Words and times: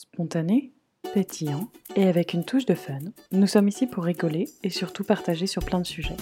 Spontané, 0.00 0.72
pétillant 1.12 1.68
et 1.94 2.08
avec 2.08 2.32
une 2.32 2.46
touche 2.46 2.64
de 2.64 2.74
fun, 2.74 3.00
nous 3.32 3.46
sommes 3.46 3.68
ici 3.68 3.86
pour 3.86 4.04
rigoler 4.04 4.48
et 4.62 4.70
surtout 4.70 5.04
partager 5.04 5.46
sur 5.46 5.62
plein 5.62 5.78
de 5.78 5.86
sujets. 5.86 6.16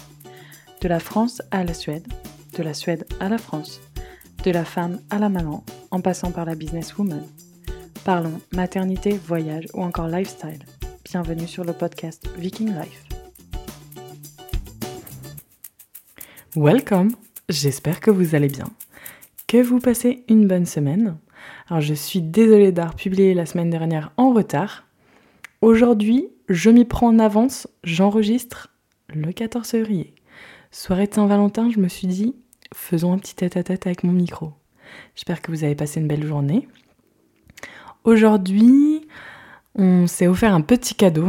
De 0.81 0.89
la 0.89 0.99
France 0.99 1.43
à 1.53 1.63
la 1.63 1.75
Suède, 1.75 2.05
de 2.57 2.65
la 2.65 2.75
Suède 2.75 3.07
à 3.21 3.29
la 3.29 3.39
France, 3.39 3.81
de 4.43 4.51
la 4.51 4.65
femme 4.65 4.99
à 5.11 5.21
la 5.21 5.29
maman, 5.29 5.65
en 5.93 6.01
passant 6.01 6.33
par 6.33 6.45
la 6.45 6.57
businesswoman. 6.57 7.25
Parlons 8.05 8.41
maternité, 8.53 9.13
voyage 9.13 9.69
ou 9.75 9.83
encore 9.85 10.09
lifestyle. 10.09 10.65
Bienvenue 11.05 11.47
sur 11.47 11.63
le 11.63 11.73
podcast 11.73 12.29
Viking 12.37 12.75
Life. 12.75 13.05
Welcome, 16.57 17.13
j'espère 17.49 18.01
que 18.01 18.11
vous 18.11 18.35
allez 18.35 18.49
bien, 18.49 18.67
que 19.47 19.63
vous 19.63 19.79
passez 19.79 20.25
une 20.27 20.49
bonne 20.49 20.67
semaine. 20.67 21.17
Alors 21.69 21.81
je 21.81 21.95
suis 21.95 22.23
désolée 22.23 22.73
d'avoir 22.73 22.95
publié 22.95 23.35
la 23.35 23.47
semaine 23.47 23.71
dernière 23.71 24.13
en 24.17 24.33
retard. 24.33 24.87
Aujourd'hui, 25.61 26.29
je 26.49 26.71
m'y 26.71 26.85
prends 26.85 27.09
en 27.09 27.19
avance, 27.19 27.69
j'enregistre 27.85 28.69
le 29.09 29.33
14 29.33 29.69
février. 29.69 30.15
Soirée 30.71 31.07
de 31.07 31.15
Saint-Valentin, 31.15 31.71
je 31.71 31.81
me 31.81 31.89
suis 31.89 32.07
dit, 32.07 32.37
faisons 32.75 33.13
un 33.13 33.19
petit 33.19 33.35
tête-à-tête 33.35 33.87
avec 33.87 34.05
mon 34.05 34.13
micro. 34.13 34.53
J'espère 35.15 35.43
que 35.43 35.51
vous 35.51 35.65
avez 35.65 35.75
passé 35.75 36.01
une 36.01 36.09
belle 36.09 36.27
journée. 36.27 36.69
Aujourd'hui, 38.05 39.07
on 39.75 40.07
s'est 40.07 40.27
offert 40.27 40.55
un 40.55 40.61
petit 40.61 40.95
cadeau. 40.95 41.29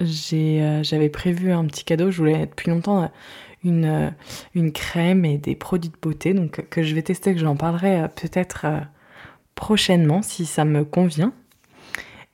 Euh, 0.00 0.82
j'avais 0.82 1.08
prévu 1.08 1.52
un 1.52 1.64
petit 1.66 1.84
cadeau, 1.84 2.10
je 2.10 2.18
voulais 2.18 2.46
depuis 2.46 2.70
longtemps 2.70 3.10
une, 3.64 3.84
euh, 3.84 4.10
une 4.54 4.72
crème 4.72 5.24
et 5.24 5.38
des 5.38 5.56
produits 5.56 5.90
de 5.90 5.96
beauté, 6.00 6.34
donc 6.34 6.68
que 6.68 6.82
je 6.82 6.94
vais 6.94 7.02
tester, 7.02 7.34
que 7.34 7.40
j'en 7.40 7.56
parlerai 7.56 8.00
euh, 8.00 8.08
peut-être 8.08 8.66
prochainement 9.58 10.22
si 10.22 10.46
ça 10.46 10.64
me 10.64 10.84
convient. 10.84 11.32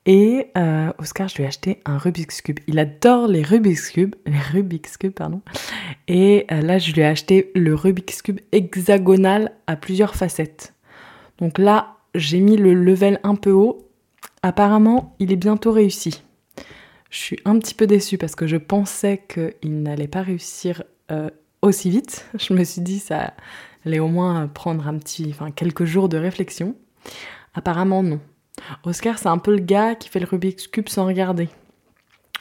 Et 0.05 0.51
euh, 0.59 0.93
Oscar, 0.99 1.29
je 1.29 1.37
lui 1.37 1.45
ai 1.45 1.47
acheté 1.47 1.81
un 1.87 1.97
Rubik's 1.97 2.43
Cube. 2.43 2.61
Il 2.67 2.79
adore 2.79 3.27
les 3.27 3.43
Rubik's 3.43 3.91
Cube, 3.91 4.15
les 4.27 4.39
Rubik's 4.39 4.99
Cube, 4.99 5.15
pardon. 5.15 5.41
Et 6.07 6.47
euh, 6.53 6.61
là, 6.61 6.79
je 6.79 6.93
lui 6.93 7.01
ai 7.01 7.07
acheté 7.07 7.51
le 7.55 7.75
Rubik's 7.75 8.21
Cube 8.21 8.41
hexagonal 8.53 9.53
à 9.67 9.77
plusieurs 9.77 10.15
facettes. 10.15 10.75
Donc 11.39 11.59
là, 11.59 11.97
j'ai 12.15 12.41
mis 12.41 12.59
le 12.59 12.75
level 12.75 13.19
un 13.23 13.37
peu 13.37 13.53
haut. 13.53 13.89
Apparemment, 14.43 15.17
il 15.19 15.33
est 15.33 15.37
bientôt 15.37 15.73
réussi. 15.73 16.23
Je 17.09 17.19
suis 17.19 17.41
un 17.47 17.59
petit 17.59 17.75
peu 17.75 17.87
déçue 17.87 18.19
parce 18.19 18.35
que 18.35 18.47
je 18.47 18.59
pensais 18.59 19.25
qu'il 19.27 19.83
n'allait 19.83 20.09
pas 20.09 20.21
réussir 20.21 20.83
euh, 21.11 21.31
aussi 21.63 21.89
vite. 21.89 22.27
Je 22.39 22.53
me 22.53 22.65
suis 22.65 22.83
dit, 22.83 22.99
ça 22.99 23.33
allait 23.87 23.99
au 23.99 24.09
moins 24.09 24.47
prendre 24.49 24.87
un 24.87 24.99
petit, 24.99 25.29
enfin, 25.31 25.51
quelques 25.51 25.87
jours 25.87 26.11
de 26.11 26.19
réflexion. 26.19 26.77
Apparemment 27.55 28.03
non. 28.03 28.21
Oscar, 28.85 29.19
c'est 29.19 29.29
un 29.29 29.39
peu 29.39 29.53
le 29.53 29.63
gars 29.63 29.95
qui 29.95 30.09
fait 30.09 30.21
le 30.21 30.27
Rubik's 30.27 30.67
Cube 30.67 30.89
sans 30.89 31.07
regarder. 31.07 31.49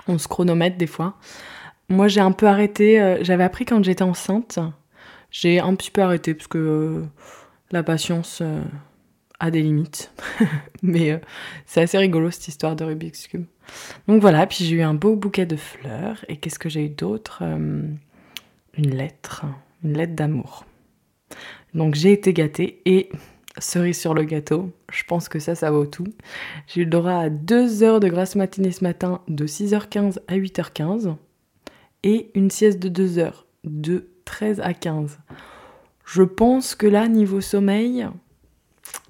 On 0.08 0.18
se 0.18 0.28
chronomètre 0.28 0.78
des 0.78 0.88
fois. 0.88 1.16
Moi, 1.90 2.08
j'ai 2.08 2.22
un 2.22 2.32
peu 2.32 2.48
arrêté. 2.48 3.02
Euh, 3.02 3.24
j'avais 3.24 3.44
appris 3.44 3.66
quand 3.66 3.84
j'étais 3.84 4.04
enceinte. 4.04 4.60
J'ai 5.32 5.60
un 5.60 5.76
petit 5.76 5.92
peu 5.92 6.02
arrêté 6.02 6.34
parce 6.34 6.48
que 6.48 6.58
euh, 6.58 7.06
la 7.72 7.84
patience 7.84 8.40
euh, 8.42 8.64
a 9.40 9.52
des 9.52 9.62
limites. 9.62 10.12
Mais 10.84 11.20
c'est 11.66 11.82
assez 11.82 11.98
rigolo 11.98 12.32
cette 12.32 12.48
histoire 12.48 12.76
de 12.76 12.84
Rubik's 12.84 13.28
Cube. 13.28 13.46
Donc 14.08 14.22
voilà, 14.22 14.46
puis 14.46 14.66
j'ai 14.66 14.76
eu 14.76 14.82
un 14.82 14.94
beau 14.94 15.16
bouquet 15.16 15.46
de 15.46 15.56
fleurs. 15.56 16.24
Et 16.28 16.38
qu'est-ce 16.38 16.60
que 16.60 16.70
j'ai 16.70 16.86
eu 16.86 16.90
d'autre 16.90 17.44
Une 17.44 17.98
lettre. 18.78 19.46
Une 19.84 19.98
lettre 19.98 20.16
d'amour. 20.16 20.66
Donc 21.74 21.96
j'ai 21.96 22.14
été 22.14 22.34
gâtée 22.34 22.82
et 22.86 23.10
cerise 23.60 24.00
sur 24.00 24.14
le 24.14 24.24
gâteau, 24.24 24.72
je 24.92 25.04
pense 25.04 25.30
que 25.30 25.40
ça, 25.40 25.56
ça 25.56 25.72
vaut 25.72 25.86
tout. 25.86 26.08
J'ai 26.68 26.82
eu 26.82 26.84
le 26.86 26.90
droit 26.90 27.14
à 27.14 27.30
2 27.30 27.84
heures 27.84 28.00
de 28.00 28.08
grasse 28.08 28.36
matinée 28.36 28.72
ce 28.72 28.84
matin 28.84 29.22
de 29.28 29.46
6h15 29.46 30.20
à 30.28 30.38
8h15 30.38 31.16
et 32.04 32.32
une 32.36 32.50
sieste 32.50 32.80
de 32.80 32.90
2 32.90 33.20
heures 33.20 33.46
de 33.64 34.08
13 34.26 34.60
à 34.62 34.74
15. 34.74 35.20
Je 36.06 36.24
pense 36.24 36.76
que 36.76 36.88
là, 36.88 37.08
niveau 37.08 37.42
sommeil, 37.42 38.08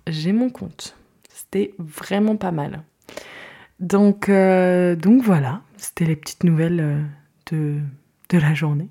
j'ai 0.08 0.34
mon 0.34 0.50
compte. 0.50 0.96
C'était 1.30 1.74
vraiment 1.80 2.36
pas 2.36 2.52
mal. 2.52 2.84
Donc, 3.80 4.30
euh, 4.30 4.96
donc 4.96 5.22
voilà, 5.24 5.62
c'était 5.78 6.06
les 6.06 6.16
petites 6.16 6.44
nouvelles 6.44 6.80
euh, 6.80 7.02
de, 7.52 7.80
de 8.30 8.38
la 8.38 8.53
journée. 8.53 8.90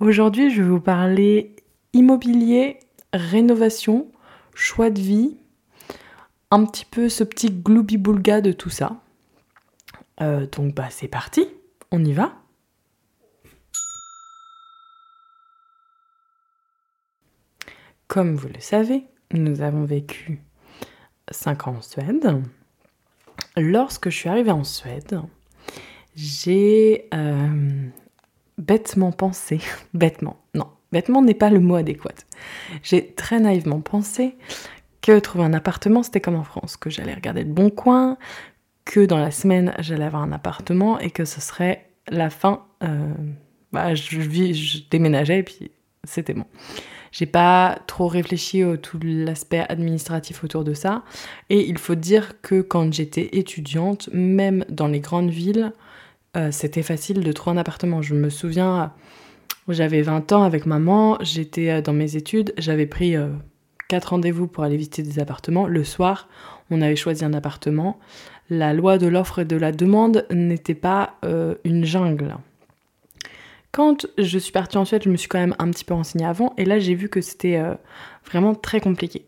Aujourd'hui, 0.00 0.50
je 0.50 0.62
vais 0.62 0.68
vous 0.68 0.80
parler 0.80 1.56
immobilier, 1.92 2.78
rénovation 3.12 4.08
choix 4.54 4.90
de 4.90 5.00
vie, 5.00 5.36
un 6.50 6.64
petit 6.64 6.84
peu 6.84 7.08
ce 7.08 7.24
petit 7.24 7.50
gloubi-boulga 7.50 8.40
de 8.40 8.52
tout 8.52 8.70
ça. 8.70 9.00
Euh, 10.20 10.46
donc 10.46 10.74
bah 10.74 10.88
c'est 10.90 11.08
parti, 11.08 11.48
on 11.90 12.04
y 12.04 12.12
va. 12.12 12.34
Comme 18.06 18.36
vous 18.36 18.48
le 18.48 18.60
savez, 18.60 19.04
nous 19.32 19.60
avons 19.60 19.84
vécu 19.84 20.40
5 21.30 21.66
ans 21.66 21.76
en 21.76 21.82
Suède. 21.82 22.42
Lorsque 23.56 24.10
je 24.10 24.16
suis 24.16 24.28
arrivée 24.28 24.50
en 24.50 24.62
Suède, 24.62 25.20
j'ai 26.14 27.08
euh, 27.12 27.88
bêtement 28.58 29.10
pensé, 29.10 29.60
bêtement, 29.94 30.40
non, 30.54 30.70
Bêtement 30.94 31.22
n'est 31.22 31.34
pas 31.34 31.50
le 31.50 31.58
mot 31.58 31.74
adéquat. 31.74 32.14
J'ai 32.84 33.04
très 33.14 33.40
naïvement 33.40 33.80
pensé 33.80 34.36
que 35.02 35.18
trouver 35.18 35.42
un 35.42 35.52
appartement, 35.52 36.04
c'était 36.04 36.20
comme 36.20 36.36
en 36.36 36.44
France, 36.44 36.76
que 36.76 36.88
j'allais 36.88 37.14
regarder 37.14 37.42
le 37.42 37.52
bon 37.52 37.68
coin, 37.68 38.16
que 38.84 39.04
dans 39.04 39.18
la 39.18 39.32
semaine, 39.32 39.74
j'allais 39.80 40.04
avoir 40.04 40.22
un 40.22 40.30
appartement 40.30 41.00
et 41.00 41.10
que 41.10 41.24
ce 41.24 41.40
serait 41.40 41.90
la 42.08 42.30
fin. 42.30 42.62
Euh, 42.84 43.12
bah, 43.72 43.96
je, 43.96 44.20
je 44.20 44.78
déménageais 44.88 45.40
et 45.40 45.42
puis 45.42 45.72
c'était 46.04 46.32
bon. 46.32 46.44
J'ai 47.10 47.26
pas 47.26 47.80
trop 47.88 48.06
réfléchi 48.06 48.62
au 48.62 48.76
tout 48.76 49.00
l'aspect 49.02 49.64
administratif 49.68 50.44
autour 50.44 50.62
de 50.62 50.74
ça. 50.74 51.02
Et 51.50 51.68
il 51.68 51.78
faut 51.78 51.96
dire 51.96 52.40
que 52.40 52.60
quand 52.60 52.94
j'étais 52.94 53.30
étudiante, 53.32 54.10
même 54.12 54.64
dans 54.68 54.86
les 54.86 55.00
grandes 55.00 55.30
villes, 55.30 55.72
euh, 56.36 56.52
c'était 56.52 56.84
facile 56.84 57.24
de 57.24 57.32
trouver 57.32 57.56
un 57.56 57.60
appartement. 57.60 58.00
Je 58.00 58.14
me 58.14 58.30
souviens 58.30 58.92
j'avais 59.68 60.02
20 60.02 60.32
ans 60.32 60.42
avec 60.42 60.66
maman, 60.66 61.16
j'étais 61.20 61.70
euh, 61.70 61.80
dans 61.80 61.92
mes 61.92 62.16
études, 62.16 62.52
j'avais 62.58 62.86
pris 62.86 63.16
euh, 63.16 63.28
quatre 63.88 64.10
rendez-vous 64.10 64.46
pour 64.46 64.64
aller 64.64 64.76
visiter 64.76 65.02
des 65.02 65.18
appartements. 65.18 65.66
Le 65.66 65.84
soir, 65.84 66.28
on 66.70 66.82
avait 66.82 66.96
choisi 66.96 67.24
un 67.24 67.32
appartement. 67.32 67.98
La 68.50 68.74
loi 68.74 68.98
de 68.98 69.06
l'offre 69.06 69.40
et 69.40 69.44
de 69.44 69.56
la 69.56 69.72
demande 69.72 70.26
n'était 70.30 70.74
pas 70.74 71.14
euh, 71.24 71.54
une 71.64 71.84
jungle. 71.84 72.36
Quand 73.72 74.06
je 74.18 74.38
suis 74.38 74.52
partie 74.52 74.76
en 74.76 74.84
Suède, 74.84 75.02
je 75.04 75.10
me 75.10 75.16
suis 75.16 75.28
quand 75.28 75.38
même 75.38 75.56
un 75.58 75.70
petit 75.70 75.84
peu 75.84 75.94
renseignée 75.94 76.26
avant, 76.26 76.54
et 76.56 76.64
là 76.64 76.78
j'ai 76.78 76.94
vu 76.94 77.08
que 77.08 77.20
c'était 77.20 77.60
vraiment 78.24 78.54
très 78.54 78.80
compliqué. 78.80 79.26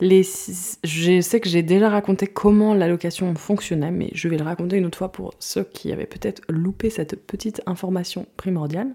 Je 0.00 1.20
sais 1.20 1.40
que 1.40 1.48
j'ai 1.48 1.62
déjà 1.62 1.88
raconté 1.88 2.26
comment 2.26 2.74
l'allocation 2.74 3.34
fonctionnait, 3.34 3.90
mais 3.90 4.10
je 4.12 4.28
vais 4.28 4.36
le 4.36 4.44
raconter 4.44 4.76
une 4.76 4.86
autre 4.86 4.98
fois 4.98 5.12
pour 5.12 5.34
ceux 5.38 5.64
qui 5.64 5.92
avaient 5.92 6.06
peut-être 6.06 6.42
loupé 6.48 6.90
cette 6.90 7.26
petite 7.26 7.62
information 7.66 8.26
primordiale. 8.36 8.94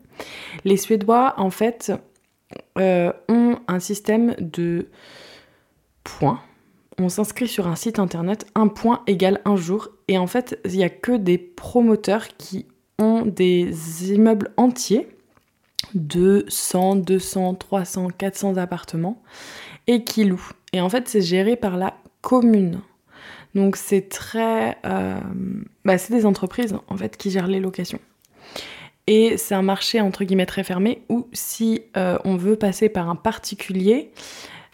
Les 0.66 0.78
Suédois, 0.78 1.34
en 1.38 1.50
fait, 1.50 1.92
euh, 2.78 3.12
ont 3.28 3.58
un 3.68 3.80
système 3.80 4.36
de 4.40 4.88
points. 6.04 6.42
On 6.98 7.10
s'inscrit 7.10 7.48
sur 7.48 7.68
un 7.68 7.76
site 7.76 8.00
internet, 8.00 8.46
un 8.56 8.68
point 8.68 9.04
égale 9.08 9.42
un 9.46 9.56
jour, 9.56 9.90
et 10.08 10.18
en 10.18 10.28
fait, 10.28 10.60
il 10.66 10.72
n'y 10.72 10.84
a 10.84 10.90
que 10.90 11.14
des 11.14 11.38
promoteurs 11.38 12.28
qui 12.38 12.66
ont 12.98 13.26
des 13.26 14.12
immeubles 14.14 14.52
entiers 14.58 15.08
de 15.94 16.46
100, 16.50 16.98
200, 16.98 17.56
300, 17.56 18.10
400 18.18 18.58
appartements 18.58 19.22
et 19.88 20.04
qui 20.04 20.26
louent. 20.26 20.52
Et 20.74 20.82
en 20.82 20.90
fait, 20.90 21.08
c'est 21.08 21.22
géré 21.22 21.56
par 21.56 21.78
la 21.78 21.96
commune. 22.22 22.82
Donc 23.56 23.76
c'est 23.76 24.10
très... 24.10 24.78
Euh, 24.86 25.20
bah, 25.86 25.98
c'est 25.98 26.14
des 26.14 26.26
entreprises 26.26 26.76
en 26.88 26.98
fait 26.98 27.18
qui 27.18 27.32
gèrent 27.32 27.48
les 27.48 27.60
locations. 27.60 28.00
Et 29.08 29.38
c'est 29.38 29.56
un 29.56 29.64
marché 29.64 30.02
entre 30.02 30.24
guillemets 30.24 30.46
très 30.46 30.64
fermé 30.64 31.02
où 31.10 31.28
si 31.34 31.82
euh, 31.98 32.20
on 32.26 32.36
veut 32.36 32.56
passer 32.56 32.90
par 32.90 33.10
un 33.10 33.16
particulier, 33.16 34.12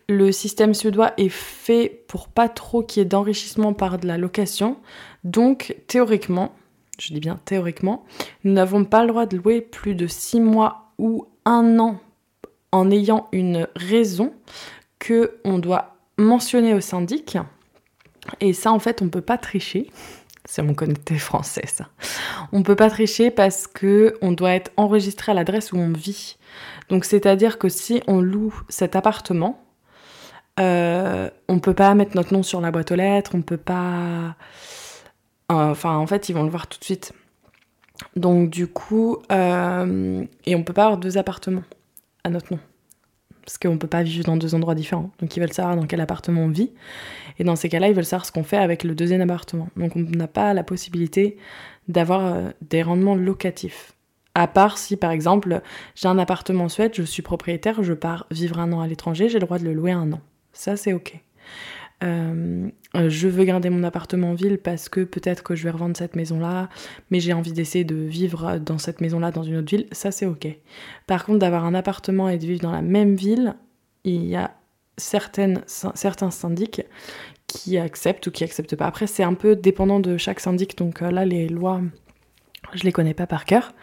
le 0.10 0.32
système 0.32 0.74
suédois 0.74 1.14
est 1.18 1.30
fait 1.30 2.04
pour 2.08 2.28
pas 2.28 2.50
trop 2.50 2.84
qu'il 2.84 3.02
y 3.02 3.06
ait 3.06 3.10
d'enrichissement 3.10 3.74
par 3.74 3.98
de 3.98 4.08
la 4.08 4.18
location. 4.18 4.78
Donc 5.24 5.78
théoriquement, 5.88 6.54
je 7.00 7.14
dis 7.14 7.22
bien 7.22 7.40
théoriquement, 7.46 8.04
nous 8.44 8.52
n'avons 8.52 8.84
pas 8.84 9.04
le 9.04 9.08
droit 9.08 9.26
de 9.26 9.38
louer 9.38 9.62
plus 9.62 9.96
de 9.96 10.06
6 10.06 10.42
mois 10.42 10.92
ou 10.98 11.28
un 11.46 11.80
an 11.80 12.00
en 12.74 12.92
ayant 12.92 13.30
une 13.32 13.68
raison 13.76 14.34
que 15.06 15.38
on 15.44 15.60
doit 15.60 15.98
mentionner 16.18 16.74
au 16.74 16.82
syndic. 16.82 17.38
Et 18.42 18.54
ça, 18.54 18.72
en 18.72 18.80
fait, 18.80 19.04
on 19.04 19.10
peut 19.10 19.22
pas 19.22 19.38
tricher. 19.38 19.92
C'est 20.46 20.64
mon 20.64 20.74
connecté 20.74 21.18
français, 21.18 21.66
ça. 21.68 21.90
On 22.52 22.64
peut 22.64 22.76
pas 22.76 22.90
tricher 22.90 23.30
parce 23.30 23.68
que 23.68 24.18
on 24.22 24.32
doit 24.32 24.54
être 24.54 24.72
enregistré 24.78 25.32
à 25.32 25.36
l'adresse 25.36 25.74
où 25.74 25.78
on 25.78 25.92
vit. 25.92 26.38
Donc, 26.90 27.06
c'est-à-dire 27.06 27.60
que 27.60 27.70
si 27.70 28.02
on 28.08 28.20
loue 28.20 28.60
cet 28.68 28.96
appartement, 28.96 29.64
euh, 30.60 31.30
on 31.48 31.60
peut 31.60 31.74
pas 31.76 31.94
mettre 31.94 32.16
notre 32.16 32.34
nom 32.34 32.42
sur 32.42 32.60
la 32.60 32.72
boîte 32.72 32.92
aux 32.92 32.96
lettres, 32.96 33.32
on 33.36 33.44
peut 33.44 33.58
pas. 33.58 34.36
Enfin, 35.50 35.98
en 35.98 36.08
fait, 36.08 36.30
ils 36.30 36.34
vont 36.34 36.44
le 36.44 36.50
voir 36.50 36.66
tout 36.66 36.80
de 36.80 36.84
suite. 36.84 37.14
Donc, 38.16 38.50
du 38.50 38.66
coup, 38.66 39.18
euh, 39.32 40.26
et 40.46 40.56
on 40.56 40.64
peut 40.64 40.74
pas 40.74 40.86
avoir 40.86 40.98
deux 40.98 41.20
appartements 41.20 41.64
à 42.24 42.30
notre 42.30 42.54
nom. 42.54 42.60
Parce 43.46 43.58
qu'on 43.58 43.78
peut 43.78 43.88
pas 43.88 44.04
vivre 44.04 44.26
dans 44.26 44.38
deux 44.38 44.56
endroits 44.56 44.76
différents. 44.76 45.12
Donc, 45.20 45.38
ils 45.38 45.40
veulent 45.40 45.54
savoir 45.54 45.76
dans 45.76 45.86
quel 45.86 46.02
appartement 46.02 46.42
on 46.42 46.50
vit. 46.50 46.72
Et 47.38 47.44
dans 47.44 47.56
ces 47.56 47.70
cas-là, 47.70 47.90
ils 47.90 47.94
veulent 47.94 48.04
savoir 48.04 48.26
ce 48.26 48.32
qu'on 48.32 48.44
fait 48.44 48.58
avec 48.58 48.84
le 48.84 48.96
deuxième 48.96 49.22
appartement. 49.22 49.70
Donc, 49.78 49.96
on 49.96 50.00
n'a 50.00 50.28
pas 50.28 50.54
la 50.54 50.64
possibilité 50.64 51.38
d'avoir 51.88 52.26
euh, 52.26 52.50
des 52.62 52.82
rendements 52.82 53.16
locatifs. 53.16 53.94
À 54.34 54.48
part 54.48 54.78
si, 54.78 54.98
par 54.98 55.12
exemple, 55.12 55.62
j'ai 55.96 56.08
un 56.08 56.18
appartement 56.18 56.66
en 56.66 56.70
Suède, 56.70 56.92
je 56.94 57.04
suis 57.04 57.22
propriétaire, 57.22 57.84
je 57.84 57.94
pars 57.94 58.26
vivre 58.32 58.60
un 58.60 58.74
an 58.74 58.82
à 58.82 58.88
l'étranger, 58.88 59.30
j'ai 59.30 59.40
le 59.40 59.46
droit 59.46 59.60
de 59.60 59.64
le 59.64 59.74
louer 59.74 59.92
un 59.92 60.12
an. 60.12 60.22
Ça, 60.52 60.76
c'est 60.76 60.92
OK. 60.92 61.20
Euh, 62.04 62.70
je 62.94 63.28
veux 63.28 63.44
garder 63.46 63.70
mon 63.70 63.84
appartement 63.84 64.32
en 64.32 64.34
ville 64.34 64.58
parce 64.58 64.90
que 64.90 65.02
peut-être 65.02 65.44
que 65.44 65.56
je 65.56 65.64
vais 65.64 65.70
revendre 65.70 65.96
cette 65.96 66.16
maison-là, 66.16 66.70
mais 67.10 67.20
j'ai 67.20 67.34
envie 67.34 67.54
d'essayer 67.54 67.86
de 67.86 67.96
vivre 67.96 68.58
dans 68.58 68.78
cette 68.78 69.02
maison-là 69.02 69.32
dans 69.32 69.44
une 69.44 69.58
autre 69.58 69.70
ville, 69.70 69.88
ça 69.92 70.12
c'est 70.12 70.26
ok. 70.26 70.48
Par 71.08 71.26
contre, 71.26 71.40
d'avoir 71.40 71.66
un 71.66 71.74
appartement 71.74 72.30
et 72.30 72.38
de 72.38 72.46
vivre 72.46 72.62
dans 72.62 72.72
la 72.72 72.82
même 72.82 73.16
ville, 73.16 73.56
il 74.04 74.26
y 74.26 74.36
a 74.36 74.52
certains 74.98 75.56
syndics 76.32 76.84
qui 77.48 77.78
acceptent 77.78 78.28
ou 78.28 78.32
qui 78.32 78.44
acceptent 78.44 78.76
pas. 78.76 78.88
Après, 78.88 79.08
c'est 79.08 79.24
un 79.24 79.34
peu 79.34 79.56
dépendant 79.56 80.00
de 80.00 80.18
chaque 80.18 80.40
syndic, 80.40 80.78
donc 80.78 81.02
euh, 81.02 81.12
là, 81.12 81.26
les 81.26 81.48
lois, 81.48 81.82
je 82.74 82.84
les 82.84 82.92
connais 82.92 83.14
pas 83.14 83.28
par 83.28 83.46
cœur, 83.46 83.74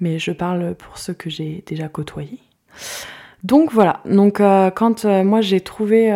mais 0.00 0.18
je 0.18 0.32
parle 0.32 0.74
pour 0.74 0.98
ceux 0.98 1.14
que 1.14 1.30
j'ai 1.30 1.62
déjà 1.66 1.88
côtoyés. 1.88 2.40
Donc 3.44 3.72
voilà, 3.72 4.02
donc 4.04 4.40
euh, 4.40 4.70
quand 4.70 5.04
moi 5.04 5.40
j'ai 5.40 5.60
trouvé 5.60 6.12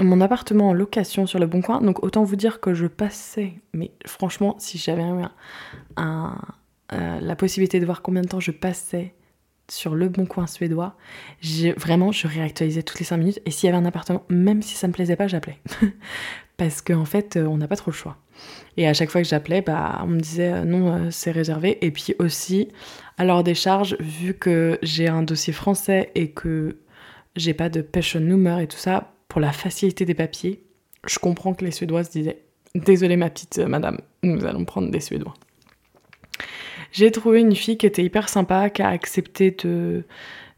mon 0.00 0.20
appartement 0.20 0.68
en 0.68 0.72
location 0.72 1.26
sur 1.26 1.38
le 1.38 1.46
Bon 1.46 1.60
Coin, 1.60 1.80
donc 1.80 2.02
autant 2.04 2.24
vous 2.24 2.36
dire 2.36 2.60
que 2.60 2.74
je 2.74 2.86
passais, 2.86 3.54
mais 3.72 3.90
franchement, 4.06 4.56
si 4.58 4.78
j'avais 4.78 5.04
un, 5.96 6.38
la 6.90 7.36
possibilité 7.36 7.80
de 7.80 7.84
voir 7.84 8.02
combien 8.02 8.22
de 8.22 8.28
temps 8.28 8.40
je 8.40 8.50
passais 8.50 9.14
sur 9.70 9.94
le 9.94 10.08
Bon 10.08 10.26
Coin 10.26 10.46
suédois, 10.46 10.96
vraiment 11.76 12.12
je 12.12 12.26
réactualisais 12.26 12.82
toutes 12.82 13.00
les 13.00 13.04
5 13.04 13.16
minutes 13.16 13.40
et 13.44 13.50
s'il 13.50 13.66
y 13.66 13.68
avait 13.70 13.78
un 13.78 13.84
appartement, 13.84 14.22
même 14.28 14.62
si 14.62 14.76
ça 14.76 14.88
me 14.88 14.92
plaisait 14.92 15.16
pas, 15.16 15.28
j'appelais. 15.28 15.58
Parce 16.56 16.80
qu'en 16.82 17.04
fait, 17.04 17.36
on 17.36 17.56
n'a 17.56 17.68
pas 17.68 17.76
trop 17.76 17.92
le 17.92 17.96
choix. 17.96 18.16
Et 18.76 18.88
à 18.88 18.94
chaque 18.94 19.10
fois 19.10 19.22
que 19.22 19.28
j'appelais, 19.28 19.62
bah, 19.62 20.00
on 20.02 20.08
me 20.08 20.20
disait 20.20 20.64
non, 20.64 21.10
c'est 21.12 21.30
réservé. 21.30 21.78
Et 21.84 21.92
puis 21.92 22.16
aussi, 22.18 22.68
alors 23.16 23.44
des 23.44 23.54
charges, 23.54 23.96
vu 24.00 24.34
que 24.34 24.78
j'ai 24.82 25.06
un 25.06 25.22
dossier 25.22 25.52
français 25.52 26.10
et 26.16 26.30
que 26.32 26.78
j'ai 27.36 27.54
pas 27.54 27.68
de 27.68 27.80
passion 27.80 28.18
number 28.18 28.58
et 28.58 28.66
tout 28.66 28.76
ça, 28.76 29.12
pour 29.38 29.46
la 29.46 29.52
facilité 29.52 30.04
des 30.04 30.14
papiers, 30.14 30.64
je 31.06 31.20
comprends 31.20 31.54
que 31.54 31.64
les 31.64 31.70
Suédoises 31.70 32.10
disaient 32.10 32.42
Désolée 32.74 33.16
ma 33.16 33.30
petite 33.30 33.58
madame, 33.58 34.00
nous 34.24 34.44
allons 34.44 34.64
prendre 34.64 34.90
des 34.90 34.98
Suédois. 34.98 35.34
J'ai 36.90 37.12
trouvé 37.12 37.38
une 37.38 37.54
fille 37.54 37.78
qui 37.78 37.86
était 37.86 38.02
hyper 38.02 38.28
sympa, 38.28 38.68
qui 38.68 38.82
a 38.82 38.88
accepté 38.88 39.52
de, 39.52 40.02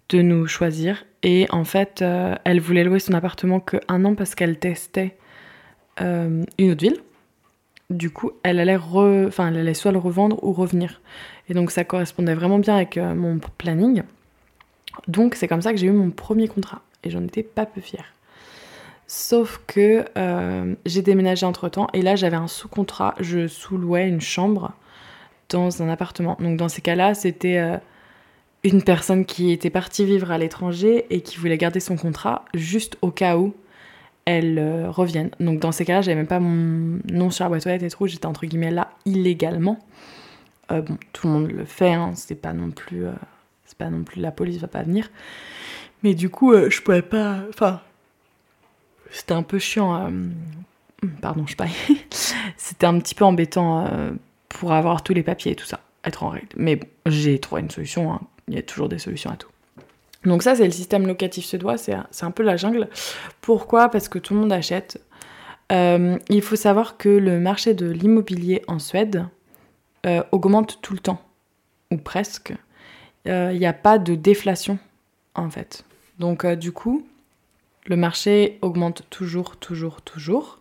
de 0.08 0.22
nous 0.22 0.46
choisir. 0.46 1.04
Et 1.22 1.46
en 1.50 1.64
fait, 1.64 2.00
euh, 2.00 2.36
elle 2.44 2.58
voulait 2.58 2.82
louer 2.82 3.00
son 3.00 3.12
appartement 3.12 3.60
que 3.60 3.76
un 3.88 4.02
an 4.06 4.14
parce 4.14 4.34
qu'elle 4.34 4.58
testait 4.58 5.14
euh, 6.00 6.42
une 6.56 6.70
autre 6.70 6.80
ville. 6.80 7.02
Du 7.90 8.08
coup, 8.08 8.30
elle 8.42 8.60
allait, 8.60 8.78
elle 8.80 9.58
allait 9.58 9.74
soit 9.74 9.92
le 9.92 9.98
revendre 9.98 10.42
ou 10.42 10.54
revenir. 10.54 11.02
Et 11.50 11.52
donc 11.52 11.70
ça 11.70 11.84
correspondait 11.84 12.34
vraiment 12.34 12.58
bien 12.58 12.76
avec 12.76 12.96
euh, 12.96 13.14
mon 13.14 13.40
planning. 13.58 14.04
Donc 15.06 15.34
c'est 15.34 15.48
comme 15.48 15.60
ça 15.60 15.70
que 15.74 15.78
j'ai 15.78 15.88
eu 15.88 15.92
mon 15.92 16.10
premier 16.10 16.48
contrat. 16.48 16.80
Et 17.04 17.10
j'en 17.10 17.22
étais 17.22 17.42
pas 17.42 17.66
peu 17.66 17.82
fière. 17.82 18.14
Sauf 19.12 19.60
que 19.66 20.04
euh, 20.16 20.76
j'ai 20.86 21.02
déménagé 21.02 21.44
entre 21.44 21.68
temps 21.68 21.88
et 21.92 22.00
là 22.00 22.14
j'avais 22.14 22.36
un 22.36 22.46
sous-contrat. 22.46 23.16
Je 23.18 23.48
sous-louais 23.48 24.08
une 24.08 24.20
chambre 24.20 24.70
dans 25.48 25.82
un 25.82 25.88
appartement. 25.88 26.36
Donc 26.38 26.56
dans 26.56 26.68
ces 26.68 26.80
cas-là, 26.80 27.14
c'était 27.14 27.58
euh, 27.58 27.76
une 28.62 28.84
personne 28.84 29.24
qui 29.24 29.50
était 29.50 29.68
partie 29.68 30.04
vivre 30.04 30.30
à 30.30 30.38
l'étranger 30.38 31.06
et 31.10 31.22
qui 31.22 31.38
voulait 31.38 31.58
garder 31.58 31.80
son 31.80 31.96
contrat 31.96 32.44
juste 32.54 32.98
au 33.02 33.10
cas 33.10 33.36
où 33.36 33.52
elle 34.26 34.86
revienne. 34.88 35.30
Donc 35.40 35.58
dans 35.58 35.72
ces 35.72 35.84
cas-là, 35.84 36.02
j'avais 36.02 36.14
même 36.14 36.28
pas 36.28 36.38
mon 36.38 37.00
nom 37.10 37.32
sur 37.32 37.44
la 37.44 37.48
boîte 37.48 37.66
aux 37.66 37.68
lettres 37.68 37.84
et 37.84 37.90
tout. 37.90 38.06
J'étais 38.06 38.26
entre 38.26 38.46
guillemets 38.46 38.70
là 38.70 38.92
illégalement. 39.06 39.80
Euh, 40.70 40.82
bon, 40.82 40.96
tout 41.12 41.26
le 41.26 41.32
monde 41.32 41.50
le 41.50 41.64
fait, 41.64 41.94
hein, 41.94 42.12
c'est 42.14 42.40
pas 42.40 42.52
non 42.52 42.70
plus, 42.70 43.06
euh, 43.06 43.12
c'est 43.64 43.76
pas 43.76 43.90
non 43.90 44.04
plus 44.04 44.20
la 44.20 44.30
police 44.30 44.58
va 44.58 44.68
pas 44.68 44.84
venir. 44.84 45.10
Mais 46.04 46.14
du 46.14 46.30
coup, 46.30 46.52
euh, 46.52 46.70
je 46.70 46.80
pouvais 46.80 47.02
pas, 47.02 47.40
enfin, 47.48 47.80
c'était 49.12 49.34
un 49.34 49.42
peu 49.42 49.58
chiant. 49.58 50.10
pardon, 51.20 51.46
je 51.46 51.56
paille. 51.56 51.70
c'était 52.56 52.86
un 52.86 52.98
petit 52.98 53.14
peu 53.14 53.24
embêtant 53.24 53.88
pour 54.48 54.72
avoir 54.72 55.02
tous 55.02 55.14
les 55.14 55.22
papiers 55.22 55.52
et 55.52 55.56
tout 55.56 55.66
ça, 55.66 55.80
être 56.04 56.22
en 56.22 56.28
règle. 56.30 56.48
Mais 56.56 56.76
bon, 56.76 56.86
j'ai 57.06 57.38
trouvé 57.38 57.62
une 57.62 57.70
solution. 57.70 58.12
Hein. 58.12 58.20
Il 58.48 58.54
y 58.54 58.58
a 58.58 58.62
toujours 58.62 58.88
des 58.88 58.98
solutions 58.98 59.30
à 59.30 59.36
tout. 59.36 59.50
Donc 60.24 60.42
ça, 60.42 60.54
c'est 60.54 60.64
le 60.66 60.72
système 60.72 61.06
locatif 61.06 61.44
suédois, 61.44 61.78
c'est 61.78 61.94
un 61.94 62.30
peu 62.30 62.42
la 62.42 62.56
jungle. 62.56 62.88
Pourquoi? 63.40 63.88
Parce 63.88 64.08
que 64.08 64.18
tout 64.18 64.34
le 64.34 64.40
monde 64.40 64.52
achète. 64.52 65.00
il 65.70 66.42
faut 66.42 66.56
savoir 66.56 66.96
que 66.96 67.08
le 67.08 67.40
marché 67.40 67.74
de 67.74 67.90
l'immobilier 67.90 68.62
en 68.68 68.78
Suède, 68.78 69.24
euh, 70.06 70.22
augmente 70.32 70.78
tout 70.80 70.94
le 70.94 70.98
temps, 70.98 71.20
ou 71.90 71.98
presque. 71.98 72.54
Il 73.26 73.32
euh, 73.32 73.52
n'y 73.52 73.66
a 73.66 73.74
pas 73.74 73.98
de 73.98 74.14
déflation, 74.14 74.78
en 75.34 75.50
fait. 75.50 75.84
Donc, 76.18 76.46
euh, 76.46 76.56
du 76.56 76.72
coup, 76.72 77.06
le 77.86 77.96
marché 77.96 78.58
augmente 78.62 79.02
toujours, 79.10 79.56
toujours, 79.56 80.02
toujours. 80.02 80.60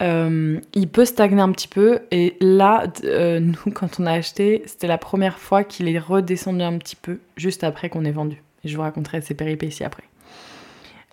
il 0.00 0.88
peut 0.92 1.04
stagner 1.04 1.40
un 1.40 1.52
petit 1.52 1.68
peu. 1.68 2.00
Et 2.10 2.36
là, 2.40 2.86
nous, 3.40 3.72
quand 3.74 4.00
on 4.00 4.06
a 4.06 4.12
acheté, 4.12 4.62
c'était 4.66 4.86
la 4.86 4.98
première 4.98 5.38
fois 5.38 5.64
qu'il 5.64 5.88
est 5.88 5.98
redescendu 5.98 6.62
un 6.62 6.78
petit 6.78 6.96
peu, 6.96 7.18
juste 7.36 7.64
après 7.64 7.88
qu'on 7.88 8.04
ait 8.04 8.12
vendu. 8.12 8.42
Et 8.64 8.68
je 8.68 8.76
vous 8.76 8.82
raconterai 8.82 9.20
ces 9.20 9.34
péripéties 9.34 9.84
après. 9.84 10.04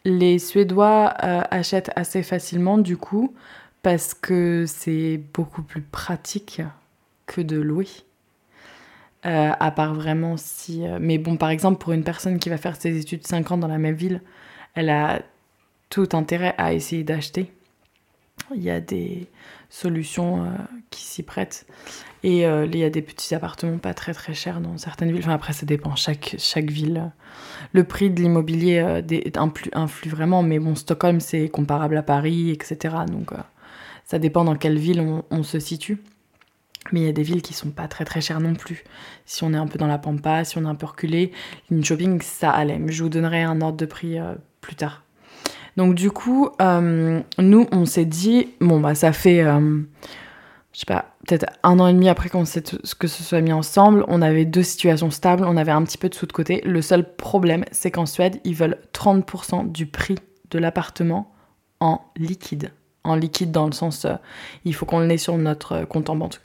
Les 0.06 0.38
Suédois 0.40 1.08
achètent 1.08 1.92
assez 1.96 2.24
facilement, 2.24 2.78
du 2.78 2.98
coup, 2.98 3.34
parce 3.84 4.14
que 4.14 4.66
c'est 4.68 5.22
beaucoup 5.34 5.62
plus 5.62 5.82
pratique 5.82 6.62
que 7.26 7.42
de 7.42 7.58
louer. 7.58 7.88
Euh, 9.26 9.52
à 9.58 9.72
part 9.72 9.94
vraiment 9.94 10.36
si... 10.36 10.86
Euh, 10.86 10.98
mais 11.00 11.18
bon, 11.18 11.38
par 11.38 11.50
exemple, 11.50 11.78
pour 11.78 11.94
une 11.94 12.04
personne 12.04 12.40
qui 12.40 12.50
va 12.50 12.58
faire 12.58 12.76
ses 12.76 12.98
études 12.98 13.26
5 13.26 13.52
ans 13.52 13.58
dans 13.58 13.70
la 13.70 13.78
même 13.78 13.96
ville, 13.96 14.22
elle 14.76 14.90
a 14.90 15.22
tout 15.90 16.10
intérêt 16.14 16.56
à 16.58 16.74
essayer 16.74 17.04
d'acheter. 17.04 17.52
Il 18.56 18.64
y 18.64 18.70
a 18.70 18.80
des 18.80 19.28
solutions 19.70 20.44
euh, 20.44 20.50
qui 20.90 21.04
s'y 21.04 21.24
prêtent. 21.24 21.66
Et 22.24 22.44
il 22.44 22.78
y 22.78 22.84
a 22.86 22.90
des 22.90 23.02
petits 23.02 23.36
appartements 23.36 23.78
pas 23.80 23.94
très 23.94 24.14
très 24.14 24.34
chers 24.34 24.62
dans 24.62 24.78
certaines 24.78 25.12
villes. 25.12 25.30
Après, 25.30 25.52
ça 25.52 25.66
dépend. 25.66 25.94
Chaque, 25.98 26.38
chaque 26.40 26.72
ville, 26.72 27.12
le 27.74 27.84
prix 27.84 28.10
de 28.10 28.22
l'immobilier 28.22 28.80
influe, 29.74 30.10
vraiment. 30.10 30.42
Mais 30.42 30.58
bon, 30.58 30.74
Stockholm, 30.74 31.20
c'est 31.20 31.50
comparable 31.50 31.98
à 31.98 32.02
Paris, 32.02 32.50
etc. 32.52 32.96
Donc, 33.12 33.32
ça 34.06 34.20
dépend 34.20 34.46
dans 34.46 34.56
quelle 34.56 34.78
ville 34.78 35.02
on, 35.02 35.26
on 35.32 35.44
se 35.44 35.60
situe. 35.60 35.98
Mais 36.92 37.02
il 37.02 37.06
y 37.06 37.10
a 37.10 37.14
des 37.14 37.24
villes 37.24 37.42
qui 37.42 37.54
sont 37.54 37.72
pas 37.72 37.88
très 37.88 38.06
très 38.06 38.22
chères 38.22 38.40
non 38.40 38.56
plus. 38.56 38.84
Si 39.26 39.44
on 39.44 39.54
est 39.54 39.58
un 39.58 39.68
peu 39.68 39.78
dans 39.78 39.88
la 39.88 39.98
pampa, 39.98 40.44
si 40.44 40.58
on 40.58 40.66
est 40.66 40.68
un 40.68 40.76
peu 40.76 40.86
reculé, 40.86 41.32
une 41.72 41.84
shopping, 41.84 42.22
ça 42.22 42.52
allait. 42.52 42.80
Je 42.88 43.04
vous 43.04 43.10
donnerai 43.10 43.44
un 43.44 43.62
ordre 43.62 43.78
de 43.78 43.86
prix 43.86 44.20
euh, 44.20 44.36
plus 44.64 44.76
tard. 44.76 45.04
Donc 45.78 45.96
du 45.96 46.12
coup, 46.12 46.50
euh, 46.62 47.22
nous, 47.38 47.68
on 47.72 47.86
s'est 47.86 48.06
dit, 48.06 48.50
bon 48.60 48.80
bah 48.80 48.96
ça 48.96 49.12
fait, 49.12 49.44
euh, 49.44 49.82
je 50.72 50.80
sais 50.80 50.86
pas, 50.86 51.14
peut-être 51.28 51.46
un 51.64 51.80
an 51.80 51.88
et 51.88 51.94
demi 51.94 52.10
après 52.10 52.30
qu'on 52.30 52.46
sait 52.46 52.64
que 52.64 53.08
ce 53.08 53.24
soit 53.24 53.42
mis 53.42 53.54
ensemble, 53.54 54.06
on 54.08 54.22
avait 54.22 54.46
deux 54.46 54.64
situations 54.64 55.12
stables, 55.12 55.46
on 55.46 55.58
avait 55.58 55.72
un 55.72 55.84
petit 55.84 55.98
peu 55.98 56.10
de 56.10 56.16
sous 56.16 56.26
de 56.26 56.34
côté. 56.34 56.62
Le 56.66 56.82
seul 56.82 57.16
problème, 57.16 57.66
c'est 57.72 57.92
qu'en 57.92 58.06
Suède, 58.06 58.40
ils 58.44 58.56
veulent 58.56 58.80
30% 58.94 59.72
du 59.72 59.86
prix 59.86 60.16
de 60.50 60.60
l'appartement 60.60 61.32
en 61.80 62.02
liquide 62.16 62.72
en 63.04 63.16
liquide 63.16 63.52
dans 63.52 63.66
le 63.66 63.72
sens, 63.72 64.06
euh, 64.06 64.16
il 64.66 64.74
faut 64.74 64.86
qu'on 64.86 65.00
le 65.00 65.12
ait 65.12 65.18
sur 65.18 65.38
notre 65.38 65.86
compte 65.86 66.10
en 66.10 66.16
banque. 66.16 66.40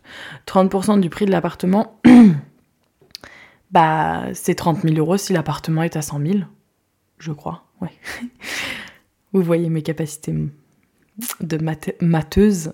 30% 0.47 1.01
du 1.01 1.11
prix 1.11 1.25
de 1.27 1.31
l'appartement, 1.31 2.01
bah 3.71 4.25
c'est 4.35 4.55
30 4.55 4.83
000 4.83 4.97
euros 4.97 5.17
si 5.17 5.33
l'appartement 5.33 5.83
est 5.83 5.97
à 5.97 6.03
100 6.03 6.21
000, 6.21 6.39
je 7.19 7.33
crois, 7.33 7.65
ouais. 7.80 7.92
Vous 9.32 9.42
voyez 9.42 9.68
mes 9.68 9.82
capacités 9.82 10.35
de 11.40 11.58
matheuse. 12.00 12.73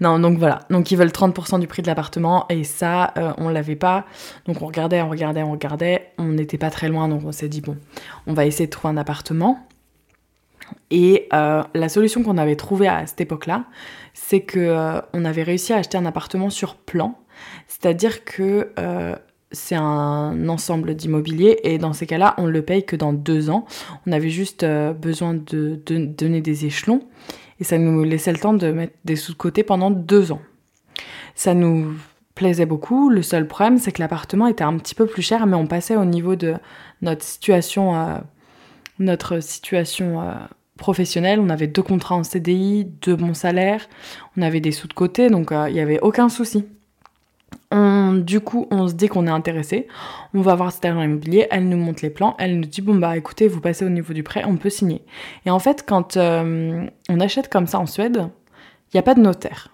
Non, 0.00 0.18
donc 0.18 0.38
voilà. 0.38 0.60
Donc 0.70 0.90
ils 0.90 0.96
veulent 0.96 1.08
30% 1.08 1.60
du 1.60 1.66
prix 1.66 1.82
de 1.82 1.86
l'appartement 1.86 2.46
et 2.48 2.64
ça, 2.64 3.12
euh, 3.16 3.32
on 3.38 3.48
l'avait 3.48 3.76
pas. 3.76 4.06
Donc 4.46 4.62
on 4.62 4.66
regardait, 4.66 5.02
on 5.02 5.10
regardait, 5.10 5.42
on 5.42 5.52
regardait. 5.52 6.12
On 6.18 6.24
n'était 6.24 6.58
pas 6.58 6.70
très 6.70 6.88
loin, 6.88 7.08
donc 7.08 7.22
on 7.24 7.32
s'est 7.32 7.48
dit 7.48 7.60
bon, 7.60 7.76
on 8.26 8.32
va 8.32 8.46
essayer 8.46 8.66
de 8.66 8.70
trouver 8.70 8.92
un 8.94 8.96
appartement. 8.96 9.68
Et 10.90 11.28
euh, 11.32 11.62
la 11.74 11.88
solution 11.88 12.22
qu'on 12.22 12.38
avait 12.38 12.56
trouvée 12.56 12.88
à 12.88 13.06
cette 13.06 13.20
époque-là, 13.20 13.64
c'est 14.14 14.40
que 14.40 14.58
euh, 14.58 15.00
on 15.12 15.24
avait 15.24 15.42
réussi 15.42 15.72
à 15.72 15.76
acheter 15.76 15.98
un 15.98 16.06
appartement 16.06 16.50
sur 16.50 16.76
plan, 16.76 17.18
c'est-à-dire 17.68 18.24
que 18.24 18.72
euh, 18.78 19.16
c'est 19.52 19.76
un 19.76 20.48
ensemble 20.48 20.94
d'immobilier 20.94 21.58
et 21.64 21.78
dans 21.78 21.92
ces 21.92 22.06
cas-là, 22.06 22.34
on 22.38 22.46
le 22.46 22.62
paye 22.62 22.84
que 22.84 22.96
dans 22.96 23.12
deux 23.12 23.50
ans. 23.50 23.66
On 24.06 24.12
avait 24.12 24.30
juste 24.30 24.62
euh, 24.62 24.92
besoin 24.92 25.34
de, 25.34 25.80
de, 25.86 26.04
donner 26.04 26.40
des 26.40 26.66
échelons 26.66 27.00
et 27.58 27.64
ça 27.64 27.78
nous 27.78 28.04
laissait 28.04 28.32
le 28.32 28.38
temps 28.38 28.54
de 28.54 28.70
mettre 28.70 28.94
des 29.04 29.16
sous 29.16 29.32
de 29.32 29.36
côté 29.36 29.62
pendant 29.62 29.90
deux 29.90 30.32
ans. 30.32 30.40
Ça 31.34 31.54
nous 31.54 31.94
plaisait 32.34 32.66
beaucoup. 32.66 33.10
Le 33.10 33.22
seul 33.22 33.46
problème, 33.46 33.78
c'est 33.78 33.92
que 33.92 34.00
l'appartement 34.00 34.46
était 34.46 34.64
un 34.64 34.76
petit 34.78 34.94
peu 34.94 35.06
plus 35.06 35.22
cher, 35.22 35.46
mais 35.46 35.56
on 35.56 35.66
passait 35.66 35.96
au 35.96 36.04
niveau 36.04 36.36
de 36.36 36.54
notre 37.02 37.24
situation, 37.24 37.96
euh, 37.96 38.18
notre 38.98 39.40
situation 39.40 40.22
euh, 40.22 40.34
professionnelle. 40.76 41.40
On 41.40 41.50
avait 41.50 41.66
deux 41.66 41.82
contrats 41.82 42.14
en 42.14 42.22
CDI, 42.22 42.84
deux 43.02 43.16
bons 43.16 43.34
salaires, 43.34 43.88
on 44.36 44.42
avait 44.42 44.60
des 44.60 44.72
sous 44.72 44.86
de 44.86 44.94
côté, 44.94 45.28
donc 45.28 45.50
il 45.50 45.72
n'y 45.72 45.80
avait 45.80 46.00
aucun 46.00 46.28
souci 46.28 46.64
du 48.20 48.40
coup, 48.40 48.66
on 48.70 48.88
se 48.88 48.94
dit 48.94 49.08
qu'on 49.08 49.26
est 49.26 49.30
intéressé, 49.30 49.86
on 50.34 50.40
va 50.40 50.54
voir 50.54 50.72
cette 50.72 50.84
agent 50.84 51.02
immobilier, 51.02 51.46
elle 51.50 51.68
nous 51.68 51.76
montre 51.76 52.00
les 52.02 52.10
plans, 52.10 52.34
elle 52.38 52.58
nous 52.58 52.66
dit 52.66 52.82
bon 52.82 52.96
bah 52.96 53.16
écoutez, 53.16 53.48
vous 53.48 53.60
passez 53.60 53.84
au 53.84 53.88
niveau 53.88 54.12
du 54.12 54.22
prêt, 54.22 54.44
on 54.46 54.56
peut 54.56 54.70
signer. 54.70 55.02
Et 55.46 55.50
en 55.50 55.58
fait, 55.58 55.84
quand 55.86 56.16
euh, 56.16 56.86
on 57.08 57.20
achète 57.20 57.48
comme 57.48 57.66
ça 57.66 57.78
en 57.78 57.86
Suède, 57.86 58.28
il 58.92 58.96
n'y 58.96 59.00
a 59.00 59.02
pas 59.02 59.14
de 59.14 59.20
notaire. 59.20 59.68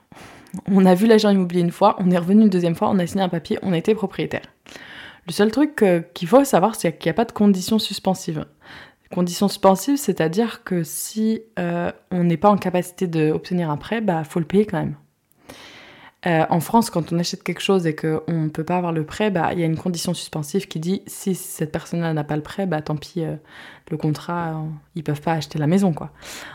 On 0.69 0.87
a 0.87 0.95
vu 0.95 1.07
l'agent 1.07 1.31
immobilier 1.31 1.61
une 1.61 1.71
fois, 1.71 1.97
on 1.99 2.11
est 2.11 2.19
revenu 2.19 2.43
une 2.43 2.49
deuxième 2.49 2.75
fois, 2.75 2.89
on 2.91 2.99
a 2.99 3.07
signé 3.07 3.23
un 3.23 3.29
papier, 3.29 3.59
on 3.63 3.73
été 3.73 3.95
propriétaire. 3.95 4.43
Le 5.27 5.33
seul 5.33 5.51
truc 5.51 5.83
euh, 5.83 6.01
qu'il 6.15 6.29
faut 6.29 6.45
savoir, 6.45 6.77
c'est 6.77 6.97
qu'il 6.97 7.09
n'y 7.09 7.15
a 7.15 7.15
pas 7.15 7.25
de 7.25 7.33
conditions 7.33 7.79
suspensives. 7.79 8.45
Conditions 9.13 9.49
suspensives, 9.49 9.97
c'est-à-dire 9.97 10.65
que 10.65 10.83
si 10.83 11.43
euh, 11.59 11.93
on 12.11 12.25
n'est 12.25 12.37
pas 12.37 12.51
en 12.51 12.57
capacité 12.57 13.07
d'obtenir 13.07 13.71
un 13.71 13.77
prêt, 13.77 14.01
bah 14.01 14.25
faut 14.25 14.41
le 14.41 14.47
payer 14.47 14.67
quand 14.67 14.79
même. 14.79 14.97
Euh, 16.27 16.45
en 16.51 16.61
France, 16.61 16.91
quand 16.91 17.13
on 17.13 17.19
achète 17.19 17.43
quelque 17.43 17.61
chose 17.61 17.87
et 17.87 17.95
qu'on 17.95 18.23
ne 18.29 18.49
peut 18.49 18.65
pas 18.65 18.77
avoir 18.77 18.93
le 18.93 19.05
prêt, 19.05 19.31
bah, 19.31 19.51
il 19.53 19.61
y 19.61 19.63
a 19.63 19.67
une 19.67 19.77
condition 19.77 20.13
suspensive 20.13 20.67
qui 20.67 20.81
dit 20.81 21.03
si 21.07 21.35
cette 21.35 21.71
personne-là 21.71 22.13
n'a 22.13 22.25
pas 22.25 22.37
le 22.37 22.43
prêt, 22.43 22.67
bah, 22.67 22.83
tant 22.83 22.97
pis, 22.97 23.23
euh, 23.23 23.37
le 23.91 23.97
contrat, 23.97 24.51
ils 24.51 24.57
euh, 24.57 24.71
ils 24.97 25.05
peuvent 25.05 25.21
pas 25.21 25.33
acheter 25.33 25.59
la 25.59 25.67
maison. 25.69 25.93
quoi. 25.93 26.11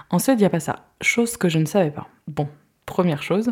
En 0.10 0.20
Suède, 0.20 0.40
il 0.40 0.42
n'y 0.42 0.48
a 0.48 0.50
pas 0.50 0.60
ça. 0.60 0.88
Chose 1.00 1.38
que 1.38 1.48
je 1.48 1.60
ne 1.60 1.66
savais 1.66 1.92
pas. 1.92 2.08
Bon, 2.28 2.50
première 2.86 3.24
chose. 3.24 3.52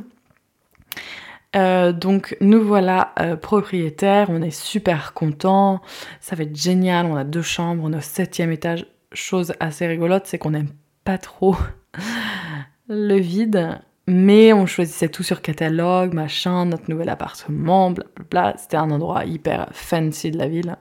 donc 1.54 2.38
nous 2.42 2.62
voilà 2.62 3.14
propriétaires, 3.42 4.30
on 4.30 4.42
est 4.42 4.52
super 4.52 5.14
contents, 5.14 5.82
ça 6.20 6.36
va 6.36 6.44
être 6.44 6.56
génial, 6.56 7.08
on 7.08 7.16
a 7.16 7.24
deux 7.24 7.42
chambres, 7.42 7.84
on 7.86 7.94
est 7.94 7.98
au 7.98 8.02
septième 8.02 8.52
étage. 8.52 8.86
Chose 9.14 9.54
assez 9.60 9.88
rigolote, 9.88 10.28
c'est 10.28 10.38
qu'on 10.38 10.52
n'aime 10.52 10.70
pas 11.06 11.18
trop 11.18 11.56
le 12.90 13.18
vide. 13.18 13.80
Mais 14.12 14.54
on 14.54 14.66
choisissait 14.66 15.10
tout 15.10 15.22
sur 15.22 15.44
catalogue, 15.44 16.16
machin, 16.16 16.66
notre 16.66 16.90
nouvel 16.90 17.10
appartement, 17.10 17.92
blablabla. 17.92 18.56
C'était 18.58 18.78
un 18.78 18.90
endroit 18.90 19.24
hyper 19.26 19.70
fancy 19.72 20.32
de 20.32 20.40
la 20.40 20.48
ville, 20.48 20.78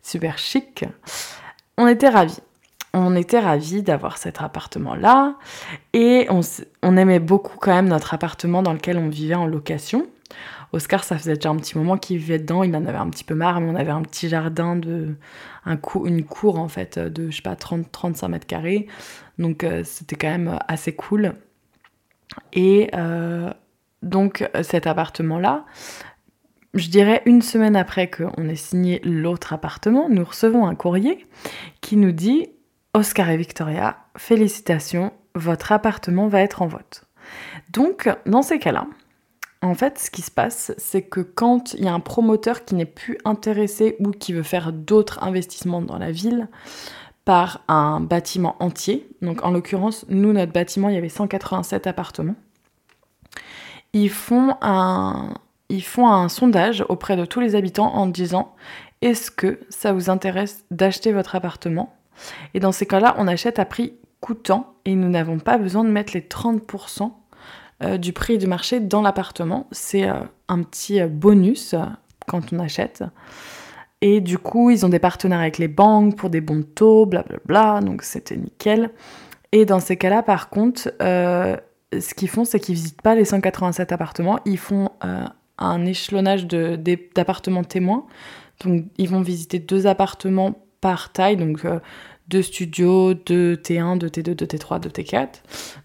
super 0.00 0.38
chic. 0.38 0.84
On 1.76 1.88
était 1.88 2.08
ravis. 2.08 2.38
On 2.94 3.16
était 3.16 3.40
ravis 3.40 3.82
d'avoir 3.82 4.16
cet 4.16 4.40
appartement-là. 4.40 5.34
Et 5.92 6.28
on, 6.30 6.96
aimait 6.96 7.18
beaucoup 7.18 7.58
quand 7.58 7.74
même 7.74 7.88
notre 7.88 8.14
appartement 8.14 8.62
dans 8.62 8.72
lequel 8.72 8.96
on 8.96 9.08
vivait 9.08 9.34
en 9.34 9.46
location. 9.46 10.06
Oscar, 10.72 11.02
ça 11.02 11.18
faisait 11.18 11.34
déjà 11.34 11.50
un 11.50 11.56
petit 11.56 11.76
moment 11.76 11.96
qu'il 11.96 12.18
vivait 12.18 12.38
dedans. 12.38 12.62
Il 12.62 12.76
en 12.76 12.86
avait 12.86 12.98
un 12.98 13.10
petit 13.10 13.24
peu 13.24 13.34
marre, 13.34 13.60
mais 13.60 13.70
on 13.72 13.74
avait 13.74 13.90
un 13.90 14.02
petit 14.02 14.28
jardin 14.28 14.76
de. 14.76 15.16
Un 15.66 15.78
une 16.04 16.24
cour 16.24 16.60
en 16.60 16.68
fait 16.68 16.96
de, 16.96 17.28
je 17.28 17.36
sais 17.36 17.42
pas, 17.42 17.54
30-35 17.54 18.28
mètres 18.28 18.46
carrés. 18.46 18.86
Donc 19.36 19.64
euh, 19.64 19.82
c'était 19.84 20.14
quand 20.14 20.30
même 20.30 20.60
assez 20.68 20.94
cool. 20.94 21.34
Et 22.52 22.90
euh, 22.94 23.50
donc 24.02 24.48
cet 24.62 24.86
appartement-là, 24.86 25.64
je 26.74 26.88
dirais 26.88 27.22
une 27.26 27.42
semaine 27.42 27.76
après 27.76 28.10
qu'on 28.10 28.48
ait 28.48 28.56
signé 28.56 29.00
l'autre 29.04 29.52
appartement, 29.52 30.08
nous 30.08 30.24
recevons 30.24 30.66
un 30.66 30.74
courrier 30.74 31.26
qui 31.80 31.96
nous 31.96 32.12
dit 32.12 32.48
Oscar 32.94 33.30
et 33.30 33.36
Victoria, 33.36 33.96
félicitations, 34.16 35.12
votre 35.34 35.72
appartement 35.72 36.28
va 36.28 36.40
être 36.40 36.62
en 36.62 36.66
vote. 36.66 37.04
Donc, 37.72 38.08
dans 38.26 38.42
ces 38.42 38.58
cas-là, 38.58 38.86
en 39.60 39.74
fait, 39.74 39.98
ce 39.98 40.10
qui 40.10 40.22
se 40.22 40.30
passe, 40.30 40.72
c'est 40.78 41.02
que 41.02 41.20
quand 41.20 41.74
il 41.74 41.84
y 41.84 41.88
a 41.88 41.92
un 41.92 42.00
promoteur 42.00 42.64
qui 42.64 42.74
n'est 42.74 42.86
plus 42.86 43.18
intéressé 43.24 43.96
ou 44.00 44.10
qui 44.10 44.32
veut 44.32 44.42
faire 44.42 44.72
d'autres 44.72 45.22
investissements 45.22 45.82
dans 45.82 45.98
la 45.98 46.12
ville, 46.12 46.48
par 47.28 47.60
un 47.68 48.00
bâtiment 48.00 48.56
entier. 48.58 49.06
Donc 49.20 49.44
en 49.44 49.50
l'occurrence, 49.50 50.06
nous, 50.08 50.32
notre 50.32 50.50
bâtiment, 50.50 50.88
il 50.88 50.94
y 50.94 50.96
avait 50.96 51.10
187 51.10 51.86
appartements. 51.86 52.36
Ils 53.92 54.08
font 54.08 54.56
un, 54.62 55.34
ils 55.68 55.84
font 55.84 56.08
un 56.08 56.30
sondage 56.30 56.86
auprès 56.88 57.18
de 57.18 57.26
tous 57.26 57.40
les 57.40 57.54
habitants 57.54 57.94
en 57.94 58.06
disant 58.06 58.54
est-ce 59.02 59.30
que 59.30 59.60
ça 59.68 59.92
vous 59.92 60.08
intéresse 60.08 60.64
d'acheter 60.70 61.12
votre 61.12 61.34
appartement? 61.34 61.94
Et 62.54 62.60
dans 62.60 62.72
ces 62.72 62.86
cas-là, 62.86 63.14
on 63.18 63.28
achète 63.28 63.58
à 63.58 63.66
prix 63.66 63.92
coûtant 64.22 64.72
et 64.86 64.94
nous 64.94 65.10
n'avons 65.10 65.38
pas 65.38 65.58
besoin 65.58 65.84
de 65.84 65.90
mettre 65.90 66.14
les 66.14 66.22
30% 66.22 67.12
euh, 67.82 67.98
du 67.98 68.14
prix 68.14 68.38
du 68.38 68.46
marché 68.46 68.80
dans 68.80 69.02
l'appartement. 69.02 69.66
C'est 69.70 70.08
euh, 70.08 70.14
un 70.48 70.62
petit 70.62 70.98
euh, 70.98 71.08
bonus 71.08 71.74
quand 72.26 72.54
on 72.54 72.58
achète. 72.58 73.04
Et 74.00 74.20
du 74.20 74.38
coup, 74.38 74.70
ils 74.70 74.86
ont 74.86 74.88
des 74.88 75.00
partenaires 75.00 75.40
avec 75.40 75.58
les 75.58 75.68
banques 75.68 76.16
pour 76.16 76.30
des 76.30 76.40
bons 76.40 76.62
taux, 76.62 77.06
blablabla, 77.06 77.80
donc 77.80 78.02
c'était 78.02 78.36
nickel. 78.36 78.90
Et 79.52 79.64
dans 79.64 79.80
ces 79.80 79.96
cas-là, 79.96 80.22
par 80.22 80.50
contre, 80.50 80.92
euh, 81.02 81.56
ce 81.98 82.14
qu'ils 82.14 82.28
font, 82.28 82.44
c'est 82.44 82.60
qu'ils 82.60 82.74
visitent 82.74 83.02
pas 83.02 83.14
les 83.14 83.24
187 83.24 83.92
appartements, 83.92 84.38
ils 84.44 84.58
font 84.58 84.90
euh, 85.04 85.24
un 85.58 85.84
échelonnage 85.84 86.46
d'appartements 86.46 87.64
témoins. 87.64 88.06
Donc, 88.64 88.84
ils 88.98 89.08
vont 89.08 89.20
visiter 89.20 89.58
deux 89.58 89.86
appartements 89.86 90.54
par 90.80 91.12
taille, 91.12 91.36
donc 91.36 91.64
euh, 91.64 91.80
deux 92.28 92.42
studios, 92.42 93.14
deux 93.14 93.54
T1, 93.56 93.98
deux 93.98 94.08
T2, 94.08 94.34
deux 94.34 94.46
T3, 94.46 94.80
deux 94.80 94.90
T4. 94.90 95.28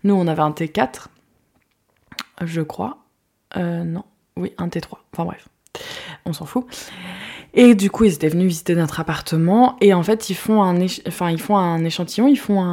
Nous, 0.03 0.13
on 0.13 0.27
avait 0.27 0.41
un 0.41 0.51
T4, 0.51 1.07
je 2.43 2.61
crois. 2.61 2.97
non, 3.55 4.03
oui, 4.37 4.53
un 4.57 4.67
T3. 4.67 4.97
Enfin 5.13 5.25
bref, 5.25 5.47
on 6.25 6.33
s'en 6.33 6.45
fout. 6.45 6.65
Et 7.55 7.75
du 7.75 7.91
coup, 7.91 8.05
ils 8.05 8.13
étaient 8.13 8.29
venus 8.29 8.47
visiter 8.47 8.73
notre 8.73 8.99
appartement 8.99 9.77
et 9.79 9.93
en 9.93 10.01
fait, 10.01 10.29
ils 10.31 10.35
font 10.35 10.63
un, 10.63 10.75
enfin, 11.07 11.29
ils 11.29 11.41
font 11.41 11.55
un 11.55 11.85
échantillon, 11.85 12.27
ils 12.27 12.39
font 12.39 12.63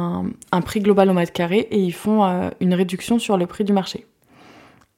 un, 0.51 0.61
prix 0.61 0.79
global 0.79 1.09
au 1.09 1.13
mètre 1.13 1.33
carré 1.33 1.67
et 1.69 1.79
ils 1.79 1.93
font 1.93 2.23
euh, 2.23 2.49
une 2.59 2.73
réduction 2.73 3.19
sur 3.19 3.37
le 3.37 3.45
prix 3.45 3.63
du 3.63 3.73
marché. 3.73 4.07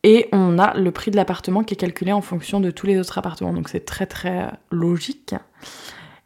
Et 0.04 0.28
on 0.32 0.58
a 0.58 0.74
le 0.74 0.92
prix 0.92 1.12
de 1.12 1.18
l'appartement 1.18 1.64
qui 1.64 1.74
est 1.74 1.78
calculé 1.78 2.14
en 2.14 2.22
fonction 2.22 2.62
de 2.62 2.72
tous 2.72 2.88
les 2.88 2.98
autres 2.98 3.18
appartements. 3.18 3.54
Donc 3.54 3.68
c'est 3.68 3.86
très 3.86 4.06
très 4.06 4.50
logique. 4.72 5.36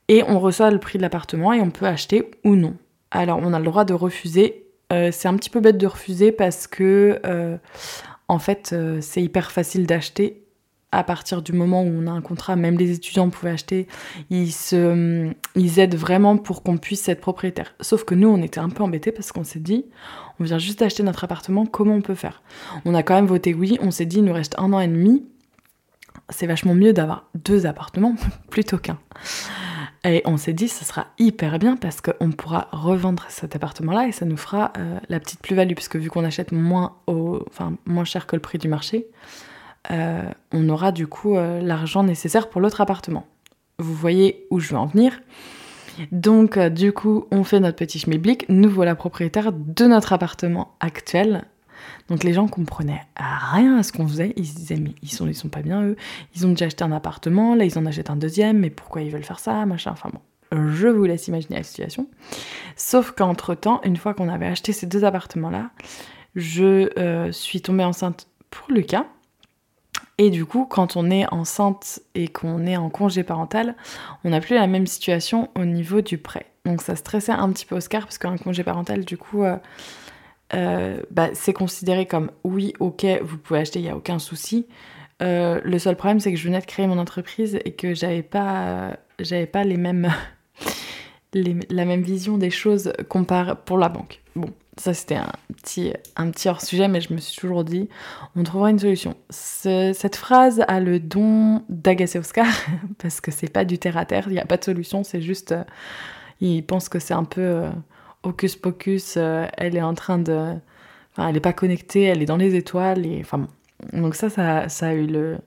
Et 0.07 0.23
on 0.23 0.39
reçoit 0.39 0.69
le 0.69 0.79
prix 0.79 0.97
de 0.99 1.03
l'appartement 1.03 1.51
et 1.51 1.59
on 1.59 1.71
peut 1.71 1.85
acheter 1.85 2.31
ou 2.43 2.55
non. 2.55 2.75
Alors 3.09 3.39
on 3.41 3.53
a 3.53 3.59
le 3.59 3.65
droit 3.65 3.85
de 3.85 3.93
refuser. 3.93 4.67
Euh, 4.93 5.09
c'est 5.11 5.27
un 5.27 5.35
petit 5.35 5.49
peu 5.49 5.61
bête 5.61 5.77
de 5.77 5.87
refuser 5.87 6.31
parce 6.31 6.67
que 6.67 7.19
euh, 7.25 7.57
en 8.27 8.39
fait 8.39 8.75
c'est 9.01 9.21
hyper 9.21 9.51
facile 9.51 9.87
d'acheter 9.87 10.47
à 10.91 11.03
partir 11.03 11.41
du 11.41 11.51
moment 11.51 11.84
où 11.84 11.88
on 11.88 12.08
a 12.08 12.12
un 12.12 12.22
contrat, 12.22 12.56
même 12.56 12.77
les 12.77 12.91
étudiants 12.91 13.29
pouvaient 13.29 13.51
acheter, 13.51 13.88
ils, 14.29 14.53
se, 14.53 15.29
ils 15.56 15.79
aident 15.79 15.96
vraiment 15.96 16.38
pour 16.38 16.63
qu'on 16.63 16.77
puisse 16.77 17.08
être 17.10 17.20
propriétaire. 17.20 17.74
Sauf 17.82 18.06
que 18.06 18.15
nous, 18.15 18.29
on 18.29 18.41
était 18.41 18.60
un 18.60 18.70
peu 18.70 18.84
embêtés 18.84 19.12
parce 19.12 19.32
qu'on 19.32 19.44
s'est 19.44 19.60
dit, 19.60 19.86
on 20.39 20.46
vient 20.46 20.60
juste 20.60 20.79
d'acheter 20.79 21.03
notre 21.03 21.24
appartement, 21.24 21.65
comment 21.65 21.96
on 21.96 22.01
peut 22.01 22.15
faire? 22.15 22.41
On 22.86 22.96
a 22.96 23.03
quand 23.03 23.15
même 23.15 23.27
voté 23.27 23.53
oui, 23.53 23.77
on 23.82 23.91
s'est 23.91 24.06
dit, 24.06 24.20
il 24.20 24.25
nous 24.25 24.34
reste 24.34 24.56
un 24.58 24.72
an 24.72 24.79
et 24.79 24.88
demi, 24.88 25.25
c'est 26.29 26.48
vachement 26.48 26.74
mieux 26.74 26.94
d'avoir 26.94 27.29
deux 27.36 27.65
appartements 27.65 28.15
plutôt 28.50 28.77
qu'un. 28.77 28.98
Et 30.06 30.22
on 30.24 30.38
s'est 30.38 30.53
dit, 30.53 30.70
ce 30.70 30.86
sera 30.86 31.08
hyper 31.20 31.60
bien 31.60 31.75
parce 31.75 32.00
qu'on 32.00 32.32
pourra 32.32 32.70
revendre 32.72 33.25
cet 33.27 33.58
appartement-là 33.58 34.08
et 34.08 34.13
ça 34.13 34.25
nous 34.25 34.38
fera 34.38 34.72
euh, 34.77 35.00
la 35.10 35.20
petite 35.20 35.41
plus-value, 35.41 35.74
puisque 35.74 35.98
vu 35.98 36.10
qu'on 36.10 36.24
achète 36.24 36.53
moins, 36.53 36.96
moins 37.86 38.06
cher 38.06 38.25
que 38.25 38.38
le 38.38 38.41
prix 38.41 38.58
du 38.58 38.70
marché, 38.70 39.08
euh, 39.91 40.29
on 40.51 40.70
aura 40.70 40.91
du 40.91 41.08
coup 41.08 41.36
euh, 41.36 41.62
l'argent 41.62 42.03
nécessaire 42.03 42.50
pour 42.50 42.62
l'autre 42.62 42.82
appartement. 42.82 43.25
Vous 43.79 43.94
voyez 43.94 44.48
où 44.50 44.60
je 44.60 44.70
veux 44.70 44.77
en 44.77 44.86
venir. 44.88 45.20
Donc 46.12 46.58
euh, 46.58 46.70
du 46.70 46.91
coup, 46.91 47.25
on 47.32 47.44
fait 47.44 47.60
notre 47.60 47.77
petit 47.77 48.00
schmilblick. 48.00 48.48
Nous 48.50 48.70
voilà 48.70 48.96
propriétaires 48.96 49.51
de 49.53 49.86
notre 49.86 50.13
appartement 50.13 50.75
actuel. 50.79 51.46
Donc 52.10 52.24
les 52.24 52.34
gens 52.34 52.48
comprenaient 52.48 53.03
rien 53.17 53.77
à 53.77 53.84
ce 53.84 53.91
qu'on 53.91 54.08
faisait. 54.08 54.34
Ils 54.36 54.48
se 54.48 54.56
disaient 54.56 54.77
mais 54.77 54.96
ils 55.03 55.12
sont, 55.12 55.27
ils 55.27 55.36
sont 55.36 55.50
pas 55.50 55.62
bien 55.62 55.84
eux. 55.84 55.96
Ils 56.36 56.46
ont 56.46 56.50
déjà 56.50 56.65
acheté 56.65 56.84
un 56.84 56.91
appartement, 56.91 57.56
là 57.56 57.65
ils 57.65 57.77
en 57.77 57.86
achètent 57.86 58.10
un 58.10 58.15
deuxième, 58.15 58.60
mais 58.60 58.70
pourquoi 58.70 59.01
ils 59.01 59.12
veulent 59.12 59.24
faire 59.24 59.39
ça, 59.39 59.65
machin? 59.65 59.91
Enfin 59.91 60.10
bon, 60.12 60.20
je 60.74 60.88
vous 60.88 61.06
laisse 61.06 61.27
imaginer 61.27 61.58
la 61.58 61.63
situation. 61.63 62.08
Sauf 62.75 63.12
qu'entre 63.12 63.56
temps, 63.56 63.79
une 63.84 63.96
fois 63.96 64.13
qu'on 64.13 64.29
avait 64.29 64.48
acheté 64.48 64.74
ces 64.74 64.88
deux 64.88 65.06
appartements 65.06 65.50
là, 65.50 65.70
je 66.36 67.29
suis 67.32 67.62
tombée 67.62 67.84
enceinte 67.84 68.27
pour 68.50 68.72
Lucas. 68.72 69.06
Et 70.17 70.29
du 70.29 70.45
coup, 70.45 70.65
quand 70.65 70.95
on 70.95 71.12
est 71.12 71.31
enceinte 71.31 72.00
et 72.15 72.27
qu'on 72.27 72.65
est 72.65 72.77
en 72.77 72.89
congé 72.89 73.24
parental, 73.24 73.75
on 74.24 74.31
n'a 74.31 74.41
plus 74.41 74.55
la 74.55 74.65
même 74.65 74.88
situation 74.88 75.50
au 75.55 75.65
niveau 75.65 76.01
du 76.01 76.17
prêt. 76.17 76.47
Donc 76.65 76.81
ça 76.81 76.95
stressait 76.95 77.31
un 77.31 77.51
petit 77.51 77.65
peu 77.65 77.75
Oscar 77.75 78.03
parce 78.03 78.17
qu'un 78.17 78.38
congé 78.38 78.63
parental, 78.63 79.05
du 79.05 79.17
coup, 79.17 79.43
euh, 79.43 79.57
euh, 80.55 81.00
bah, 81.12 81.29
c'est 81.33 81.53
considéré 81.53 82.07
comme 82.07 82.31
oui, 82.43 82.74
ok, 82.79 83.05
vous 83.21 83.38
pouvez 83.38 83.59
acheter, 83.59 83.79
il 83.79 83.83
n'y 83.83 83.89
a 83.89 83.95
aucun 83.95 84.17
souci. 84.17 84.65
le 85.19 85.77
seul 85.77 85.95
problème, 85.95 86.19
c'est 86.19 86.31
que 86.31 86.38
je 86.38 86.45
venais 86.45 86.62
de 86.62 86.65
créer 86.65 86.88
mon 86.88 86.97
entreprise 86.97 87.59
et 87.63 87.74
que 87.74 87.93
j'avais 87.93 88.24
pas, 88.24 88.97
pas 89.53 89.63
les 89.63 89.77
mêmes, 89.77 90.12
la 91.33 91.86
même 91.86 92.01
vision 92.01 92.39
des 92.39 92.50
choses 92.50 92.91
comparé 93.07 93.53
pour 93.65 93.77
la 93.77 93.89
banque. 93.89 94.21
Bon, 94.36 94.50
ça 94.77 94.93
c'était 94.93 95.15
un 95.15 95.31
petit, 95.55 95.93
un 96.15 96.29
petit 96.31 96.50
hors-sujet, 96.50 96.88
mais 96.88 97.01
je 97.01 97.13
me 97.13 97.19
suis 97.19 97.39
toujours 97.39 97.63
dit, 97.63 97.89
on 98.36 98.43
trouvera 98.43 98.69
une 98.69 98.79
solution. 98.79 99.15
cette 99.29 100.15
phrase 100.15 100.63
a 100.67 100.79
le 100.79 101.00
don 101.00 101.63
d'agacer 101.69 102.19
Oscar, 102.19 102.48
parce 102.98 103.22
que 103.22 103.31
c'est 103.31 103.51
pas 103.51 103.65
du 103.65 103.77
terre-à-terre, 103.77 104.25
il 104.27 104.34
n'y 104.34 104.39
a 104.39 104.46
pas 104.46 104.57
de 104.57 104.63
solution, 104.63 105.03
c'est 105.03 105.22
juste, 105.22 105.51
euh, 105.51 105.63
il 106.41 106.63
pense 106.65 106.89
que 106.89 107.00
c'est 107.00 107.13
un 107.13 107.24
peu 107.24 107.41
euh, 107.41 107.69
hocus 108.24 108.55
pocus, 108.55 109.15
euh, 109.17 109.48
elle 109.57 109.75
est 109.75 109.81
en 109.81 109.93
train 109.93 110.19
de... 110.19 110.53
Enfin, 111.13 111.27
elle 111.27 111.34
n'est 111.34 111.39
pas 111.39 111.53
connectée, 111.53 112.03
elle 112.03 112.22
est 112.22 112.27
dans 112.27 112.38
les 112.38 112.55
étoiles, 112.55 113.05
et 113.05 113.19
enfin 113.22 113.39
bon. 113.39 113.48
Donc 113.93 114.15
ça, 114.15 114.29
ça, 114.29 114.69
ça 114.69 114.88
a 114.88 114.93
eu 114.93 115.07
le, 115.07 115.38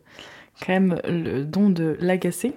quand 0.61 0.73
même 0.73 1.01
le 1.05 1.45
don 1.45 1.71
de 1.71 1.97
l'agacer. 2.01 2.55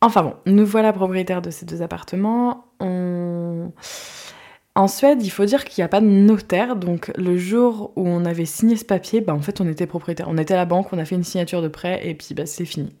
Enfin 0.00 0.22
bon, 0.22 0.34
nous 0.46 0.64
voilà 0.64 0.92
propriétaires 0.92 1.42
de 1.42 1.50
ces 1.50 1.66
deux 1.66 1.82
appartements. 1.82 2.66
On... 2.80 3.72
En 4.78 4.86
Suède, 4.86 5.24
il 5.24 5.30
faut 5.30 5.44
dire 5.44 5.64
qu'il 5.64 5.82
n'y 5.82 5.86
a 5.86 5.88
pas 5.88 6.00
de 6.00 6.06
notaire, 6.06 6.76
donc 6.76 7.10
le 7.16 7.36
jour 7.36 7.90
où 7.96 8.06
on 8.06 8.24
avait 8.24 8.44
signé 8.44 8.76
ce 8.76 8.84
papier, 8.84 9.20
bah 9.20 9.34
en 9.34 9.40
fait 9.40 9.60
on 9.60 9.66
était 9.66 9.88
propriétaire. 9.88 10.28
On 10.28 10.38
était 10.38 10.54
à 10.54 10.56
la 10.56 10.66
banque, 10.66 10.92
on 10.92 10.98
a 10.98 11.04
fait 11.04 11.16
une 11.16 11.24
signature 11.24 11.62
de 11.62 11.66
prêt 11.66 12.06
et 12.06 12.14
puis 12.14 12.32
bah 12.32 12.46
c'est 12.46 12.64
fini. 12.64 12.94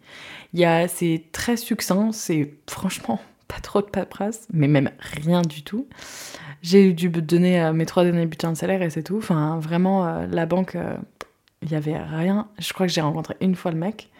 Il 0.54 0.58
y 0.58 0.64
a, 0.64 0.88
c'est 0.88 1.26
très 1.30 1.56
succinct, 1.56 2.10
c'est 2.10 2.52
franchement 2.68 3.20
pas 3.46 3.60
trop 3.60 3.80
de 3.80 3.86
paperasse, 3.86 4.48
mais 4.52 4.66
même 4.66 4.90
rien 4.98 5.42
du 5.42 5.62
tout. 5.62 5.86
J'ai 6.62 6.92
dû 6.92 7.10
donner 7.10 7.62
euh, 7.62 7.72
mes 7.72 7.86
trois 7.86 8.02
derniers 8.02 8.26
bulletins 8.26 8.50
de 8.50 8.56
salaire 8.56 8.82
et 8.82 8.90
c'est 8.90 9.04
tout. 9.04 9.18
Enfin 9.18 9.60
vraiment, 9.60 10.04
euh, 10.04 10.26
la 10.26 10.46
banque, 10.46 10.74
euh, 10.74 10.96
il 11.62 11.68
n'y 11.68 11.76
avait 11.76 11.96
rien. 11.96 12.48
Je 12.58 12.72
crois 12.72 12.88
que 12.88 12.92
j'ai 12.92 13.02
rencontré 13.02 13.36
une 13.40 13.54
fois 13.54 13.70
le 13.70 13.78
mec. 13.78 14.10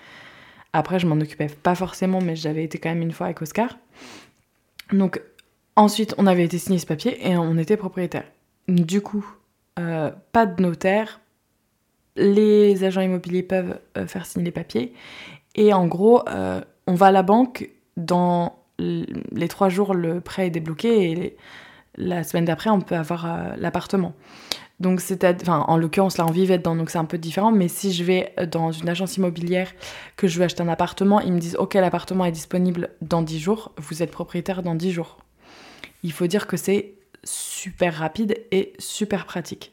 Après, 0.72 1.00
je 1.00 1.08
m'en 1.08 1.16
occupais 1.16 1.48
pas 1.48 1.74
forcément, 1.74 2.20
mais 2.20 2.36
j'avais 2.36 2.62
été 2.62 2.78
quand 2.78 2.90
même 2.90 3.02
une 3.02 3.10
fois 3.10 3.26
avec 3.26 3.42
Oscar. 3.42 3.78
Donc, 4.92 5.20
ensuite, 5.78 6.14
on 6.18 6.26
avait 6.26 6.44
été 6.44 6.58
signé 6.58 6.78
ce 6.78 6.86
papier 6.86 7.26
et 7.26 7.36
on 7.36 7.56
était 7.56 7.76
propriétaire. 7.76 8.24
Du 8.66 9.00
coup, 9.00 9.24
euh, 9.78 10.10
pas 10.32 10.44
de 10.44 10.60
notaire. 10.60 11.20
Les 12.16 12.84
agents 12.84 13.00
immobiliers 13.00 13.44
peuvent 13.44 13.78
euh, 13.96 14.06
faire 14.06 14.26
signer 14.26 14.44
les 14.44 14.50
papiers. 14.50 14.92
Et 15.54 15.72
en 15.72 15.86
gros, 15.86 16.28
euh, 16.28 16.60
on 16.86 16.94
va 16.94 17.06
à 17.06 17.12
la 17.12 17.22
banque 17.22 17.70
dans 17.96 18.58
les 18.78 19.48
trois 19.48 19.68
jours, 19.68 19.92
le 19.92 20.20
prêt 20.20 20.46
est 20.46 20.50
débloqué 20.50 21.10
et 21.10 21.36
la 21.96 22.22
semaine 22.22 22.44
d'après, 22.44 22.70
on 22.70 22.80
peut 22.80 22.94
avoir 22.94 23.56
l'appartement. 23.56 24.14
Donc, 24.78 25.02
en 25.48 25.76
l'occurrence, 25.76 26.16
là, 26.16 26.26
on 26.28 26.30
vivait 26.30 26.58
dedans, 26.58 26.76
donc 26.76 26.90
c'est 26.90 26.98
un 26.98 27.04
peu 27.04 27.18
différent. 27.18 27.50
Mais 27.50 27.66
si 27.66 27.92
je 27.92 28.04
vais 28.04 28.32
dans 28.52 28.70
une 28.70 28.88
agence 28.88 29.16
immobilière, 29.16 29.72
que 30.16 30.28
je 30.28 30.38
veux 30.38 30.44
acheter 30.44 30.62
un 30.62 30.68
appartement, 30.68 31.18
ils 31.18 31.32
me 31.32 31.40
disent 31.40 31.56
Ok, 31.58 31.74
l'appartement 31.74 32.24
est 32.24 32.30
disponible 32.30 32.90
dans 33.02 33.22
10 33.22 33.40
jours, 33.40 33.72
vous 33.78 34.04
êtes 34.04 34.12
propriétaire 34.12 34.62
dans 34.62 34.76
10 34.76 34.92
jours. 34.92 35.18
Il 36.02 36.12
faut 36.12 36.26
dire 36.26 36.46
que 36.46 36.56
c'est 36.56 36.94
super 37.24 37.94
rapide 37.94 38.36
et 38.50 38.72
super 38.78 39.26
pratique. 39.26 39.72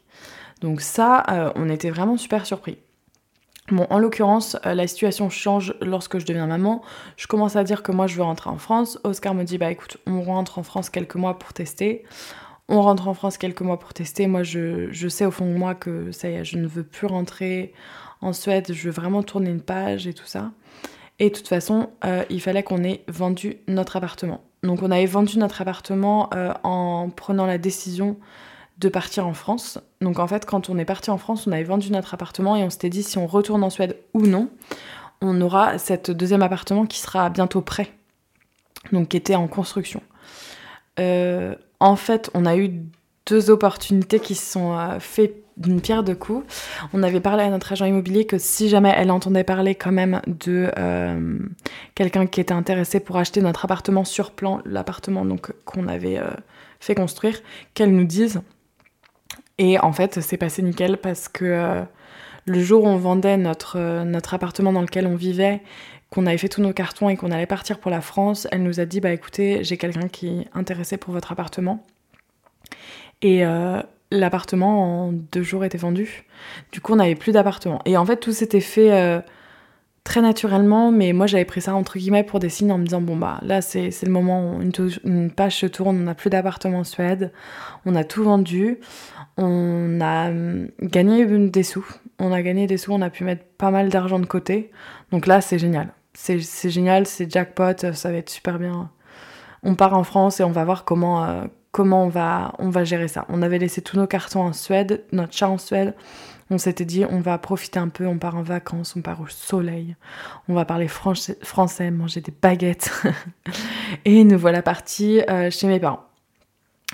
Donc, 0.62 0.82
ça, 0.82 1.24
euh, 1.30 1.52
on 1.56 1.70
était 1.70 1.90
vraiment 1.90 2.18
super 2.18 2.46
surpris. 2.46 2.78
Bon, 3.72 3.88
en 3.90 3.98
l'occurrence, 3.98 4.58
euh, 4.68 4.76
la 4.76 4.86
situation 4.86 5.32
change 5.32 5.74
lorsque 5.82 6.20
je 6.20 6.26
deviens 6.26 6.46
maman. 6.46 6.84
Je 7.18 7.26
commence 7.26 7.56
à 7.56 7.64
dire 7.64 7.82
que 7.82 7.92
moi, 7.92 8.06
je 8.06 8.16
veux 8.16 8.22
rentrer 8.22 8.52
en 8.52 8.60
France. 8.60 9.00
Oscar 9.04 9.34
me 9.34 9.44
dit 9.44 9.58
Bah 9.58 9.72
écoute, 9.72 9.98
on 10.06 10.22
rentre 10.22 10.60
en 10.60 10.64
France 10.64 10.92
quelques 10.92 11.16
mois 11.16 11.40
pour 11.40 11.52
tester. 11.52 12.04
On 12.70 12.82
rentre 12.82 13.08
en 13.08 13.16
France 13.16 13.40
quelques 13.40 13.62
mois 13.62 13.80
pour 13.80 13.94
tester. 13.94 14.28
Moi, 14.28 14.44
je, 14.44 15.08
sais 15.10 15.26
au 15.26 15.32
fond 15.32 15.46
de 15.48 15.58
moi 15.58 15.74
que 15.74 16.12
ça 16.12 16.30
y 16.30 16.36
est, 16.36 16.46
je 16.46 16.58
ne 16.58 16.68
veux 16.68 16.84
plus 16.84 17.08
rentrer 17.08 17.74
en 18.22 18.34
Suède. 18.34 18.72
Je 18.72 18.84
veux 18.84 18.92
vraiment 18.92 19.24
tourner 19.24 19.50
une 19.50 19.62
page 19.62 20.06
et 20.06 20.14
tout 20.14 20.28
ça. 20.28 20.52
Et 21.18 21.30
de 21.32 21.36
toute 21.36 21.48
façon, 21.48 21.90
euh, 22.04 22.24
il 22.30 22.42
fallait 22.42 22.64
qu'on 22.64 22.84
ait 22.84 23.04
vendu 23.08 23.58
notre 23.68 23.96
appartement. 23.96 24.44
Donc, 24.66 24.82
on 24.82 24.92
avait 24.92 25.06
vendu 25.06 25.38
notre 25.38 25.62
appartement 25.62 26.30
euh, 26.34 26.54
en 26.64 27.10
prenant 27.10 27.46
la 27.46 27.58
décision 27.58 28.18
de 28.78 28.90
partir 28.90 29.26
en 29.26 29.34
France. 29.34 29.80
Donc, 30.02 30.20
en 30.20 30.28
fait, 30.28 30.46
quand 30.46 30.70
on 30.70 30.78
est 30.78 30.86
parti 30.86 31.10
en 31.10 31.18
France, 31.18 31.48
on 31.48 31.52
avait 31.52 31.64
vendu 31.64 31.92
notre 31.92 32.14
appartement 32.14 32.56
et 32.56 32.64
on 32.64 32.70
s'était 32.70 32.90
dit 32.90 33.04
si 33.04 33.18
on 33.18 33.28
retourne 33.28 33.64
en 33.64 33.70
Suède 33.70 33.98
ou 34.14 34.22
non, 34.22 34.50
on 35.22 35.40
aura 35.42 35.78
cet 35.78 36.12
deuxième 36.12 36.42
appartement 36.42 36.86
qui 36.86 37.00
sera 37.00 37.30
bientôt 37.30 37.62
prêt. 37.62 37.92
Donc, 38.92 39.10
qui 39.10 39.18
était 39.18 39.36
en 39.36 39.48
construction. 39.48 40.02
Euh, 41.00 41.56
en 41.80 41.96
fait, 41.96 42.30
on 42.34 42.46
a 42.46 42.58
eu 42.58 42.84
deux 43.26 43.50
opportunités 43.50 44.20
qui 44.20 44.36
se 44.36 44.52
sont 44.52 44.78
euh, 44.78 45.00
faites 45.00 45.45
d'une 45.58 45.82
pierre 45.82 46.04
deux 46.04 46.16
coups. 46.16 46.46
On 46.94 47.04
avait 47.04 47.20
parlé 47.20 47.44
à 47.44 47.50
notre 47.50 47.72
agent 47.72 47.86
immobilier 47.86 48.26
que 48.26 48.38
si 48.38 48.70
jamais 48.70 48.94
elle 48.96 49.12
entendait 49.12 49.44
parler 49.44 49.76
quand 49.76 49.92
même 49.92 50.22
de 50.28 50.72
euh, 50.78 51.40
quelqu'un 51.96 52.28
qui 52.28 52.42
était 52.42 52.54
intéressé 52.54 53.00
pour 53.00 53.18
acheter 53.18 53.42
notre 53.42 53.66
appartement 53.66 54.04
sur 54.04 54.32
plan, 54.32 54.62
l'appartement 54.66 55.26
donc 55.26 55.52
qu'on 55.66 55.88
avait 55.88 56.18
euh, 56.18 56.30
fait 56.80 56.96
construire, 56.96 57.40
qu'elle 57.74 57.96
nous 57.96 58.06
dise. 58.06 58.42
Et 59.58 59.80
en 59.80 59.94
fait, 59.94 60.20
c'est 60.20 60.38
passé 60.38 60.62
nickel 60.62 60.98
parce 60.98 61.30
que 61.30 61.86
le 62.46 62.60
jour 62.60 62.84
où 62.84 62.88
on 62.88 62.98
vendait 62.98 63.38
notre, 63.38 64.04
notre 64.04 64.34
appartement 64.34 64.74
dans 64.74 64.82
lequel 64.82 65.08
on 65.08 65.16
vivait, 65.16 65.62
qu'on 66.10 66.26
avait 66.26 66.38
fait 66.38 66.50
tous 66.50 66.62
nos 66.62 66.74
cartons 66.74 67.10
et 67.10 67.18
qu'on 67.18 67.32
allait 67.32 67.46
partir 67.46 67.80
pour 67.80 67.92
la 67.92 68.02
France, 68.02 68.48
elle 68.52 68.64
nous 68.64 68.80
a 68.80 68.86
dit 68.86 69.00
bah 69.00 69.12
écoutez, 69.12 69.64
j'ai 69.64 69.78
quelqu'un 69.78 70.08
qui 70.08 70.28
est 70.28 70.48
intéressé 70.54 70.98
pour 70.98 71.14
votre 71.14 71.32
appartement. 71.32 71.84
Et 73.22 73.46
euh, 73.46 73.82
l'appartement 74.20 75.08
en 75.08 75.12
deux 75.12 75.44
jours 75.44 75.64
était 75.66 75.78
vendu. 75.78 76.26
Du 76.72 76.82
coup, 76.82 76.94
on 76.94 76.98
n'avait 76.98 77.16
plus 77.16 77.32
d'appartement. 77.32 77.82
Et 77.86 77.98
en 77.98 78.06
fait, 78.06 78.18
tout 78.18 78.32
s'était 78.32 78.62
fait 78.62 78.92
euh, 78.92 79.20
très 80.06 80.22
naturellement, 80.22 80.92
mais 80.92 81.12
moi 81.12 81.26
j'avais 81.28 81.46
pris 81.46 81.62
ça 81.62 81.76
entre 81.76 81.98
guillemets 81.98 82.24
pour 82.24 82.40
des 82.40 82.48
signes 82.48 82.72
en 82.72 82.78
me 82.78 82.86
disant 82.86 83.02
bon 83.02 83.18
bah 83.18 83.40
là 83.42 83.62
c'est 83.62 83.90
le 84.04 84.12
moment 84.12 84.56
où 84.56 84.62
une, 84.62 85.32
page 85.32 85.58
se 85.58 85.66
tourne, 85.66 85.98
on 85.98 86.04
n'a 86.04 86.14
plus 86.14 86.30
d'appartement 86.30 86.80
en 86.80 86.84
Suède, 86.84 87.34
on 87.86 87.96
a 87.96 88.04
tout 88.04 88.24
vendu, 88.24 88.80
on 89.36 90.00
a 90.02 90.30
hum, 90.30 90.70
gagné 90.80 91.26
des 91.26 91.64
sous, 91.64 91.86
on 92.20 92.32
a 92.32 92.44
gagné 92.44 92.68
des 92.68 92.78
sous, 92.78 92.94
on 92.94 93.02
a 93.02 93.10
pu 93.10 93.24
mettre 93.24 93.44
pas 93.58 93.72
mal 93.72 93.90
d'argent 93.90 94.20
de 94.20 94.28
côté, 94.28 94.72
donc 95.12 95.26
là 95.26 95.42
c'est 95.42 95.58
génial, 95.58 95.90
c'est 96.14 96.40
génial, 96.70 97.08
c'est 97.08 97.30
jackpot, 97.30 97.92
ça 97.94 98.12
va 98.12 98.18
être 98.18 98.30
super 98.30 98.60
bien. 98.60 98.92
On 99.64 99.74
part 99.74 99.96
en 99.96 100.04
France 100.04 100.40
et 100.40 100.44
on 100.44 100.52
va 100.52 100.64
voir 100.64 100.86
comment, 100.86 101.26
euh, 101.26 101.46
comment 101.76 102.06
on 102.06 102.08
va, 102.08 102.54
on 102.58 102.70
va 102.70 102.86
gérer 102.86 103.10
ça. 103.10 103.26
On 103.28 103.42
avait 103.42 103.58
laissé 103.58 103.82
tous 103.82 103.98
nos 103.98 104.08
cartons 104.08 104.40
en 104.40 104.54
Suède, 104.54 105.04
notre 105.12 105.34
chat 105.34 105.50
en 105.50 105.58
Suède. 105.58 105.94
On 106.50 106.58
s'était 106.58 106.86
dit, 106.86 107.04
on 107.04 107.20
va 107.20 107.38
profiter 107.38 107.80
un 107.80 107.90
peu, 107.90 108.08
on 108.08 108.18
part 108.18 108.38
en 108.38 108.44
vacances, 108.44 108.96
on 108.96 109.02
part 109.02 109.20
au 109.20 109.28
soleil, 109.28 109.98
on 110.48 110.54
va 110.54 110.64
parler 110.64 110.88
français, 110.88 111.92
manger 111.92 112.22
des 112.22 112.32
baguettes. 112.32 112.94
et 114.06 114.24
nous 114.24 114.40
voilà 114.40 114.62
partis 114.62 115.20
euh, 115.30 115.52
chez 115.52 115.68
mes 115.68 115.82
parents. 115.82 116.06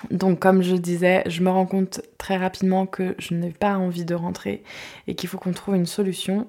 Donc 0.09 0.39
comme 0.39 0.63
je 0.63 0.75
disais, 0.75 1.21
je 1.27 1.43
me 1.43 1.51
rends 1.51 1.67
compte 1.67 2.01
très 2.17 2.37
rapidement 2.37 2.87
que 2.87 3.13
je 3.19 3.35
n'ai 3.35 3.51
pas 3.51 3.77
envie 3.77 4.05
de 4.05 4.15
rentrer 4.15 4.63
et 5.05 5.13
qu'il 5.13 5.29
faut 5.29 5.37
qu'on 5.37 5.53
trouve 5.53 5.75
une 5.75 5.85
solution. 5.85 6.47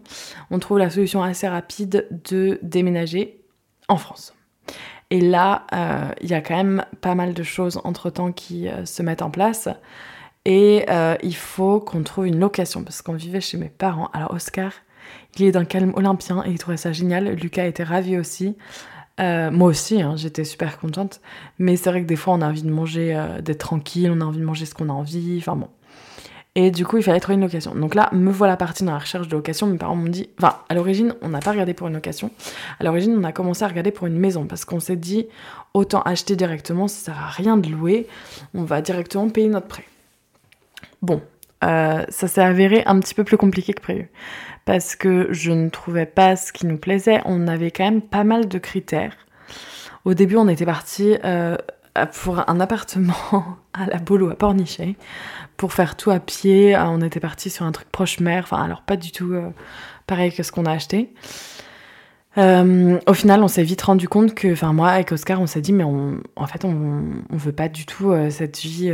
On 0.50 0.58
trouve 0.58 0.78
la 0.78 0.88
solution 0.88 1.22
assez 1.22 1.48
rapide 1.48 2.08
de 2.24 2.58
déménager 2.62 3.42
en 3.88 3.98
France. 3.98 4.32
Et 5.12 5.20
là, 5.20 5.66
euh, 5.74 6.10
il 6.22 6.30
y 6.30 6.32
a 6.32 6.40
quand 6.40 6.56
même 6.56 6.86
pas 7.02 7.14
mal 7.14 7.34
de 7.34 7.42
choses 7.42 7.78
entre-temps 7.84 8.32
qui 8.32 8.66
euh, 8.66 8.86
se 8.86 9.02
mettent 9.02 9.20
en 9.20 9.28
place. 9.28 9.68
Et 10.46 10.86
euh, 10.88 11.16
il 11.22 11.36
faut 11.36 11.80
qu'on 11.80 12.02
trouve 12.02 12.26
une 12.26 12.38
location, 12.38 12.82
parce 12.82 13.02
qu'on 13.02 13.12
vivait 13.12 13.42
chez 13.42 13.58
mes 13.58 13.68
parents. 13.68 14.08
Alors 14.14 14.32
Oscar, 14.32 14.72
il 15.36 15.44
est 15.44 15.52
d'un 15.52 15.66
calme 15.66 15.92
olympien 15.96 16.42
et 16.46 16.50
il 16.50 16.58
trouvait 16.58 16.78
ça 16.78 16.92
génial. 16.92 17.28
Lucas 17.34 17.66
était 17.66 17.84
ravi 17.84 18.16
aussi. 18.16 18.56
moi 19.18 19.68
aussi, 19.68 20.00
hein, 20.00 20.14
j'étais 20.16 20.44
super 20.44 20.78
contente. 20.78 21.20
Mais 21.58 21.76
c'est 21.76 21.90
vrai 21.90 22.00
que 22.00 22.06
des 22.06 22.16
fois, 22.16 22.32
on 22.32 22.40
a 22.40 22.48
envie 22.48 22.62
de 22.62 22.70
manger, 22.70 23.14
d'être 23.42 23.58
tranquille, 23.58 24.10
on 24.10 24.22
a 24.22 24.24
envie 24.24 24.40
de 24.40 24.44
manger 24.44 24.64
ce 24.64 24.74
qu'on 24.74 24.88
a 24.88 24.94
envie. 24.94 25.36
Enfin 25.40 25.56
bon, 25.56 25.68
et 26.54 26.70
du 26.70 26.84
coup, 26.84 26.98
il 26.98 27.02
fallait 27.02 27.20
trouver 27.20 27.36
une 27.36 27.42
location. 27.42 27.74
Donc 27.74 27.94
là, 27.94 28.10
me 28.12 28.30
voilà 28.30 28.58
partie 28.58 28.84
dans 28.84 28.92
la 28.92 28.98
recherche 28.98 29.26
de 29.26 29.34
location. 29.34 29.66
Mes 29.66 29.78
parents 29.78 29.96
m'ont 29.96 30.10
dit, 30.10 30.28
enfin, 30.38 30.58
à 30.68 30.74
l'origine, 30.74 31.14
on 31.22 31.28
n'a 31.28 31.40
pas 31.40 31.52
regardé 31.52 31.72
pour 31.72 31.88
une 31.88 31.94
location. 31.94 32.30
À 32.78 32.84
l'origine, 32.84 33.16
on 33.18 33.24
a 33.24 33.32
commencé 33.32 33.64
à 33.64 33.68
regarder 33.68 33.90
pour 33.90 34.06
une 34.06 34.18
maison 34.18 34.44
parce 34.46 34.66
qu'on 34.66 34.80
s'est 34.80 34.96
dit, 34.96 35.26
autant 35.72 36.02
acheter 36.02 36.36
directement, 36.36 36.88
ça 36.88 37.06
sert 37.06 37.18
à 37.18 37.28
rien 37.28 37.56
de 37.56 37.70
louer. 37.70 38.06
On 38.54 38.64
va 38.64 38.82
directement 38.82 39.30
payer 39.30 39.48
notre 39.48 39.66
prêt. 39.66 39.84
Bon, 41.00 41.22
euh, 41.64 42.04
ça 42.10 42.28
s'est 42.28 42.42
avéré 42.42 42.82
un 42.84 43.00
petit 43.00 43.14
peu 43.14 43.24
plus 43.24 43.38
compliqué 43.38 43.72
que 43.72 43.80
prévu 43.80 44.10
parce 44.66 44.94
que 44.94 45.28
je 45.30 45.52
ne 45.52 45.70
trouvais 45.70 46.06
pas 46.06 46.36
ce 46.36 46.52
qui 46.52 46.66
nous 46.66 46.76
plaisait. 46.76 47.22
On 47.24 47.48
avait 47.48 47.70
quand 47.70 47.84
même 47.84 48.02
pas 48.02 48.24
mal 48.24 48.46
de 48.46 48.58
critères. 48.58 49.16
Au 50.04 50.12
début, 50.12 50.36
on 50.36 50.48
était 50.48 50.66
parti 50.66 51.16
euh, 51.24 51.56
pour 52.22 52.48
un 52.48 52.60
appartement 52.60 53.56
à 53.72 53.86
la 53.86 53.98
Bolo 53.98 54.30
à 54.30 54.34
Pornichet 54.34 54.96
pour 55.62 55.72
faire 55.72 55.96
tout 55.96 56.10
à 56.10 56.18
pied. 56.18 56.74
Euh, 56.74 56.84
on 56.86 57.00
était 57.02 57.20
parti 57.20 57.48
sur 57.48 57.64
un 57.64 57.70
truc 57.70 57.88
proche 57.88 58.18
mer, 58.18 58.42
enfin 58.42 58.60
alors 58.60 58.82
pas 58.82 58.96
du 58.96 59.12
tout 59.12 59.32
euh, 59.32 59.50
pareil 60.08 60.34
que 60.34 60.42
ce 60.42 60.50
qu'on 60.50 60.66
a 60.66 60.72
acheté. 60.72 61.14
Euh, 62.36 62.98
au 63.06 63.14
final, 63.14 63.44
on 63.44 63.46
s'est 63.46 63.62
vite 63.62 63.82
rendu 63.82 64.08
compte 64.08 64.34
que, 64.34 64.52
enfin 64.52 64.72
moi 64.72 64.88
avec 64.88 65.12
Oscar, 65.12 65.40
on 65.40 65.46
s'est 65.46 65.60
dit 65.60 65.72
mais 65.72 65.84
on, 65.84 66.18
en 66.34 66.46
fait 66.48 66.64
on, 66.64 67.04
on 67.30 67.36
veut 67.36 67.52
pas 67.52 67.68
du 67.68 67.86
tout 67.86 68.12
cette 68.30 68.58
vie 68.58 68.92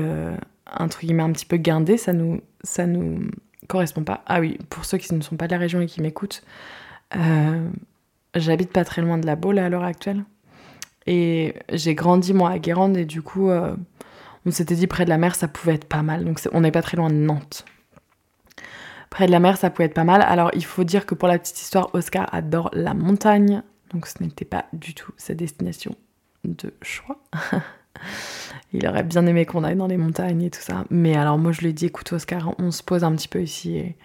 entre 0.79 1.01
guillemets 1.01 1.23
un 1.23 1.33
petit 1.33 1.47
peu 1.47 1.57
guindée, 1.57 1.97
ça 1.97 2.13
nous 2.13 2.43
ça 2.63 2.85
nous 2.87 3.31
correspond 3.67 4.05
pas. 4.05 4.23
Ah 4.27 4.39
oui, 4.39 4.59
pour 4.69 4.85
ceux 4.85 4.99
qui 4.99 5.15
ne 5.15 5.23
sont 5.23 5.37
pas 5.37 5.47
de 5.47 5.53
la 5.53 5.59
région 5.59 5.81
et 5.81 5.87
qui 5.87 6.03
m'écoutent, 6.03 6.43
euh, 7.17 7.67
j'habite 8.35 8.75
pas 8.75 8.85
très 8.85 9.01
loin 9.01 9.17
de 9.17 9.25
la 9.25 9.37
Baule 9.37 9.59
à 9.59 9.71
l'heure 9.71 9.85
actuelle. 9.85 10.23
Et 11.07 11.55
j'ai 11.73 11.95
grandi 11.95 12.35
moi 12.35 12.51
à 12.51 12.59
Guérande 12.59 12.99
et 12.99 13.07
du 13.07 13.23
coup, 13.23 13.49
euh, 13.49 13.75
on 14.49 14.51
s'était 14.51 14.75
dit 14.75 14.87
près 14.87 15.05
de 15.05 15.11
la 15.11 15.19
mer, 15.19 15.35
ça 15.35 15.47
pouvait 15.47 15.75
être 15.75 15.85
pas 15.85 16.03
mal. 16.03 16.25
Donc 16.25 16.41
on 16.53 16.63
n'est 16.63 16.73
pas 16.73 16.83
très 16.83 16.97
loin 16.97 17.11
de 17.11 17.15
Nantes. 17.15 17.65
Près 19.11 19.27
de 19.27 19.31
la 19.31 19.41
mer, 19.41 19.57
ça 19.57 19.71
pouvait 19.71 19.85
être 19.85 19.95
pas 19.95 20.05
mal. 20.05 20.23
Alors 20.23 20.51
il 20.55 20.65
faut 20.65 20.85
dire 20.85 21.07
que 21.07 21.15
pour 21.15 21.29
la 21.29 21.39
petite 21.39 21.61
histoire, 21.61 21.91
Oscar 21.95 22.33
adore 22.35 22.71
la 22.73 22.95
montagne. 22.95 23.63
Donc 23.93 24.07
ce 24.07 24.23
n'était 24.23 24.45
pas 24.45 24.67
du 24.73 24.95
tout 24.95 25.13
sa 25.17 25.35
destination 25.35 25.95
de 26.45 26.75
choix. 26.83 27.23
il 28.73 28.87
aurait 28.87 29.03
bien 29.03 29.27
aimé 29.27 29.47
qu'on 29.47 29.65
aille 29.65 29.77
dans 29.77 29.87
les 29.87 29.97
montagnes 29.97 30.43
et 30.43 30.51
tout 30.51 30.61
ça. 30.61 30.85
Mais 30.91 31.17
alors 31.17 31.39
moi 31.39 31.53
je 31.53 31.61
lui 31.61 31.69
ai 31.69 31.73
dit, 31.73 31.87
écoute 31.87 32.13
Oscar, 32.13 32.55
on 32.59 32.71
se 32.71 32.83
pose 32.83 33.05
un 33.05 33.13
petit 33.13 33.29
peu 33.29 33.43
ici 33.43 33.77
et 33.77 33.97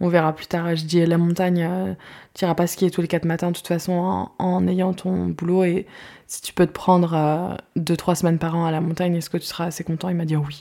on 0.00 0.08
verra 0.08 0.34
plus 0.34 0.46
tard. 0.46 0.74
Je 0.74 0.84
dis, 0.84 1.04
la 1.04 1.18
montagne, 1.18 1.66
euh, 1.68 1.94
tu 2.34 2.44
iras 2.44 2.54
pas 2.54 2.66
skier 2.66 2.90
tous 2.90 3.00
les 3.00 3.08
quatre 3.08 3.24
matins 3.24 3.50
de 3.50 3.56
toute 3.56 3.66
façon 3.66 4.28
en, 4.38 4.68
ayant 4.68 4.92
ton 4.92 5.26
boulot. 5.26 5.64
Et 5.64 5.86
si 6.26 6.42
tu 6.42 6.52
peux 6.52 6.66
te 6.66 6.72
prendre 6.72 7.56
2-3 7.76 8.10
euh, 8.10 8.14
semaines 8.14 8.38
par 8.38 8.56
an 8.56 8.64
à 8.66 8.70
la 8.70 8.80
montagne, 8.80 9.16
est-ce 9.16 9.30
que 9.30 9.38
tu 9.38 9.46
seras 9.46 9.66
assez 9.66 9.84
content? 9.84 10.08
Il 10.08 10.16
m'a 10.16 10.24
dit 10.24 10.36
oui. 10.36 10.60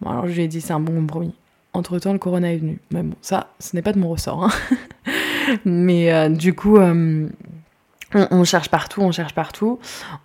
Bon 0.00 0.10
alors 0.10 0.26
je 0.28 0.32
lui 0.32 0.42
ai 0.42 0.48
dit, 0.48 0.60
c'est 0.60 0.72
un 0.72 0.80
bon 0.80 0.94
compromis. 0.94 1.34
Entre 1.74 1.98
temps, 1.98 2.12
le 2.12 2.18
corona 2.18 2.52
est 2.52 2.58
venu. 2.58 2.80
Mais 2.90 3.02
bon, 3.02 3.14
ça, 3.20 3.48
ce 3.58 3.76
n'est 3.76 3.82
pas 3.82 3.92
de 3.92 3.98
mon 3.98 4.08
ressort. 4.08 4.44
Hein. 4.44 4.50
Mais 5.64 6.12
euh, 6.12 6.28
du 6.28 6.54
coup, 6.54 6.78
on, 8.14 8.44
cherche 8.44 8.68
partout, 8.68 9.02
on 9.02 9.12
cherche 9.12 9.34
partout. 9.34 9.78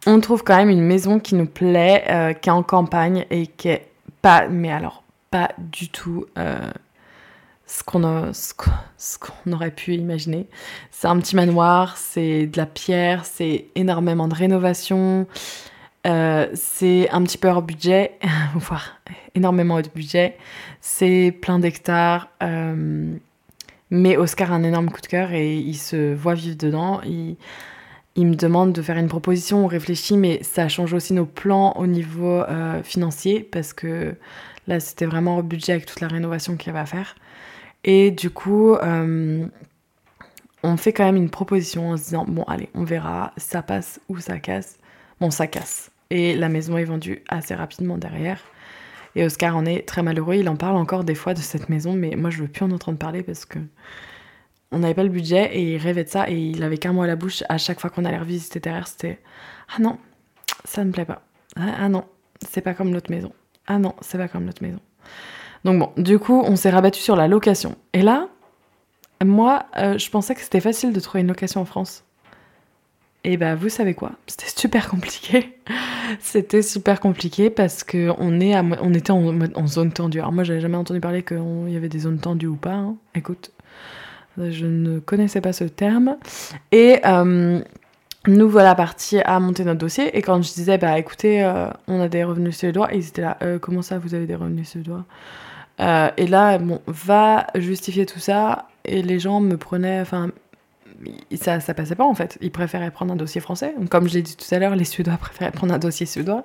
On 0.06 0.19
trouve 0.19 0.43
quand 0.43 0.56
même 0.56 0.69
une 0.69 0.82
maison 0.82 1.19
qui 1.19 1.36
nous 1.36 1.46
plaît, 1.46 2.04
euh, 2.10 2.34
qui 2.34 2.50
est 2.50 2.52
en 2.52 2.63
campagne 2.63 3.26
et 3.30 3.48
qui 3.48 3.69
est 3.69 3.88
pas, 4.22 4.48
mais 4.48 4.72
alors 4.72 5.04
pas 5.32 5.52
du 5.58 5.89
tout 5.89 6.26
euh, 6.38 6.72
ce 7.65 7.84
qu'on 7.84 8.04
aurait 9.52 9.72
pu 9.72 9.96
imaginer. 9.96 10.48
C'est 10.91 11.08
un 11.08 11.19
petit 11.19 11.36
manoir, 11.36 11.98
c'est 11.98 12.48
de 12.48 12.58
la 12.58 12.65
pierre, 12.65 13.26
c'est 13.26 13.65
énormément 13.76 14.28
de 14.28 14.36
rénovation. 14.36 15.28
Euh, 16.06 16.48
c'est 16.54 17.10
un 17.12 17.24
petit 17.24 17.38
peu 17.38 17.48
hors 17.50 17.62
budget, 17.62 18.17
voire 18.56 19.00
énormément 19.36 19.82
de 19.82 19.89
budget. 19.93 20.38
C'est 20.80 21.38
plein 21.41 21.60
d'hectares. 21.60 22.30
mais 23.89 24.17
Oscar 24.17 24.54
a 24.54 24.56
un 24.56 24.63
énorme 24.63 24.89
coup 24.89 25.02
de 25.02 25.08
cœur 25.08 25.34
et 25.34 25.58
il 25.58 25.76
se 25.76 26.13
voit 26.13 26.34
vivre 26.36 26.58
dedans. 26.58 27.02
Il 28.15 28.28
me 28.28 28.36
demande 28.36 28.73
de 28.73 28.82
faire 28.82 28.97
une 28.97 29.08
proposition, 29.08 29.65
on 29.65 29.67
réfléchit, 29.67 30.17
mais 30.17 30.41
ça 30.43 30.69
change 30.69 30.93
aussi 30.93 31.13
nos 31.13 31.26
plans 31.26 31.73
au 31.73 31.88
niveau 31.88 32.41
euh, 32.43 32.84
financier 32.84 33.39
parce 33.39 33.73
que 33.73 34.15
là 34.67 34.80
c'était 34.80 35.06
vraiment 35.06 35.38
au 35.38 35.43
budget 35.43 35.73
avec 35.73 35.86
toute 35.86 36.02
la 36.02 36.08
rénovation 36.08 36.56
qu'il 36.56 36.67
y 36.67 36.69
avait 36.71 36.80
à 36.80 36.86
faire. 36.86 37.15
Et 37.84 38.12
du 38.12 38.30
coup, 38.30 38.76
euh, 38.76 39.45
on 40.63 40.78
fait 40.78 40.93
quand 40.93 41.06
même 41.06 41.15
une 41.15 41.30
proposition 41.30 41.91
en 41.91 41.97
se 41.97 42.04
disant 42.04 42.26
bon 42.28 42.43
allez, 42.43 42.69
on 42.76 42.84
verra, 42.84 43.34
ça 43.38 43.62
passe 43.63 43.99
ou 44.10 44.19
ça 44.19 44.39
casse. 44.39 44.78
Bon, 45.19 45.32
ça 45.32 45.47
casse. 45.47 45.91
Et 46.10 46.36
la 46.36 46.49
maison 46.49 46.78
est 46.78 46.84
vendue 46.86 47.23
assez 47.30 47.56
rapidement 47.56 47.97
derrière. 47.97 48.39
Et 49.15 49.26
Oscar 49.26 49.56
en 49.56 49.65
est 49.65 49.88
très 49.88 50.04
malheureux, 50.04 50.36
il 50.36 50.49
en 50.49 50.56
parle 50.56 50.76
encore 50.76 51.04
des 51.04 51.15
fois 51.15 51.34
de 51.34 51.39
cette 51.39 51.69
maison, 51.69 51.93
mais 51.93 52.15
moi 52.15 52.30
je 52.30 52.41
veux 52.41 52.47
plus 52.47 52.65
en 52.65 52.71
entendre 52.71 52.97
parler 52.97 53.23
parce 53.23 53.45
que 53.45 53.60
on 54.74 54.80
n'avait 54.80 54.94
pas 54.94 55.04
le 55.04 55.10
budget 55.10 55.56
et 55.56 55.74
il 55.74 55.78
rêvait 55.78 56.04
de 56.04 56.10
ça 56.10 56.30
et 56.30 56.36
il 56.36 56.64
avait 56.64 56.78
qu'un 56.78 56.94
mot 56.94 57.04
à 57.04 57.08
la 57.08 57.16
bouche 57.16 57.44
à 57.50 57.58
chaque 57.58 57.80
fois 57.80 57.90
qu'on 57.90 58.06
allait 58.06 58.18
revisiter 58.18 58.60
derrière, 58.60 58.88
c'était 58.88 59.20
Ah 59.76 59.82
non, 59.82 59.98
ça 60.66 60.82
ne 60.82 60.88
me 60.88 60.92
plaît 60.94 61.06
pas. 61.06 61.22
Ah, 61.56 61.76
ah 61.80 61.90
non, 61.90 62.04
c'est 62.48 62.62
pas 62.62 62.74
comme 62.74 62.94
l'autre 62.94 63.12
maison. 63.12 63.32
Ah 63.68 63.80
non, 63.80 63.94
c'est 64.02 64.18
pas 64.18 64.28
comme 64.28 64.46
l'autre 64.46 64.64
maison. 64.64 64.80
Donc 65.64 65.80
bon, 65.80 65.92
du 66.02 66.20
coup, 66.20 66.42
on 66.46 66.56
s'est 66.56 66.70
rabattu 66.70 67.00
sur 67.00 67.16
la 67.16 67.28
location. 67.28 67.76
Et 67.94 68.02
là, 68.02 68.28
moi, 69.24 69.66
euh, 69.78 69.98
je 69.98 70.10
pensais 70.10 70.36
que 70.36 70.42
c'était 70.42 70.60
facile 70.60 70.92
de 70.92 71.00
trouver 71.00 71.22
une 71.22 71.28
location 71.28 71.62
en 71.62 71.66
France. 71.66 72.04
Et 73.26 73.38
bah, 73.38 73.56
vous 73.56 73.70
savez 73.70 73.94
quoi? 73.94 74.12
C'était 74.28 74.50
super 74.50 74.90
compliqué. 74.90 75.58
c'était 76.20 76.62
super 76.62 77.00
compliqué 77.00 77.50
parce 77.50 77.86
que 77.86 78.12
on, 78.18 78.42
est 78.42 78.54
on 78.60 78.94
était 78.94 79.12
en, 79.12 79.68
zone 79.68 79.94
tendue. 79.94 80.20
Alors 80.20 80.34
moi, 80.34 80.44
j'avais 80.44 80.60
jamais 80.60 80.76
entendu 80.76 81.00
parler 81.00 81.24
qu'il 81.24 81.70
y 81.70 81.78
avait 81.78 81.88
des 81.88 82.00
zones 82.00 82.20
tendues 82.20 82.48
ou 82.48 82.58
pas. 82.58 82.74
Hein. 82.74 82.98
Écoute, 83.16 83.52
je 84.38 84.65
ne 84.65 85.00
connaissais 85.00 85.41
pas 85.41 85.54
ce 85.54 85.63
terme. 85.63 86.17
Et 86.72 87.00
euh, 87.06 87.60
nous 88.28 88.50
voilà 88.50 88.76
partis 88.76 89.19
à 89.19 89.39
monter 89.39 89.63
notre 89.63 89.80
dossier. 89.80 90.15
Et 90.17 90.22
quand 90.22 90.41
je 90.41 90.54
disais, 90.54 90.78
bah 90.78 90.98
écoutez, 90.98 91.43
euh, 91.43 91.67
on 91.88 92.00
a 92.00 92.08
des 92.08 92.24
revenus 92.24 92.58
suédois, 92.58 92.89
ils 92.93 93.08
étaient 93.08 93.22
là, 93.22 93.38
euh, 93.41 93.60
comment 93.60 93.82
ça, 93.82 93.98
vous 93.98 94.13
avez 94.13 94.26
des 94.26 94.36
revenus 94.36 94.69
suédois? 94.69 95.06
Et 95.80 96.28
là, 96.28 96.60
bon, 96.60 96.82
va 96.88 97.48
justifier 97.56 98.06
tout 98.06 98.19
ça. 98.19 98.67
Et 98.86 99.02
les 99.02 99.19
gens 99.19 99.41
me 99.41 99.58
prenaient, 99.58 100.02
enfin, 100.02 100.30
ça, 101.36 101.60
ça 101.60 101.74
passait 101.74 101.96
pas 101.96 102.06
en 102.06 102.14
fait. 102.14 102.38
Ils 102.42 102.52
préféraient 102.52 102.92
prendre 102.92 103.14
un 103.14 103.16
dossier 103.16 103.42
français. 103.42 103.74
Comme 103.90 104.08
je 104.08 104.14
l'ai 104.14 104.22
dit 104.22 104.36
tout 104.36 104.54
à 104.54 104.60
l'heure, 104.60 104.76
les 104.76 104.86
Suédois 104.86 105.18
préféraient 105.20 105.52
prendre 105.52 105.74
un 105.74 105.80
dossier 105.80 106.06
suédois. 106.06 106.44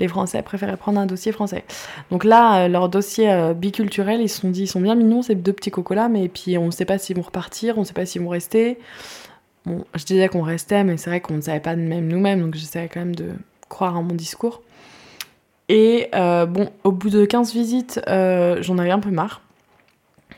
Les 0.00 0.08
Français 0.08 0.42
préféraient 0.42 0.76
prendre 0.76 1.00
un 1.00 1.06
dossier 1.06 1.32
français. 1.32 1.64
Donc 2.10 2.24
là, 2.24 2.64
euh, 2.64 2.68
leur 2.68 2.88
dossier 2.88 3.30
euh, 3.30 3.54
biculturel, 3.54 4.20
ils 4.20 4.28
se 4.28 4.40
sont 4.40 4.50
dit, 4.50 4.62
ils 4.62 4.68
sont 4.68 4.80
bien 4.80 4.94
mignons, 4.94 5.22
ces 5.22 5.34
deux 5.34 5.52
petits 5.52 5.70
cocolas, 5.70 6.08
mais 6.08 6.28
puis 6.28 6.58
on 6.58 6.66
ne 6.66 6.70
sait 6.70 6.84
pas 6.84 6.98
s'ils 6.98 7.16
vont 7.16 7.22
repartir, 7.22 7.76
on 7.76 7.80
ne 7.80 7.86
sait 7.86 7.94
pas 7.94 8.06
s'ils 8.06 8.22
vont 8.22 8.28
rester. 8.28 8.78
Je 9.66 10.04
disais 10.04 10.28
qu'on 10.28 10.42
restait, 10.42 10.84
mais 10.84 10.96
c'est 10.96 11.10
vrai 11.10 11.20
qu'on 11.20 11.34
ne 11.34 11.40
savait 11.40 11.60
pas 11.60 11.74
même 11.74 12.06
nous-mêmes, 12.06 12.40
donc 12.40 12.54
j'essayais 12.54 12.88
quand 12.88 13.00
même 13.00 13.16
de 13.16 13.30
croire 13.68 13.98
en 13.98 14.02
mon 14.02 14.14
discours. 14.14 14.62
Et 15.68 16.08
euh, 16.14 16.46
bon, 16.46 16.70
au 16.84 16.92
bout 16.92 17.10
de 17.10 17.24
15 17.24 17.52
visites, 17.52 18.00
j'en 18.06 18.78
avais 18.78 18.92
un 18.92 19.00
peu 19.00 19.10
marre. 19.10 19.42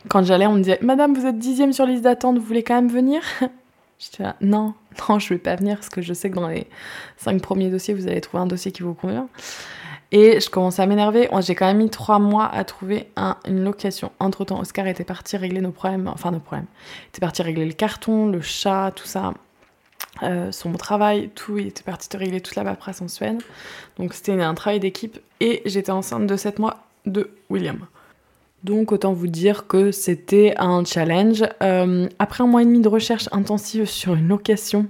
Quand 0.08 0.24
j'allais, 0.24 0.46
on 0.46 0.52
me 0.52 0.58
disait 0.58 0.78
Madame, 0.82 1.14
vous 1.14 1.26
êtes 1.26 1.38
dixième 1.38 1.72
sur 1.72 1.86
liste 1.86 2.02
d'attente, 2.02 2.38
vous 2.38 2.44
voulez 2.44 2.62
quand 2.62 2.74
même 2.74 2.88
venir? 2.88 3.22
J'étais 3.98 4.22
là, 4.22 4.36
non, 4.40 4.74
non, 5.08 5.18
je 5.18 5.28
vais 5.30 5.38
pas 5.38 5.56
venir 5.56 5.76
parce 5.76 5.88
que 5.88 6.02
je 6.02 6.14
sais 6.14 6.30
que 6.30 6.36
dans 6.36 6.48
les 6.48 6.68
cinq 7.16 7.42
premiers 7.42 7.68
dossiers, 7.68 7.94
vous 7.94 8.06
allez 8.06 8.20
trouver 8.20 8.42
un 8.42 8.46
dossier 8.46 8.70
qui 8.70 8.82
vous 8.82 8.94
convient. 8.94 9.28
Et 10.10 10.40
je 10.40 10.48
commençais 10.48 10.80
à 10.80 10.86
m'énerver. 10.86 11.28
J'ai 11.40 11.54
quand 11.54 11.66
même 11.66 11.78
mis 11.78 11.90
trois 11.90 12.18
mois 12.18 12.46
à 12.46 12.64
trouver 12.64 13.08
une 13.46 13.64
location. 13.64 14.10
Entre 14.20 14.44
temps, 14.44 14.60
Oscar 14.60 14.86
était 14.86 15.04
parti 15.04 15.36
régler 15.36 15.60
nos 15.60 15.72
problèmes, 15.72 16.08
enfin 16.08 16.30
nos 16.30 16.38
problèmes. 16.38 16.66
Il 17.06 17.08
était 17.08 17.20
parti 17.20 17.42
régler 17.42 17.66
le 17.66 17.74
carton, 17.74 18.26
le 18.26 18.40
chat, 18.40 18.92
tout 18.94 19.06
ça. 19.06 19.34
Euh, 20.22 20.50
son 20.50 20.72
travail, 20.72 21.30
tout, 21.34 21.58
il 21.58 21.66
était 21.66 21.82
parti 21.82 22.08
régler 22.16 22.40
toute 22.40 22.56
la 22.56 22.64
paperasse 22.64 23.02
en 23.02 23.08
Suède. 23.08 23.42
Donc 23.98 24.14
c'était 24.14 24.40
un 24.40 24.54
travail 24.54 24.80
d'équipe 24.80 25.18
et 25.40 25.60
j'étais 25.66 25.92
enceinte 25.92 26.26
de 26.26 26.36
7 26.36 26.58
mois 26.58 26.78
de 27.04 27.30
William. 27.50 27.86
Donc 28.64 28.92
autant 28.92 29.12
vous 29.12 29.28
dire 29.28 29.66
que 29.66 29.92
c'était 29.92 30.54
un 30.58 30.84
challenge. 30.84 31.44
Euh, 31.62 32.08
après 32.18 32.42
un 32.42 32.46
mois 32.46 32.62
et 32.62 32.64
demi 32.64 32.80
de 32.80 32.88
recherche 32.88 33.28
intensive 33.32 33.86
sur 33.86 34.14
une 34.14 34.28
location 34.28 34.86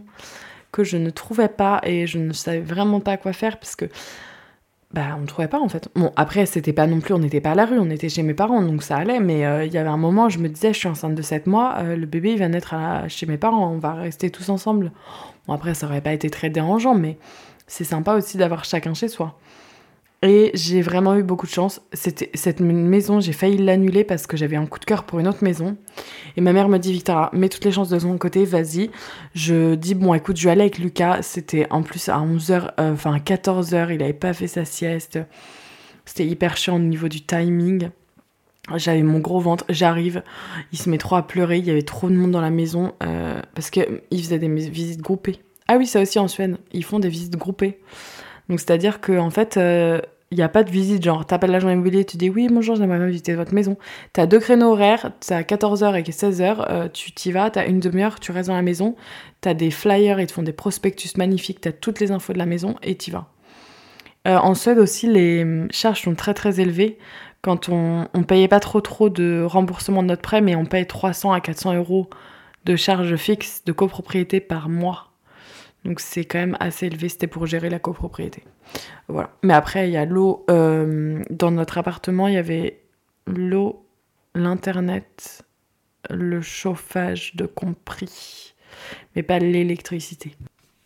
que 0.73 0.85
je 0.85 0.97
ne 0.97 1.11
trouvais 1.11 1.49
pas 1.49 1.81
et 1.85 2.07
je 2.07 2.19
ne 2.19 2.33
savais 2.33 2.61
vraiment 2.61 3.01
pas 3.01 3.17
quoi 3.17 3.33
faire 3.33 3.59
parce 3.59 3.77
que 3.77 3.87
bah 4.93 5.17
on 5.19 5.21
ne 5.21 5.27
trouvait 5.27 5.49
pas 5.49 5.61
en 5.61 5.69
fait. 5.69 5.89
Bon 5.95 6.13
après 6.17 6.47
c'était 6.47 6.73
pas 6.73 6.87
non 6.87 7.01
plus, 7.01 7.13
on 7.13 7.19
n'était 7.19 7.43
pas 7.43 7.51
à 7.51 7.55
la 7.55 7.67
rue, 7.67 7.79
on 7.79 7.91
était 7.91 8.09
chez 8.09 8.23
mes 8.23 8.33
parents 8.35 8.63
donc 8.63 8.83
ça 8.83 8.97
allait 8.97 9.21
mais 9.21 9.45
euh, 9.45 9.65
il 9.65 9.73
y 9.73 9.79
avait 9.79 9.89
un 9.89 9.99
moment 9.99 10.31
je 10.31 10.39
me 10.39 10.49
disais 10.49 10.73
je 10.73 10.79
suis 10.79 10.89
enceinte 10.89 11.15
de 11.15 11.23
7 11.23 11.47
mois, 11.47 11.77
euh, 11.81 11.97
le 11.97 12.07
bébé 12.07 12.33
il 12.33 12.39
va 12.39 12.49
naître 12.49 12.75
chez 13.09 13.27
mes 13.27 13.37
parents, 13.37 13.71
on 13.71 13.79
va 13.79 13.95
rester 13.95 14.31
tous 14.31 14.49
ensemble. 14.49 14.93
Bon 15.47 15.53
après 15.53 15.75
ça 15.75 15.87
aurait 15.87 16.01
pas 16.01 16.13
été 16.13 16.31
très 16.31 16.49
dérangeant 16.49 16.95
mais 16.95 17.19
c'est 17.67 17.85
sympa 17.85 18.15
aussi 18.15 18.39
d'avoir 18.39 18.65
chacun 18.65 18.95
chez 18.95 19.09
soi. 19.09 19.39
Et 20.23 20.51
j'ai 20.55 20.83
vraiment 20.83 21.15
eu 21.15 21.23
beaucoup 21.23 21.47
de 21.47 21.53
chance. 21.53 21.81
C'était 21.93 22.31
cette 22.35 22.61
maison, 22.61 23.21
j'ai 23.21 23.33
failli 23.33 23.57
l'annuler 23.57 24.03
parce 24.03 24.27
que 24.27 24.37
j'avais 24.37 24.57
un 24.57 24.67
coup 24.67 24.81
de 24.81 24.85
cœur 24.85 25.05
pour 25.05 25.21
une 25.21 25.29
autre 25.29 25.45
maison. 25.45 25.77
Et 26.37 26.41
ma 26.41 26.53
mère 26.53 26.69
me 26.69 26.79
dit 26.79 26.93
Victor, 26.93 27.31
mets 27.33 27.49
toutes 27.49 27.65
les 27.65 27.71
chances 27.71 27.89
de 27.89 27.99
son 28.01 28.19
côté, 28.19 28.45
vas-y. 28.45 28.91
Je 29.35 29.77
dis 29.77 29.95
bon, 29.95 30.15
écoute, 30.15 30.37
je 30.37 30.45
vais 30.45 30.51
aller 30.51 30.63
avec 30.63 30.79
Lucas. 30.79 31.23
C'était 31.23 31.69
en 31.71 31.83
plus 31.83 32.09
à 32.09 32.19
11h, 32.19 32.73
euh, 32.81 32.93
enfin 32.93 33.17
14h, 33.19 33.95
il 33.95 34.03
avait 34.03 34.13
pas 34.13 34.33
fait 34.33 34.49
sa 34.49 34.65
sieste. 34.65 35.21
C'était 36.05 36.27
hyper 36.27 36.57
chiant 36.57 36.77
au 36.77 36.81
niveau 36.81 37.09
du 37.09 37.21
timing. 37.21 37.91
J'avais 38.77 39.03
mon 39.03 39.21
gros 39.21 39.41
ventre, 39.41 39.65
j'arrive, 39.71 40.23
il 40.73 40.79
se 40.79 40.91
met 40.91 40.99
trop 40.99 41.17
à 41.17 41.27
pleurer, 41.27 41.59
il 41.59 41.65
y 41.65 41.71
avait 41.71 41.83
trop 41.83 42.11
de 42.11 42.15
monde 42.15 42.33
dans 42.33 42.43
la 42.43 42.51
maison 42.51 42.93
euh, 43.03 43.41
parce 43.55 43.71
qu'il 43.71 44.03
faisait 44.11 44.39
des 44.39 44.49
visites 44.49 45.01
groupées. 45.01 45.41
Ah 45.69 45.77
oui, 45.79 45.87
ça 45.87 46.03
aussi 46.03 46.19
en 46.19 46.29
Suède, 46.29 46.59
ils 46.73 46.85
font 46.85 46.99
des 46.99 47.09
visites 47.09 47.37
groupées. 47.37 47.79
Donc 48.49 48.61
c'est-à-dire 48.61 49.01
qu'en 49.01 49.27
en 49.27 49.31
fait, 49.31 49.57
il 49.57 49.63
euh, 49.63 50.01
n'y 50.33 50.43
a 50.43 50.49
pas 50.49 50.65
de 50.65 50.71
visite, 50.71 51.03
genre 51.03 51.27
t'appelles 51.27 51.51
l'agent 51.51 51.69
immobilier, 51.69 52.05
tu 52.05 52.17
dis 52.17 52.31
oui, 52.31 52.49
bonjour, 52.51 52.77
j'aimerais 52.77 52.99
bien 52.99 53.07
visiter 53.09 53.35
votre 53.35 53.55
maison. 53.55 53.77
T'as 54.13 54.27
deux 54.27 54.39
créneaux 54.39 54.73
horaires, 54.73 55.13
t'as 55.21 55.43
14h 55.43 55.99
et 55.99 56.03
16h, 56.03 56.67
euh, 56.71 56.89
tu 56.89 57.13
t'y 57.13 57.33
vas, 57.33 57.51
t'as 57.51 57.67
une 57.67 57.81
demi-heure, 57.81 58.21
tu 58.21 58.33
restes 58.33 58.49
dans 58.49 58.57
la 58.57 58.63
maison, 58.63 58.97
t'as 59.41 59.55
des 59.55 59.71
flyers, 59.71 60.21
ils 60.21 60.27
te 60.27 60.33
font 60.33 60.43
des 60.43 60.53
prospectus 60.53 61.17
magnifiques, 61.17 61.61
t'as 61.61 61.73
toutes 61.73 62.01
les 62.01 62.11
infos 62.11 62.33
de 62.33 62.39
la 62.39 62.47
maison 62.47 62.77
et 62.83 62.95
t'y 62.95 63.11
vas. 63.11 63.27
Euh, 64.27 64.37
en 64.37 64.55
Suède 64.55 64.79
aussi, 64.79 65.07
les 65.07 65.67
charges 65.71 66.03
sont 66.03 66.15
très 66.15 66.35
très 66.35 66.61
élevées. 66.61 66.99
Quand 67.41 67.69
on, 67.69 68.09
on 68.15 68.23
payait 68.25 68.49
pas 68.49 68.61
trop 68.61 68.81
trop 68.81 69.11
de 69.11 69.43
remboursement 69.47 70.03
de 70.03 70.09
notre 70.09 70.23
prêt, 70.23 70.41
mais 70.41 70.57
on 70.57 70.65
paye 70.65 70.87
300 70.87 71.33
à 71.33 71.41
400 71.41 71.75
euros 71.75 72.11
de 72.65 72.77
charges 72.77 73.17
fixes 73.17 73.63
de 73.65 73.73
copropriété 73.73 74.41
par 74.41 74.69
mois 74.69 75.08
donc 75.85 76.01
c'est 76.01 76.25
quand 76.25 76.39
même 76.39 76.57
assez 76.61 76.87
élevé, 76.87 77.09
c'était 77.09 77.27
pour 77.27 77.47
gérer 77.47 77.71
la 77.71 77.79
copropriété. 77.79 78.43
Voilà. 79.09 79.31
Mais 79.43 79.55
après, 79.55 79.89
il 79.89 79.93
y 79.93 79.97
a 79.97 80.05
l'eau. 80.05 80.45
Euh, 80.51 81.23
dans 81.31 81.51
notre 81.51 81.79
appartement, 81.79 82.29
il 82.29 82.35
y 82.35 82.39
avait 82.39 82.83
l'eau, 83.27 83.87
l'internet, 84.35 85.45
le 86.11 86.41
chauffage 86.41 87.37
de 87.37 87.47
compris, 87.47 88.55
mais 89.15 89.23
pas 89.23 89.39
l'électricité. 89.39 90.35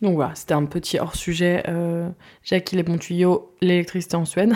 Donc 0.03 0.15
voilà, 0.15 0.35
c'était 0.35 0.53
un 0.53 0.65
petit 0.65 0.99
hors-sujet. 0.99 1.63
Euh, 1.69 2.09
acquis 2.51 2.75
les 2.75 2.83
bons 2.83 2.97
tuyaux, 2.97 3.53
l'électricité 3.61 4.17
en 4.17 4.25
Suède. 4.25 4.51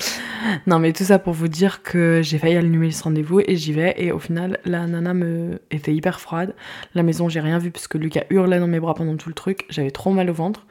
non, 0.66 0.78
mais 0.78 0.92
tout 0.92 1.04
ça 1.04 1.18
pour 1.18 1.32
vous 1.32 1.48
dire 1.48 1.82
que 1.82 2.20
j'ai 2.22 2.36
failli 2.36 2.56
allumer 2.56 2.90
ce 2.90 3.02
rendez-vous 3.02 3.40
et 3.40 3.56
j'y 3.56 3.72
vais. 3.72 3.94
Et 3.96 4.12
au 4.12 4.18
final, 4.18 4.58
la 4.66 4.86
nana 4.86 5.14
me 5.14 5.62
était 5.70 5.94
hyper 5.94 6.20
froide. 6.20 6.54
La 6.94 7.02
maison, 7.02 7.30
j'ai 7.30 7.40
rien 7.40 7.56
vu 7.56 7.70
parce 7.70 7.88
que 7.88 7.96
Lucas 7.96 8.24
hurlait 8.28 8.60
dans 8.60 8.66
mes 8.66 8.80
bras 8.80 8.92
pendant 8.92 9.16
tout 9.16 9.30
le 9.30 9.34
truc. 9.34 9.64
J'avais 9.70 9.90
trop 9.90 10.10
mal 10.10 10.28
au 10.28 10.34
ventre. 10.34 10.66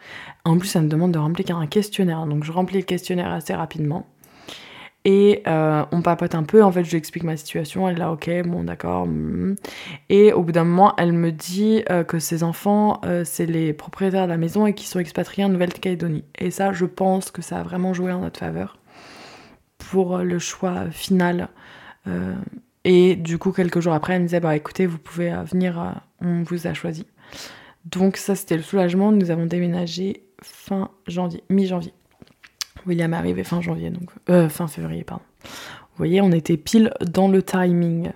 En 0.46 0.60
plus, 0.60 0.68
ça 0.68 0.82
me 0.82 0.88
demande 0.88 1.14
de 1.14 1.20
remplir 1.20 1.58
un 1.58 1.66
questionnaire. 1.66 2.28
Donc 2.28 2.44
je 2.44 2.52
remplis 2.52 2.78
le 2.78 2.84
questionnaire 2.84 3.32
assez 3.32 3.56
rapidement. 3.56 4.06
Et 5.04 5.42
euh, 5.48 5.84
on 5.92 6.02
papote 6.04 6.36
un 6.36 6.44
peu, 6.44 6.64
en 6.64 6.72
fait, 6.72 6.84
je 6.84 6.92
lui 6.92 6.98
explique 6.98 7.24
ma 7.24 7.36
situation, 7.36 7.90
elle 7.90 7.96
est 7.96 8.00
là, 8.00 8.12
ok, 8.12 8.30
bon, 8.46 8.64
d'accord. 8.64 9.08
Mm. 9.08 9.56
Et 10.10 10.32
au 10.32 10.44
bout 10.44 10.52
d'un 10.52 10.64
moment, 10.64 10.94
elle 10.98 11.14
me 11.14 11.32
dit 11.32 11.84
euh, 11.90 12.04
que 12.04 12.20
ses 12.20 12.44
enfants, 12.44 13.02
euh, 13.06 13.24
c'est 13.26 13.48
les 13.48 13.74
propriétaires 13.74 14.26
de 14.26 14.32
la 14.32 14.38
maison 14.38 14.68
et 14.68 14.74
qu'ils 14.74 14.88
sont 14.88 15.00
expatriés 15.00 15.44
en 15.44 15.50
Nouvelle-Calédonie. 15.50 16.24
Et 16.38 16.52
ça, 16.52 16.72
je 16.72 16.86
pense 16.86 17.32
que 17.32 17.42
ça 17.42 17.60
a 17.60 17.64
vraiment 17.64 17.94
joué 17.94 18.12
en 18.12 18.20
notre 18.20 18.40
faveur 18.40 18.78
pour 19.80 20.20
le 20.20 20.38
choix 20.38 20.90
final. 20.92 21.50
et 22.86 23.16
du 23.16 23.38
coup, 23.40 23.52
quelques 23.52 23.80
jours 23.80 23.94
après, 23.94 24.14
elle 24.14 24.22
me 24.22 24.28
disait, 24.28 24.40
bah 24.40 24.56
écoutez, 24.56 24.86
vous 24.86 25.00
pouvez 25.00 25.34
venir, 25.52 26.02
on 26.22 26.44
vous 26.44 26.68
a 26.68 26.74
choisi. 26.74 27.08
Donc 27.86 28.18
ça, 28.18 28.36
c'était 28.36 28.58
le 28.58 28.64
soulagement. 28.64 29.12
Nous 29.12 29.32
avons 29.32 29.48
déménagé 29.48 30.24
fin 30.44 30.90
janvier, 31.08 31.44
mi-janvier. 31.50 31.94
William 32.86 33.14
arrivé 33.14 33.44
fin 33.44 33.62
janvier, 33.62 33.90
donc 33.90 34.10
euh, 34.30 34.50
fin 34.50 34.68
février, 34.68 35.04
pardon. 35.04 35.24
Vous 35.44 35.98
voyez, 35.98 36.22
on 36.22 36.32
était 36.32 36.58
pile 36.58 36.92
dans 37.02 37.28
le 37.28 37.44
timing. 37.44 38.12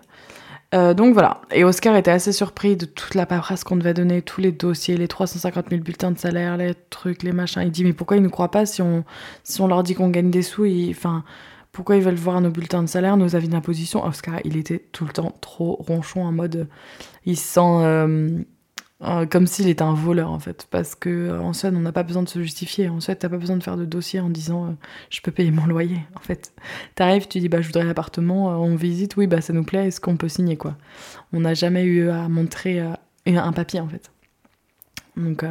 Euh, 0.73 0.93
donc 0.93 1.13
voilà. 1.13 1.41
Et 1.51 1.63
Oscar 1.63 1.95
était 1.95 2.11
assez 2.11 2.31
surpris 2.31 2.75
de 2.75 2.85
toute 2.85 3.15
la 3.15 3.25
paperasse 3.25 3.63
qu'on 3.63 3.77
devait 3.77 3.93
donner, 3.93 4.21
tous 4.21 4.41
les 4.41 4.51
dossiers, 4.51 4.97
les 4.97 5.07
350 5.07 5.69
000 5.69 5.81
bulletins 5.81 6.11
de 6.11 6.17
salaire, 6.17 6.57
les 6.57 6.73
trucs, 6.89 7.23
les 7.23 7.31
machins. 7.31 7.61
Il 7.63 7.71
dit 7.71 7.83
mais 7.83 7.93
pourquoi 7.93 8.17
ils 8.17 8.23
ne 8.23 8.27
croient 8.27 8.51
pas 8.51 8.65
si 8.65 8.81
on, 8.81 9.03
si 9.43 9.61
on 9.61 9.67
leur 9.67 9.83
dit 9.83 9.93
qu'on 9.93 10.09
gagne 10.09 10.31
des 10.31 10.41
sous 10.41 10.65
Enfin, 10.89 11.23
pourquoi 11.71 11.95
ils 11.97 12.01
veulent 12.01 12.15
voir 12.15 12.41
nos 12.41 12.49
bulletins 12.49 12.81
de 12.81 12.87
salaire, 12.87 13.17
nos 13.17 13.35
avis 13.35 13.47
d'imposition? 13.47 14.03
Oscar, 14.03 14.39
il 14.43 14.57
était 14.57 14.79
tout 14.79 15.05
le 15.05 15.11
temps 15.11 15.33
trop 15.41 15.75
ronchon 15.79 16.23
en 16.23 16.31
mode, 16.31 16.67
il 17.25 17.37
se 17.37 17.45
sent 17.45 17.59
euh, 17.61 18.39
euh, 19.01 19.25
comme 19.25 19.45
s'il 19.45 19.67
était 19.67 19.81
un 19.81 19.93
voleur 19.93 20.31
en 20.31 20.39
fait, 20.39 20.67
parce 20.71 20.95
que 20.95 21.09
euh, 21.09 21.41
en 21.41 21.51
Suède 21.51 21.73
on 21.75 21.81
n'a 21.81 21.91
pas 21.91 22.03
besoin 22.03 22.23
de 22.23 22.29
se 22.29 22.41
justifier. 22.41 22.87
En 22.87 23.01
Suède 23.01 23.19
t'as 23.19 23.27
pas 23.27 23.37
besoin 23.37 23.57
de 23.57 23.63
faire 23.63 23.75
de 23.75 23.83
dossier 23.83 24.21
en 24.21 24.29
disant 24.29 24.67
euh, 24.67 24.71
je 25.09 25.19
peux 25.19 25.31
payer 25.31 25.51
mon 25.51 25.65
loyer. 25.65 25.99
En 26.15 26.21
fait, 26.21 26.53
t'arrives, 26.95 27.27
tu 27.27 27.39
dis 27.39 27.49
bah 27.49 27.59
je 27.59 27.67
voudrais 27.67 27.83
l'appartement, 27.83 28.61
on 28.61 28.75
visite, 28.75 29.17
oui 29.17 29.27
bah 29.27 29.41
ça 29.41 29.51
nous 29.51 29.65
plaît, 29.65 29.87
est-ce 29.87 29.99
qu'on 29.99 30.15
peut 30.15 30.29
signer 30.29 30.55
quoi? 30.55 30.77
On 31.33 31.41
n'a 31.41 31.53
jamais 31.53 31.83
eu 31.83 32.09
à 32.09 32.29
montrer 32.29 32.79
un 33.25 33.53
papier 33.53 33.81
en 33.81 33.87
fait. 33.89 34.11
Donc 35.17 35.43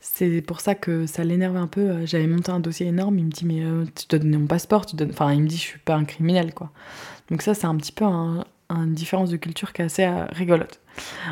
c'est 0.00 0.40
pour 0.42 0.60
ça 0.60 0.74
que 0.74 1.06
ça 1.06 1.22
l'énerve 1.22 1.56
un 1.56 1.66
peu. 1.66 2.06
J'avais 2.06 2.26
monté 2.26 2.50
un 2.50 2.60
dossier 2.60 2.86
énorme, 2.86 3.18
il 3.18 3.26
me 3.26 3.30
dit 3.30 3.44
mais 3.44 3.62
tu 3.94 4.06
dois 4.08 4.18
donner 4.18 4.38
mon 4.38 4.46
passeport, 4.46 4.86
tu 4.86 4.96
donnes... 4.96 5.10
enfin 5.10 5.32
il 5.32 5.42
me 5.42 5.48
dit 5.48 5.56
je 5.56 5.62
suis 5.62 5.78
pas 5.80 5.96
un 5.96 6.04
criminel 6.04 6.54
quoi. 6.54 6.70
Donc 7.30 7.42
ça 7.42 7.52
c'est 7.52 7.66
un 7.66 7.76
petit 7.76 7.92
peu 7.92 8.06
une 8.70 8.94
différence 8.94 9.30
de 9.30 9.36
culture 9.36 9.72
qui 9.72 9.82
est 9.82 9.86
assez 9.86 10.08
rigolote. 10.32 10.80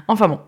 Enfin 0.09 0.29
bon. 0.29 0.41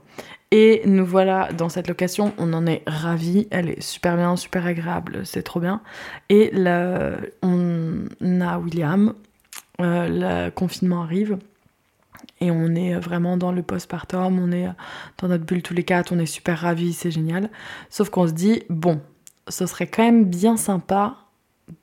Et 0.53 0.83
nous 0.85 1.07
voilà 1.07 1.53
dans 1.53 1.69
cette 1.69 1.87
location, 1.87 2.33
on 2.37 2.53
en 2.53 2.67
est 2.67 2.83
ravis, 2.87 3.47
elle 3.53 3.69
est 3.69 3.81
super 3.81 4.17
bien, 4.17 4.35
super 4.35 4.67
agréable, 4.67 5.25
c'est 5.25 5.45
trop 5.45 5.61
bien. 5.61 5.81
Et 6.29 6.51
là, 6.53 7.19
on 7.43 8.07
a 8.41 8.59
William, 8.59 9.15
euh, 9.81 10.49
le 10.49 10.51
confinement 10.51 11.03
arrive, 11.03 11.39
et 12.41 12.51
on 12.51 12.75
est 12.75 12.97
vraiment 12.97 13.37
dans 13.37 13.53
le 13.53 13.63
postpartum, 13.63 14.41
on 14.41 14.51
est 14.51 14.67
dans 15.19 15.29
notre 15.29 15.45
bulle 15.45 15.63
tous 15.63 15.75
les 15.75 15.85
quatre, 15.85 16.13
on 16.13 16.19
est 16.19 16.27
super 16.27 16.59
ravis, 16.59 16.95
c'est 16.95 17.13
génial. 17.13 17.49
Sauf 17.89 18.11
qu'on 18.11 18.27
se 18.27 18.33
dit, 18.33 18.65
bon, 18.71 19.01
ce 19.47 19.67
serait 19.67 19.87
quand 19.87 20.03
même 20.03 20.25
bien 20.25 20.57
sympa 20.57 21.17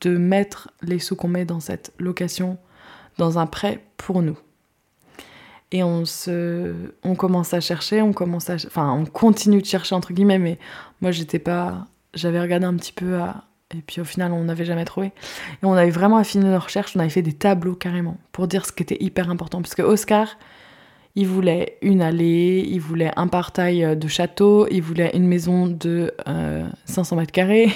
de 0.01 0.17
mettre 0.17 0.71
les 0.81 0.99
sous 0.99 1.15
qu'on 1.15 1.29
met 1.29 1.45
dans 1.45 1.61
cette 1.61 1.93
location 1.99 2.57
dans 3.17 3.39
un 3.39 3.45
prêt 3.45 3.85
pour 3.95 4.21
nous 4.21 4.37
et 5.71 5.83
on 5.83 6.05
se 6.05 6.73
on 7.03 7.15
commence 7.15 7.53
à 7.53 7.59
chercher 7.59 8.01
on 8.01 8.13
commence 8.13 8.49
à 8.49 8.55
enfin 8.55 8.91
on 8.93 9.05
continue 9.05 9.61
de 9.61 9.65
chercher 9.65 9.95
entre 9.95 10.13
guillemets 10.13 10.39
mais 10.39 10.57
moi 11.01 11.11
j'étais 11.11 11.39
pas 11.39 11.85
j'avais 12.13 12.41
regardé 12.41 12.65
un 12.65 12.75
petit 12.75 12.93
peu 12.93 13.15
à... 13.15 13.43
et 13.75 13.81
puis 13.85 14.01
au 14.01 14.05
final 14.05 14.31
on 14.31 14.45
n'avait 14.45 14.65
jamais 14.65 14.85
trouvé. 14.85 15.07
Et 15.07 15.65
on 15.65 15.73
avait 15.73 15.91
vraiment 15.91 16.17
affiné 16.17 16.45
nos 16.45 16.59
recherches 16.59 16.95
on 16.95 16.99
avait 16.99 17.09
fait 17.09 17.21
des 17.21 17.33
tableaux 17.33 17.75
carrément 17.75 18.17
pour 18.31 18.47
dire 18.47 18.65
ce 18.65 18.71
qui 18.71 18.83
était 18.83 18.97
hyper 18.99 19.29
important. 19.29 19.61
Parce 19.61 19.75
que 19.75 19.81
Oscar 19.81 20.37
il 21.15 21.27
voulait 21.27 21.79
une 21.81 22.03
allée, 22.03 22.63
il 22.69 22.79
voulait 22.79 23.11
un 23.15 23.27
partail 23.27 23.97
de 23.97 24.07
château, 24.07 24.67
il 24.69 24.83
voulait 24.83 25.09
une 25.15 25.27
maison 25.27 25.65
de 25.65 26.13
500 26.85 27.15
euh, 27.15 27.19
mètres 27.19 27.31
carrés, 27.31 27.71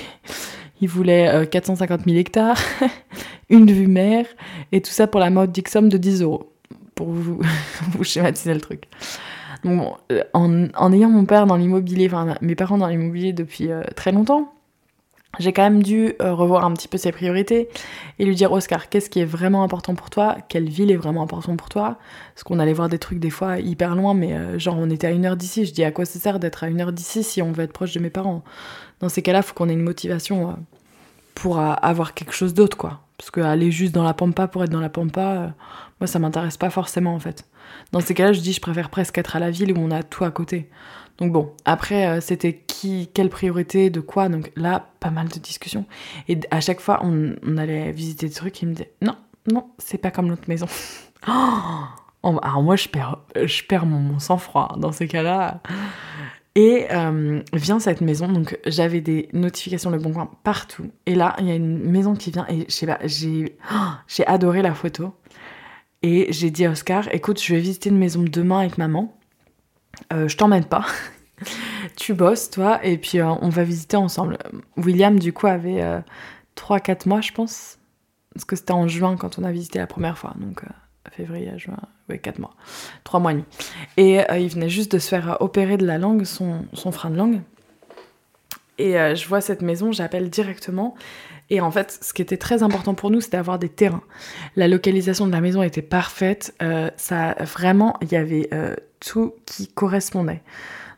il 0.79 0.87
voulait 0.87 1.47
450 1.49 2.05
000 2.05 2.17
hectares, 2.17 2.59
une 3.49 3.71
vue 3.71 3.87
mer, 3.87 4.27
et 4.71 4.79
tout 4.79 4.91
ça 4.91 5.07
pour 5.07 5.19
la 5.19 5.31
mode 5.31 5.57
somme 5.67 5.89
de 5.89 5.97
10 5.97 6.21
euros 6.21 6.50
pour 7.01 7.11
vous, 7.97 8.03
schématiser 8.03 8.53
le 8.53 8.61
truc. 8.61 8.83
Donc, 9.63 9.95
euh, 10.11 10.23
en, 10.33 10.93
ayant 10.93 11.09
mon 11.09 11.25
père 11.25 11.45
dans 11.45 11.55
l'immobilier, 11.55 12.07
enfin 12.07 12.35
mes 12.41 12.55
parents 12.55 12.77
dans 12.77 12.87
l'immobilier 12.87 13.33
depuis 13.33 13.71
euh, 13.71 13.81
très 13.95 14.11
longtemps, 14.11 14.53
j'ai 15.39 15.53
quand 15.53 15.63
même 15.63 15.81
dû 15.81 16.13
euh, 16.21 16.33
revoir 16.33 16.65
un 16.65 16.73
petit 16.73 16.87
peu 16.87 16.97
ses 16.97 17.11
priorités 17.11 17.69
et 18.19 18.25
lui 18.25 18.35
dire 18.35 18.51
Oscar, 18.51 18.89
qu'est-ce 18.89 19.09
qui 19.09 19.19
est 19.19 19.25
vraiment 19.25 19.63
important 19.63 19.95
pour 19.95 20.09
toi? 20.09 20.35
Quelle 20.49 20.67
ville 20.69 20.91
est 20.91 20.97
vraiment 20.97 21.23
importante 21.23 21.57
pour 21.57 21.69
toi? 21.69 21.97
Parce 22.35 22.43
qu'on 22.43 22.59
allait 22.59 22.73
voir 22.73 22.89
des 22.89 22.99
trucs 22.99 23.19
des 23.19 23.29
fois 23.29 23.59
hyper 23.59 23.95
loin, 23.95 24.13
mais 24.13 24.59
genre 24.59 24.75
on 24.77 24.89
était 24.89 25.07
à 25.07 25.11
une 25.11 25.25
heure 25.25 25.37
d'ici. 25.37 25.65
Je 25.65 25.73
dis 25.73 25.83
à 25.83 25.91
quoi 25.91 26.05
ça 26.05 26.19
sert 26.19 26.39
d'être 26.39 26.63
à 26.63 26.67
une 26.67 26.81
heure 26.81 26.91
d'ici 26.91 27.23
si 27.23 27.41
on 27.41 27.51
veut 27.51 27.63
être 27.63 27.73
proche 27.73 27.93
de 27.93 27.99
mes 27.99 28.09
parents? 28.09 28.43
Dans 28.99 29.09
ces 29.09 29.21
cas-là, 29.21 29.41
faut 29.41 29.53
qu'on 29.53 29.69
ait 29.69 29.73
une 29.73 29.81
motivation 29.81 30.57
pour 31.33 31.59
avoir 31.59 32.13
quelque 32.13 32.33
chose 32.33 32.53
d'autre, 32.53 32.75
quoi. 32.75 32.99
Parce 33.17 33.31
qu'aller 33.31 33.71
juste 33.71 33.93
dans 33.93 34.03
la 34.03 34.13
pampa 34.13 34.47
pour 34.47 34.63
être 34.63 34.71
dans 34.71 34.81
la 34.81 34.89
pampa, 34.89 35.53
moi 36.01 36.07
ça 36.07 36.19
m'intéresse 36.19 36.57
pas 36.57 36.71
forcément 36.71 37.13
en 37.13 37.19
fait. 37.19 37.45
Dans 37.91 38.01
ces 38.01 38.15
cas-là, 38.15 38.33
je 38.33 38.41
dis 38.41 38.53
je 38.53 38.59
préfère 38.59 38.89
presque 38.89 39.17
être 39.19 39.35
à 39.35 39.39
la 39.39 39.51
ville 39.51 39.71
où 39.71 39.79
on 39.79 39.91
a 39.91 40.01
tout 40.01 40.25
à 40.25 40.31
côté. 40.31 40.69
Donc 41.19 41.31
bon, 41.31 41.53
après 41.63 42.07
euh, 42.07 42.21
c'était 42.21 42.53
qui, 42.55 43.09
quelle 43.13 43.29
priorité, 43.29 43.91
de 43.91 43.99
quoi, 43.99 44.27
donc 44.27 44.51
là 44.55 44.87
pas 44.99 45.11
mal 45.11 45.27
de 45.27 45.37
discussions. 45.37 45.85
Et 46.27 46.39
à 46.49 46.59
chaque 46.59 46.79
fois 46.79 46.99
on, 47.03 47.35
allait 47.57 47.91
visiter 47.91 48.27
des 48.27 48.33
trucs, 48.33 48.59
il 48.63 48.69
me 48.69 48.73
disait 48.73 48.91
non, 49.03 49.15
non, 49.51 49.69
c'est 49.77 49.99
pas 49.99 50.11
comme 50.11 50.29
l'autre 50.29 50.49
maison. 50.49 50.67
Oh, 52.23 52.37
alors 52.43 52.61
moi 52.61 52.75
je 52.75 52.87
perds, 52.87 53.17
je 53.35 53.63
perds 53.63 53.87
mon 53.87 54.19
sang-froid 54.19 54.75
dans 54.77 54.91
ces 54.91 55.07
cas-là. 55.07 55.59
Et 56.53 56.85
euh, 56.91 57.41
vient 57.51 57.79
cette 57.79 58.01
maison, 58.01 58.27
donc 58.27 58.59
j'avais 58.67 59.01
des 59.01 59.27
notifications 59.33 59.89
Le 59.89 59.97
Bon 59.97 60.13
Coin 60.13 60.29
partout. 60.43 60.91
Et 61.07 61.15
là, 61.15 61.35
il 61.39 61.47
y 61.47 61.51
a 61.51 61.55
une 61.55 61.79
maison 61.89 62.13
qui 62.13 62.29
vient 62.29 62.45
et 62.47 62.65
je 62.67 62.71
sais 62.71 62.85
pas, 62.85 62.99
j'ai 63.05 63.57
j'ai 64.07 64.27
adoré 64.27 64.61
la 64.61 64.75
photo. 64.75 65.15
Et 66.03 66.31
j'ai 66.31 66.49
dit 66.49 66.65
à 66.65 66.71
Oscar, 66.71 67.13
écoute, 67.13 67.41
je 67.41 67.53
vais 67.53 67.59
visiter 67.59 67.89
une 67.89 67.97
maison 67.97 68.23
demain 68.23 68.59
avec 68.59 68.77
maman. 68.77 69.15
Euh, 70.13 70.27
je 70.27 70.35
t'emmène 70.37 70.65
pas. 70.65 70.85
tu 71.95 72.13
bosses, 72.13 72.49
toi, 72.49 72.83
et 72.83 72.97
puis 72.97 73.19
euh, 73.19 73.27
on 73.41 73.49
va 73.49 73.63
visiter 73.63 73.97
ensemble. 73.97 74.37
William, 74.77 75.19
du 75.19 75.33
coup, 75.33 75.47
avait 75.47 75.83
3-4 76.55 77.07
mois, 77.07 77.21
je 77.21 77.31
pense. 77.31 77.77
Parce 78.33 78.45
que 78.45 78.55
c'était 78.55 78.71
en 78.71 78.87
juin 78.87 79.17
quand 79.17 79.37
on 79.39 79.43
a 79.43 79.51
visité 79.51 79.79
la 79.79 79.87
première 79.87 80.17
fois. 80.17 80.33
Donc 80.37 80.63
février, 81.09 81.51
juin, 81.57 81.77
ouais, 82.09 82.19
4 82.19 82.39
mois, 82.39 82.55
3 83.03 83.19
mois 83.19 83.31
et 83.31 83.35
demi. 83.35 83.45
Et 83.97 84.19
euh, 84.19 84.37
il 84.37 84.49
venait 84.49 84.69
juste 84.69 84.91
de 84.91 84.99
se 84.99 85.09
faire 85.09 85.37
opérer 85.39 85.77
de 85.77 85.85
la 85.85 85.97
langue, 85.97 86.23
son, 86.23 86.65
son 86.73 86.91
frein 86.91 87.09
de 87.09 87.17
langue. 87.17 87.41
Et 88.77 88.99
euh, 88.99 89.15
je 89.15 89.27
vois 89.27 89.41
cette 89.41 89.61
maison, 89.61 89.91
j'appelle 89.91 90.29
directement. 90.29 90.95
Et 91.49 91.61
en 91.61 91.71
fait, 91.71 91.99
ce 92.01 92.13
qui 92.13 92.21
était 92.21 92.37
très 92.37 92.63
important 92.63 92.93
pour 92.93 93.11
nous, 93.11 93.21
c'était 93.21 93.37
d'avoir 93.37 93.59
des 93.59 93.69
terrains. 93.69 94.03
La 94.55 94.67
localisation 94.67 95.27
de 95.27 95.31
la 95.31 95.41
maison 95.41 95.61
était 95.61 95.81
parfaite. 95.81 96.55
Euh, 96.61 96.89
ça, 96.95 97.35
vraiment, 97.41 97.97
il 98.01 98.11
y 98.11 98.15
avait 98.15 98.49
tout 98.99 99.33
qui 99.45 99.67
correspondait. 99.67 100.41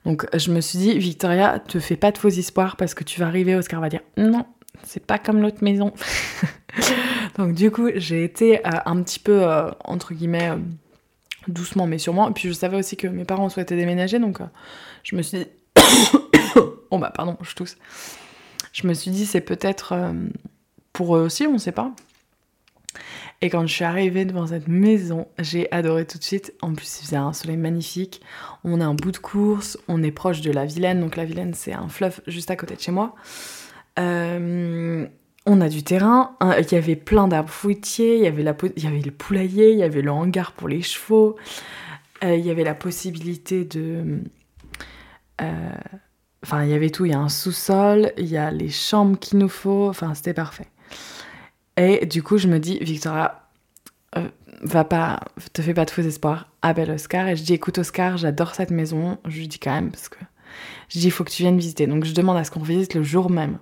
Donc, 0.06 0.28
je 0.38 0.52
me 0.52 0.62
suis 0.62 0.78
dit, 0.78 0.98
Victoria, 1.00 1.60
te 1.60 1.80
fais 1.80 1.96
pas 1.96 2.12
de 2.12 2.18
faux 2.18 2.30
espoirs 2.30 2.76
parce 2.76 2.94
que 2.94 3.04
tu 3.04 3.20
vas 3.20 3.28
arriver, 3.28 3.56
Oscar 3.56 3.80
va 3.82 3.90
dire, 3.90 4.02
non, 4.18 4.46
c'est 4.84 5.06
pas 5.06 5.18
comme 5.18 5.42
l'autre 5.42 5.64
maison. 5.64 5.94
Donc 7.38 7.54
du 7.54 7.72
coup, 7.72 7.90
j'ai 7.96 8.24
été 8.24 8.66
euh, 8.66 8.72
un 8.86 9.02
petit 9.02 9.20
peu, 9.20 9.44
euh, 9.44 9.72
entre 9.84 10.14
guillemets, 10.14 10.50
euh, 10.50 10.58
doucement 11.48 11.88
mais 11.88 11.98
sûrement. 11.98 12.30
Et 12.30 12.34
puis 12.34 12.48
je 12.48 12.54
savais 12.54 12.78
aussi 12.78 12.98
que 12.98 13.08
mes 13.08 13.26
parents 13.26 13.50
souhaitaient 13.50 13.76
déménager, 13.76 14.20
donc 14.20 14.40
je 15.04 15.16
me 15.16 15.22
suis 15.22 15.40
dit... 15.40 15.48
oh 16.92 16.98
bah 16.98 17.12
pardon, 17.14 17.38
je 17.42 17.56
tousse. 17.56 17.78
Je 18.72 18.88
me 18.88 18.94
suis 18.94 19.12
dit, 19.12 19.26
c'est 19.26 19.42
peut-être 19.42 19.94
pour 20.94 21.16
eux 21.16 21.22
aussi, 21.22 21.46
on 21.46 21.58
sait 21.58 21.72
pas. 21.72 21.94
Et 23.44 23.50
quand 23.50 23.68
je 23.68 23.74
suis 23.74 23.84
arrivée 23.84 24.24
devant 24.24 24.48
cette 24.48 24.70
maison, 24.70 25.28
j'ai 25.38 25.70
adoré 25.74 26.06
tout 26.06 26.18
de 26.18 26.24
suite. 26.24 26.54
En 26.62 26.74
plus, 26.74 27.00
il 27.02 27.06
faisait 27.06 27.18
un 27.18 27.34
soleil 27.34 27.58
magnifique. 27.58 28.22
On 28.64 28.80
a 28.80 28.86
un 28.86 28.94
bout 28.94 29.12
de 29.12 29.18
course, 29.18 29.78
on 29.90 30.02
est 30.02 30.12
proche 30.12 30.40
de 30.40 30.50
la 30.50 30.64
Vilaine. 30.64 31.02
Donc 31.02 31.18
la 31.18 31.26
Vilaine, 31.26 31.54
c'est 31.54 31.74
un 31.74 31.90
fleuve 31.90 32.22
juste 32.26 32.52
à 32.52 32.56
côté 32.56 32.76
de 32.76 32.80
chez 32.80 32.94
moi. 32.94 33.16
Euh, 34.00 35.06
on 35.46 35.60
a 35.60 35.68
du 35.68 35.84
terrain, 35.84 36.38
il 36.42 36.72
y 36.72 36.76
avait 36.76 36.96
plein 36.96 37.28
d'arbres 37.28 37.50
fruitiers, 37.50 38.16
il 38.16 38.24
y, 38.24 38.28
avait 38.28 38.44
la, 38.44 38.56
il 38.78 38.84
y 38.84 38.88
avait 38.88 39.02
le 39.02 39.12
poulailler, 39.12 39.74
il 39.74 39.78
y 39.78 39.84
avait 39.84 40.02
le 40.02 40.12
hangar 40.12 40.54
pour 40.54 40.70
les 40.70 40.82
chevaux, 40.82 41.36
euh, 42.24 42.38
il 42.38 42.46
y 42.46 42.50
avait 42.50 42.64
la 42.64 42.76
possibilité 42.76 43.66
de... 43.66 44.22
Euh, 45.42 45.72
enfin, 46.44 46.64
il 46.64 46.70
y 46.70 46.74
avait 46.74 46.90
tout, 46.90 47.06
il 47.06 47.12
y 47.12 47.16
a 47.16 47.20
un 47.20 47.30
sous-sol, 47.30 48.12
il 48.18 48.28
y 48.28 48.38
a 48.38 48.52
les 48.52 48.70
chambres 48.70 49.18
qu'il 49.18 49.40
nous 49.40 49.50
faut, 49.50 49.90
enfin, 49.90 50.14
c'était 50.14 50.34
parfait. 50.34 50.68
Et 51.78 52.06
du 52.06 52.22
coup, 52.22 52.38
je 52.38 52.48
me 52.48 52.60
dis, 52.60 52.78
Victoria, 52.80 53.48
euh, 54.18 54.28
va 54.62 54.84
pas, 54.84 55.20
te 55.54 55.62
fais 55.62 55.74
pas 55.74 55.86
de 55.86 55.90
faux 55.92 56.02
espoirs, 56.02 56.50
appelle 56.62 56.92
Oscar. 56.92 57.28
Et 57.28 57.36
je 57.36 57.44
dis, 57.44 57.54
écoute 57.54 57.78
Oscar, 57.78 58.18
j'adore 58.18 58.54
cette 58.56 58.72
maison. 58.72 59.18
Je 59.26 59.40
lui 59.40 59.48
dis 59.48 59.60
quand 59.60 59.74
même, 59.74 59.92
parce 59.92 60.10
que 60.10 60.20
je 60.90 61.00
dis, 61.00 61.08
il 61.08 61.12
faut 61.12 61.24
que 61.24 61.32
tu 61.32 61.44
viennes 61.44 61.58
visiter. 61.58 61.88
Donc 61.88 62.06
je 62.06 62.14
demande 62.14 62.38
à 62.38 62.44
ce 62.44 62.52
qu'on 62.52 62.62
visite 62.62 62.94
le 62.94 63.04
jour 63.04 63.30
même. 63.30 63.58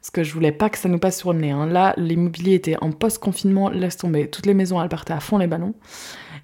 Parce 0.00 0.10
que 0.10 0.22
je 0.22 0.34
voulais 0.34 0.52
pas 0.52 0.68
que 0.68 0.78
ça 0.78 0.88
nous 0.88 0.98
passe 0.98 1.18
sur 1.18 1.32
le 1.32 1.38
nez. 1.38 1.50
Hein. 1.50 1.66
Là, 1.66 1.94
l'immobilier 1.96 2.54
était 2.54 2.76
en 2.82 2.92
post-confinement, 2.92 3.70
laisse 3.70 3.96
tomber. 3.96 4.28
Toutes 4.28 4.46
les 4.46 4.54
maisons, 4.54 4.82
elles 4.82 4.90
partaient 4.90 5.14
à 5.14 5.20
fond 5.20 5.38
les 5.38 5.46
ballons. 5.46 5.74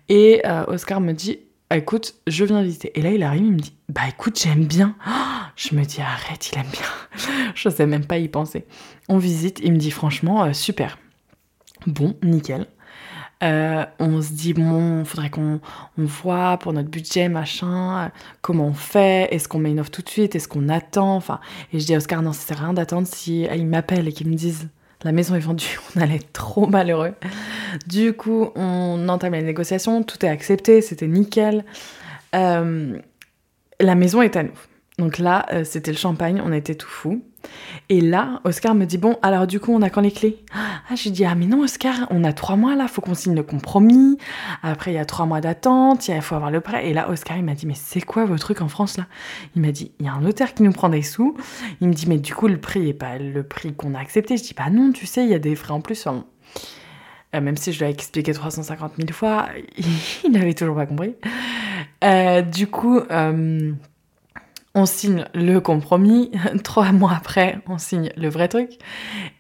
Et 0.09 0.41
euh, 0.47 0.65
Oscar 0.69 1.01
me 1.01 1.13
dit, 1.13 1.41
écoute, 1.77 2.15
je 2.27 2.45
viens 2.45 2.63
visiter. 2.63 2.99
Et 2.99 3.03
là, 3.03 3.11
il 3.11 3.23
arrive, 3.23 3.45
il 3.45 3.53
me 3.53 3.59
dit, 3.59 3.75
bah 3.89 4.03
écoute, 4.09 4.41
j'aime 4.41 4.65
bien. 4.65 4.97
je 5.57 5.75
me 5.75 5.85
dis, 5.85 6.01
arrête, 6.01 6.51
il 6.53 6.59
aime 6.59 6.67
bien. 6.73 7.53
je 7.55 7.69
sais 7.69 7.87
même 7.87 8.07
pas 8.07 8.19
y 8.19 8.29
penser. 8.29 8.67
On 9.09 9.19
visite, 9.19 9.61
il 9.63 9.73
me 9.73 9.79
dit, 9.79 9.91
franchement, 9.91 10.45
euh, 10.45 10.53
super. 10.53 10.99
Bon, 11.87 12.17
nickel. 12.23 12.67
Euh, 13.43 13.87
on 13.99 14.21
se 14.21 14.33
dit, 14.33 14.53
bon, 14.53 15.05
faudrait 15.05 15.31
qu'on 15.31 15.61
on 15.97 16.05
voit 16.05 16.59
pour 16.59 16.75
notre 16.75 16.91
budget, 16.91 17.31
machin, 17.31 18.05
euh, 18.05 18.09
comment 18.43 18.67
on 18.67 18.75
fait, 18.75 19.29
est-ce 19.33 19.49
qu'on 19.49 19.59
met 19.59 19.71
une 19.71 19.81
offre 19.81 19.91
tout 19.91 20.03
de 20.03 20.11
suite, 20.11 20.35
est-ce 20.35 20.47
qu'on 20.47 20.69
attend, 20.69 21.17
enfin, 21.17 21.41
et 21.73 21.81
je 21.81 21.87
dis 21.87 21.95
à 21.95 21.97
Oscar, 21.97 22.21
non, 22.21 22.35
ça 22.35 22.49
sert 22.49 22.61
à 22.61 22.65
rien 22.67 22.75
d'attendre 22.75 23.07
si 23.07 23.45
ils 23.45 23.67
m'appellent 23.67 24.09
et 24.09 24.13
qu'ils 24.13 24.29
me 24.29 24.35
disent, 24.35 24.69
la 25.03 25.13
maison 25.13 25.35
est 25.35 25.41
vendue, 25.41 25.79
on 25.97 26.01
allait 26.01 26.17
être 26.17 26.33
trop 26.33 26.67
malheureux. 26.67 27.15
Du 27.87 28.13
coup, 28.13 28.51
on 28.55 29.09
entame 29.09 29.35
les 29.35 29.43
négociations, 29.43 30.03
tout 30.03 30.25
est 30.25 30.29
accepté, 30.29 30.83
c'était 30.83 31.07
nickel. 31.07 31.65
la 32.33 33.95
maison 33.95 34.23
est 34.23 34.37
à 34.37 34.43
nous. 34.43 34.59
Donc 34.99 35.19
là, 35.19 35.47
c'était 35.65 35.93
le 35.93 35.97
champagne, 35.97 36.43
on 36.45 36.53
était 36.53 36.75
tout 36.75 36.89
fou. 36.89 37.23
Et 37.89 38.01
là, 38.01 38.41
Oscar 38.45 38.75
me 38.75 38.85
dit 38.85 38.99
Bon, 38.99 39.19
alors 39.23 39.47
du 39.47 39.59
coup, 39.59 39.73
on 39.73 39.83
a 39.83 39.91
quand 39.91 40.01
les 40.01 40.13
clés? 40.13 40.39
Ah, 40.55 40.95
je 40.95 41.09
dis 41.09 41.25
Ah, 41.25 41.35
mais 41.35 41.47
non, 41.47 41.61
Oscar, 41.63 42.07
on 42.11 42.23
a 42.25 42.33
trois 42.33 42.57
mois 42.57 42.77
là, 42.77 42.87
faut 42.89 43.01
qu'on 43.01 43.15
signe 43.15 43.35
le 43.35 43.43
compromis. 43.43 44.17
Après, 44.63 44.93
il 44.93 44.95
y 44.95 44.99
a 44.99 45.05
trois 45.05 45.27
mois 45.27 45.41
d'attente, 45.41 46.07
il 46.09 46.21
faut 46.23 46.35
avoir 46.35 46.51
le 46.51 46.61
prêt. 46.61 46.89
Et 46.89 46.95
là, 46.95 47.11
Oscar, 47.11 47.37
il 47.37 47.45
m'a 47.45 47.55
dit 47.55 47.67
Mais 47.67 47.75
c'est 47.75 48.01
quoi 48.01 48.25
vos 48.25 48.39
trucs 48.39 48.61
en 48.61 48.69
France 48.69 48.97
là? 48.97 49.07
Il 49.57 49.63
m'a 49.63 49.73
dit 49.73 49.93
Il 49.99 50.07
y 50.07 50.09
a 50.09 50.13
un 50.13 50.21
notaire 50.21 50.55
qui 50.55 50.63
nous 50.63 50.73
prend 50.73 50.89
des 50.89 51.03
sous. 51.03 51.37
Il 51.81 51.89
me 51.89 51.95
dit 51.95 52.07
Mais 52.09 52.19
du 52.19 52.35
coup, 52.35 52.49
le 52.49 52.61
prix 52.61 52.89
est 52.89 52.95
pas 52.95 53.19
le 53.19 53.43
prix 53.43 53.75
qu'on 53.75 53.95
a 53.95 53.99
accepté. 53.99 54.37
Je 54.37 54.43
dis 54.43 54.55
Bah 54.57 54.71
non, 54.71 54.93
tu 54.93 55.07
sais, 55.07 55.25
il 55.25 55.31
y 55.31 55.35
a 55.35 55.39
des 55.39 55.57
frais 55.57 55.73
en 55.73 55.81
plus. 55.81 56.07
Euh, 56.07 57.41
même 57.41 57.57
si 57.57 57.73
je 57.73 57.79
lui 57.79 57.87
ai 57.87 57.91
expliqué 57.91 58.33
350 58.33 58.93
000 58.97 59.09
fois, 59.13 59.49
il 60.25 60.33
n'avait 60.33 60.55
toujours 60.55 60.77
pas 60.77 60.87
compris. 60.87 61.15
Euh, 62.05 62.43
du 62.43 62.67
coup. 62.67 63.01
Euh, 63.11 63.73
on 64.75 64.87
signe 64.87 65.25
le 65.35 65.59
compromis. 65.61 66.31
Trois 66.65 66.93
mois 66.93 67.13
après, 67.17 67.59
on 67.69 67.79
signe 67.79 68.11
le 68.17 68.29
vrai 68.29 68.49
truc. 68.49 68.79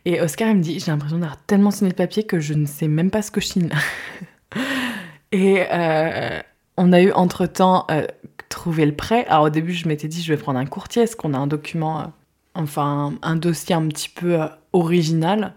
Et 0.04 0.20
Oscar, 0.20 0.48
il 0.48 0.56
me 0.56 0.62
dit 0.62 0.80
J'ai 0.80 0.90
l'impression 0.90 1.18
d'avoir 1.18 1.38
tellement 1.44 1.70
signé 1.70 1.90
de 1.90 1.96
papier 1.96 2.24
que 2.24 2.40
je 2.40 2.54
ne 2.54 2.66
sais 2.66 2.88
même 2.88 3.10
pas 3.10 3.22
ce 3.22 3.30
que 3.30 3.40
je 3.40 3.46
signe. 3.46 3.70
et 5.32 5.64
euh, 5.70 6.40
on 6.76 6.92
a 6.92 7.00
eu 7.00 7.12
entre 7.12 7.46
temps 7.46 7.86
euh, 7.90 8.06
trouvé 8.48 8.86
le 8.86 8.94
prêt. 8.94 9.26
Alors 9.28 9.44
au 9.44 9.50
début, 9.50 9.72
je 9.72 9.86
m'étais 9.88 10.08
dit 10.08 10.22
Je 10.22 10.32
vais 10.32 10.40
prendre 10.40 10.58
un 10.58 10.66
courtier. 10.66 11.02
Est-ce 11.02 11.16
qu'on 11.16 11.34
a 11.34 11.38
un 11.38 11.46
document, 11.46 12.00
euh, 12.00 12.04
enfin 12.54 13.14
un 13.22 13.36
dossier 13.36 13.74
un 13.74 13.86
petit 13.88 14.08
peu 14.08 14.38
original? 14.72 15.54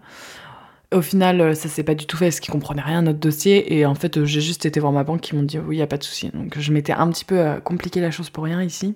Au 0.92 1.02
final, 1.02 1.56
ça 1.56 1.68
s'est 1.68 1.82
pas 1.82 1.96
du 1.96 2.06
tout 2.06 2.16
fait 2.16 2.26
parce 2.26 2.38
qu'ils 2.38 2.52
comprenaient 2.52 2.80
rien 2.80 3.00
à 3.00 3.02
notre 3.02 3.18
dossier. 3.18 3.76
Et 3.76 3.84
en 3.84 3.96
fait, 3.96 4.24
j'ai 4.24 4.40
juste 4.40 4.64
été 4.64 4.78
voir 4.78 4.92
ma 4.92 5.02
banque 5.02 5.22
qui 5.22 5.34
m'ont 5.34 5.42
dit 5.42 5.58
oui, 5.58 5.76
n'y 5.76 5.82
a 5.82 5.88
pas 5.88 5.96
de 5.96 6.04
souci. 6.04 6.30
Donc 6.32 6.56
je 6.56 6.72
m'étais 6.72 6.92
un 6.92 7.08
petit 7.08 7.24
peu 7.24 7.60
compliqué 7.64 8.00
la 8.00 8.12
chose 8.12 8.30
pour 8.30 8.44
rien 8.44 8.62
ici. 8.62 8.94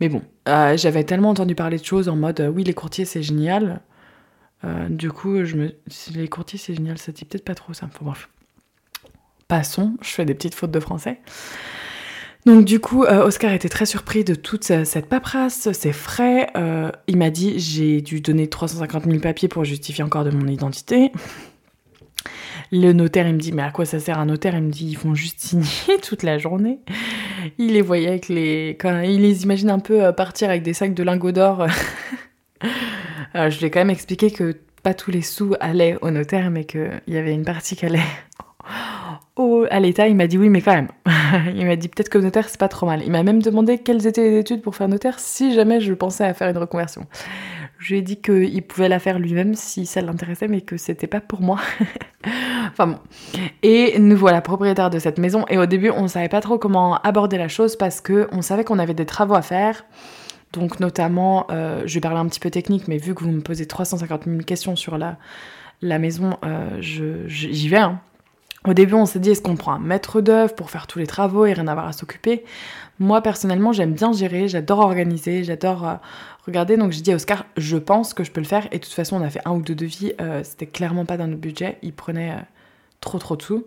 Mais 0.00 0.08
bon, 0.08 0.22
euh, 0.48 0.76
j'avais 0.76 1.04
tellement 1.04 1.30
entendu 1.30 1.54
parler 1.54 1.78
de 1.78 1.84
choses 1.84 2.08
en 2.08 2.16
mode 2.16 2.40
euh, 2.40 2.48
oui, 2.48 2.64
les 2.64 2.74
courtiers 2.74 3.04
c'est 3.04 3.22
génial. 3.22 3.80
Euh, 4.64 4.88
du 4.88 5.10
coup, 5.10 5.44
je 5.44 5.56
me... 5.56 5.74
les 6.14 6.28
courtiers 6.28 6.58
c'est 6.58 6.74
génial, 6.74 6.98
ça 6.98 7.12
dit 7.12 7.24
peut-être 7.24 7.44
pas 7.44 7.54
trop 7.54 7.72
ça. 7.72 7.86
Enfin, 7.86 8.04
bref. 8.04 8.28
Passons, 9.48 9.96
je 10.02 10.10
fais 10.10 10.24
des 10.24 10.34
petites 10.34 10.54
fautes 10.54 10.70
de 10.70 10.80
français. 10.80 11.20
Donc 12.46 12.64
du 12.64 12.80
coup, 12.80 13.02
Oscar 13.04 13.52
était 13.52 13.68
très 13.68 13.86
surpris 13.86 14.24
de 14.24 14.34
toute 14.34 14.62
cette 14.62 15.06
paperasse, 15.06 15.72
ces 15.72 15.92
frais. 15.92 16.48
il 17.06 17.16
m'a 17.16 17.30
dit, 17.30 17.58
j'ai 17.58 18.00
dû 18.00 18.20
donner 18.20 18.48
350 18.48 19.04
000 19.04 19.18
papiers 19.18 19.48
pour 19.48 19.64
justifier 19.64 20.04
encore 20.04 20.24
de 20.24 20.30
mon 20.30 20.46
identité. 20.46 21.12
Le 22.70 22.92
notaire, 22.92 23.26
il 23.26 23.34
me 23.34 23.38
dit, 23.38 23.52
mais 23.52 23.62
à 23.62 23.70
quoi 23.70 23.86
ça 23.86 23.98
sert 23.98 24.18
un 24.18 24.26
notaire? 24.26 24.54
Il 24.54 24.62
me 24.62 24.70
dit, 24.70 24.86
ils 24.86 24.96
font 24.96 25.14
juste 25.14 25.40
signer 25.40 25.98
toute 26.02 26.22
la 26.22 26.38
journée. 26.38 26.80
Il 27.58 27.72
les 27.72 27.82
voyait 27.82 28.08
avec 28.08 28.28
les... 28.28 28.76
Il 29.04 29.22
les 29.22 29.42
imagine 29.44 29.70
un 29.70 29.78
peu 29.78 30.04
euh, 30.04 30.12
partir 30.12 30.50
avec 30.50 30.62
des 30.62 30.72
sacs 30.72 30.94
de 30.94 31.02
lingots 31.02 31.32
d'or. 31.32 31.66
Je 33.34 33.58
lui 33.58 33.66
ai 33.66 33.70
quand 33.70 33.80
même 33.80 33.90
expliqué 33.90 34.30
que 34.30 34.56
pas 34.82 34.94
tous 34.94 35.10
les 35.10 35.22
sous 35.22 35.54
allaient 35.60 35.98
au 36.00 36.10
notaire, 36.10 36.50
mais 36.50 36.64
qu'il 36.64 37.00
y 37.06 37.16
avait 37.16 37.34
une 37.34 37.44
partie 37.44 37.76
qui 37.76 37.86
allait 37.86 38.00
au... 39.36 39.66
à 39.70 39.80
l'État. 39.80 40.08
Il 40.08 40.16
m'a 40.16 40.26
dit 40.26 40.38
oui, 40.38 40.48
mais 40.48 40.62
quand 40.62 40.74
même. 40.74 40.88
il 41.54 41.66
m'a 41.66 41.76
dit 41.76 41.88
peut-être 41.88 42.08
que 42.08 42.18
notaire, 42.18 42.48
c'est 42.48 42.60
pas 42.60 42.68
trop 42.68 42.86
mal. 42.86 43.02
Il 43.04 43.10
m'a 43.10 43.22
même 43.22 43.42
demandé 43.42 43.78
quelles 43.78 44.06
étaient 44.06 44.30
les 44.30 44.38
études 44.38 44.62
pour 44.62 44.76
faire 44.76 44.88
notaire 44.88 45.18
si 45.18 45.54
jamais 45.54 45.80
je 45.80 45.92
pensais 45.94 46.24
à 46.24 46.34
faire 46.34 46.48
une 46.48 46.58
reconversion. 46.58 47.06
Je 47.78 47.92
lui 47.92 48.00
ai 48.00 48.02
dit 48.02 48.20
qu'il 48.20 48.62
pouvait 48.62 48.88
la 48.88 48.98
faire 48.98 49.20
lui-même 49.20 49.54
si 49.54 49.86
ça 49.86 50.00
l'intéressait, 50.00 50.48
mais 50.48 50.62
que 50.62 50.76
c'était 50.76 51.06
pas 51.06 51.20
pour 51.20 51.40
moi. 51.40 51.60
enfin 52.72 52.88
bon. 52.88 52.98
Et 53.62 53.98
nous 54.00 54.16
voilà 54.16 54.40
propriétaires 54.40 54.90
de 54.90 54.98
cette 54.98 55.18
maison. 55.18 55.44
Et 55.48 55.58
au 55.58 55.66
début, 55.66 55.90
on 55.90 56.08
savait 56.08 56.28
pas 56.28 56.40
trop 56.40 56.58
comment 56.58 56.96
aborder 57.02 57.38
la 57.38 57.46
chose 57.46 57.76
parce 57.76 58.00
que 58.00 58.28
on 58.32 58.42
savait 58.42 58.64
qu'on 58.64 58.80
avait 58.80 58.94
des 58.94 59.06
travaux 59.06 59.34
à 59.34 59.42
faire. 59.42 59.84
Donc 60.52 60.80
notamment, 60.80 61.46
euh, 61.50 61.82
je 61.86 61.94
vais 61.94 62.00
parler 62.00 62.18
un 62.18 62.26
petit 62.26 62.40
peu 62.40 62.50
technique, 62.50 62.88
mais 62.88 62.98
vu 62.98 63.14
que 63.14 63.22
vous 63.22 63.30
me 63.30 63.42
posez 63.42 63.66
350 63.66 64.24
000 64.24 64.38
questions 64.38 64.74
sur 64.74 64.98
la, 64.98 65.16
la 65.80 66.00
maison, 66.00 66.36
euh, 66.44 66.78
j'y 66.80 67.68
vais. 67.68 67.76
Hein. 67.76 68.00
Au 68.66 68.74
début, 68.74 68.94
on 68.94 69.06
s'est 69.06 69.20
dit, 69.20 69.30
est-ce 69.30 69.42
qu'on 69.42 69.54
prend 69.54 69.72
un 69.72 69.78
maître 69.78 70.20
d'œuvre 70.20 70.54
pour 70.54 70.70
faire 70.70 70.88
tous 70.88 70.98
les 70.98 71.06
travaux 71.06 71.46
et 71.46 71.52
rien 71.52 71.68
avoir 71.68 71.86
à 71.86 71.92
s'occuper? 71.92 72.44
Moi, 72.98 73.22
personnellement, 73.22 73.72
j'aime 73.72 73.92
bien 73.92 74.12
gérer, 74.12 74.48
j'adore 74.48 74.80
organiser, 74.80 75.44
j'adore 75.44 75.98
regarder. 76.48 76.76
Donc, 76.76 76.92
j'ai 76.92 77.02
dit 77.02 77.12
à 77.12 77.14
Oscar, 77.14 77.46
je 77.56 77.76
pense 77.76 78.14
que 78.14 78.24
je 78.24 78.30
peux 78.30 78.40
le 78.40 78.46
faire. 78.46 78.66
Et 78.72 78.78
de 78.78 78.84
toute 78.84 78.92
façon, 78.92 79.16
on 79.16 79.22
a 79.24 79.30
fait 79.30 79.40
un 79.44 79.52
ou 79.52 79.62
deux 79.62 79.74
devis. 79.74 80.12
Euh, 80.20 80.42
C'était 80.44 80.66
clairement 80.66 81.04
pas 81.04 81.16
dans 81.16 81.26
notre 81.26 81.40
budget. 81.40 81.78
Il 81.82 81.92
prenait 81.92 82.32
euh, 82.32 82.40
trop, 83.00 83.18
trop 83.18 83.36
de 83.36 83.42
sous. 83.42 83.66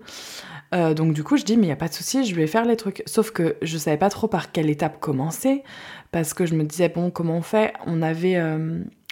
Euh, 0.74 0.94
donc, 0.94 1.14
du 1.14 1.24
coup, 1.24 1.38
je 1.38 1.44
dis, 1.44 1.58
mais 1.58 1.64
il 1.64 1.68
n'y 1.68 1.74
a 1.74 1.78
pas 1.78 1.88
de 1.88 1.94
souci, 1.94 2.26
je 2.26 2.36
vais 2.36 2.48
faire 2.48 2.66
les 2.66 2.76
trucs. 2.76 3.04
Sauf 3.06 3.32
que 3.32 3.56
je 3.62 3.78
savais 3.78 3.98
pas 3.98 4.10
trop 4.10 4.28
par 4.28 4.52
quelle 4.52 4.70
étape 4.70 5.00
commencer. 5.00 5.64
Parce 6.12 6.34
que 6.34 6.46
je 6.46 6.56
me 6.56 6.64
disais, 6.64 6.90
bon, 6.90 7.10
comment 7.10 7.38
on 7.38 7.42
fait? 7.42 7.74
On 7.86 8.02
avait 8.02 8.38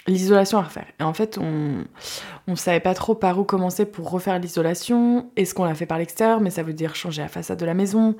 l'isolation 0.06 0.58
à 0.58 0.62
refaire. 0.62 0.86
Et 0.98 1.02
en 1.02 1.12
fait, 1.12 1.38
on 1.38 1.84
ne 2.48 2.54
savait 2.56 2.80
pas 2.80 2.94
trop 2.94 3.14
par 3.14 3.38
où 3.38 3.44
commencer 3.44 3.84
pour 3.84 4.10
refaire 4.10 4.38
l'isolation. 4.38 5.30
Est-ce 5.36 5.54
qu'on 5.54 5.64
l'a 5.64 5.74
fait 5.74 5.86
par 5.86 5.98
l'extérieur 5.98 6.40
Mais 6.40 6.50
ça 6.50 6.62
veut 6.62 6.72
dire 6.72 6.94
changer 6.94 7.22
la 7.22 7.28
façade 7.28 7.58
de 7.58 7.66
la 7.66 7.74
maison? 7.74 8.16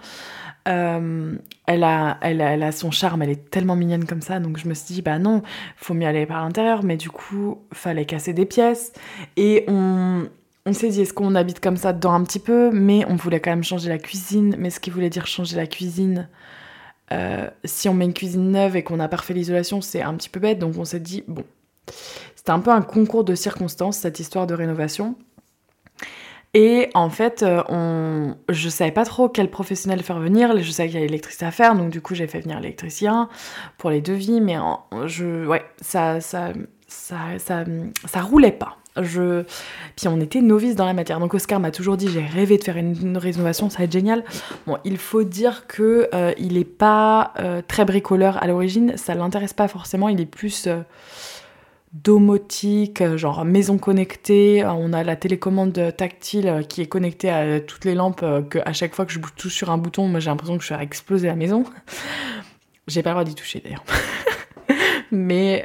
Euh, 0.68 1.34
elle, 1.66 1.84
a, 1.84 2.18
elle, 2.20 2.42
a, 2.42 2.72
son 2.72 2.90
charme, 2.90 3.22
elle 3.22 3.30
est 3.30 3.50
tellement 3.50 3.76
mignonne 3.76 4.04
comme 4.04 4.20
ça. 4.20 4.40
Donc 4.40 4.58
je 4.58 4.68
me 4.68 4.74
suis 4.74 4.94
dit, 4.94 5.02
bah 5.02 5.18
non, 5.18 5.42
faut 5.76 5.94
mieux 5.94 6.06
aller 6.06 6.26
par 6.26 6.42
l'intérieur. 6.42 6.82
Mais 6.82 6.96
du 6.96 7.10
coup, 7.10 7.58
fallait 7.72 8.04
casser 8.04 8.34
des 8.34 8.46
pièces. 8.46 8.92
Et 9.36 9.64
on, 9.66 10.28
on 10.66 10.72
s'est 10.72 10.90
dit, 10.90 11.00
est-ce 11.00 11.14
qu'on 11.14 11.34
habite 11.34 11.60
comme 11.60 11.76
ça 11.76 11.92
dedans 11.92 12.12
un 12.12 12.24
petit 12.24 12.40
peu? 12.40 12.70
Mais 12.70 13.04
on 13.08 13.16
voulait 13.16 13.40
quand 13.40 13.50
même 13.50 13.64
changer 13.64 13.88
la 13.88 13.98
cuisine. 13.98 14.54
Mais 14.58 14.70
ce 14.70 14.80
qui 14.80 14.90
voulait 14.90 15.10
dire 15.10 15.26
changer 15.26 15.56
la 15.56 15.66
cuisine, 15.66 16.28
euh, 17.12 17.48
si 17.64 17.88
on 17.88 17.94
met 17.94 18.04
une 18.04 18.14
cuisine 18.14 18.50
neuve 18.52 18.76
et 18.76 18.82
qu'on 18.82 18.98
n'a 18.98 19.08
pas 19.08 19.16
l'isolation, 19.30 19.80
c'est 19.80 20.02
un 20.02 20.14
petit 20.14 20.28
peu 20.28 20.40
bête. 20.40 20.58
Donc 20.58 20.76
on 20.76 20.84
s'est 20.84 21.00
dit, 21.00 21.24
bon, 21.26 21.44
c'était 22.36 22.50
un 22.50 22.60
peu 22.60 22.70
un 22.70 22.82
concours 22.82 23.24
de 23.24 23.34
circonstances, 23.34 23.98
cette 23.98 24.20
histoire 24.20 24.46
de 24.46 24.54
rénovation. 24.54 25.16
Et 26.52 26.90
en 26.94 27.10
fait, 27.10 27.42
euh, 27.42 27.62
on... 27.68 28.34
je 28.48 28.68
savais 28.68 28.90
pas 28.90 29.04
trop 29.04 29.28
quel 29.28 29.50
professionnel 29.50 30.02
faire 30.02 30.18
venir. 30.18 30.60
Je 30.60 30.70
savais 30.70 30.88
qu'il 30.88 30.96
y 30.96 30.98
avait 30.98 31.06
l'électricité 31.06 31.46
à 31.46 31.52
faire, 31.52 31.76
donc 31.76 31.90
du 31.90 32.00
coup, 32.00 32.14
j'ai 32.14 32.26
fait 32.26 32.40
venir 32.40 32.58
l'électricien 32.58 33.28
pour 33.78 33.90
les 33.90 34.00
devis, 34.00 34.40
mais 34.40 34.56
je... 35.06 35.46
ouais, 35.46 35.62
ça, 35.80 36.20
ça, 36.20 36.52
ça, 36.88 37.18
ça, 37.38 37.64
ça 38.06 38.20
roulait 38.20 38.50
pas. 38.52 38.78
Je... 39.00 39.44
Puis 39.96 40.08
on 40.08 40.20
était 40.20 40.40
novices 40.40 40.74
dans 40.74 40.86
la 40.86 40.92
matière. 40.92 41.20
Donc 41.20 41.34
Oscar 41.34 41.60
m'a 41.60 41.70
toujours 41.70 41.96
dit 41.96 42.08
j'ai 42.08 42.24
rêvé 42.24 42.58
de 42.58 42.64
faire 42.64 42.76
une, 42.76 43.16
rénovation, 43.16 43.70
ça 43.70 43.78
va 43.78 43.84
être 43.84 43.92
génial. 43.92 44.24
Bon, 44.66 44.78
il 44.84 44.98
faut 44.98 45.22
dire 45.22 45.68
que 45.68 46.08
euh, 46.12 46.32
il 46.38 46.58
est 46.58 46.64
pas 46.64 47.32
euh, 47.38 47.62
très 47.66 47.84
bricoleur 47.84 48.42
à 48.42 48.48
l'origine, 48.48 48.96
ça 48.96 49.14
l'intéresse 49.14 49.52
pas 49.52 49.68
forcément. 49.68 50.08
Il 50.08 50.20
est 50.20 50.26
plus 50.26 50.68
domotique, 51.92 53.00
euh, 53.00 53.16
genre 53.16 53.44
maison 53.44 53.78
connectée. 53.78 54.62
Euh, 54.62 54.72
on 54.72 54.92
a 54.92 55.02
la 55.02 55.16
télécommande 55.16 55.94
tactile 55.96 56.48
euh, 56.48 56.62
qui 56.62 56.82
est 56.82 56.86
connectée 56.86 57.30
à 57.30 57.60
toutes 57.60 57.84
les 57.84 57.94
lampes, 57.94 58.24
que 58.48 58.58
à 58.64 58.72
chaque 58.72 58.94
fois 58.94 59.06
que 59.06 59.12
je 59.12 59.18
touche 59.36 59.54
sur 59.54 59.70
un 59.70 59.78
bouton, 59.78 60.06
moi 60.08 60.20
j'ai 60.20 60.30
l'impression 60.30 60.58
que 60.58 60.64
je 60.64 60.74
vais 60.74 60.82
exploser 60.82 61.26
la 61.26 61.36
maison. 61.36 61.64
J'ai 62.88 63.04
pas 63.04 63.10
le 63.10 63.14
droit 63.14 63.24
d'y 63.24 63.36
toucher 63.36 63.60
d'ailleurs. 63.60 63.84
Mais 65.12 65.62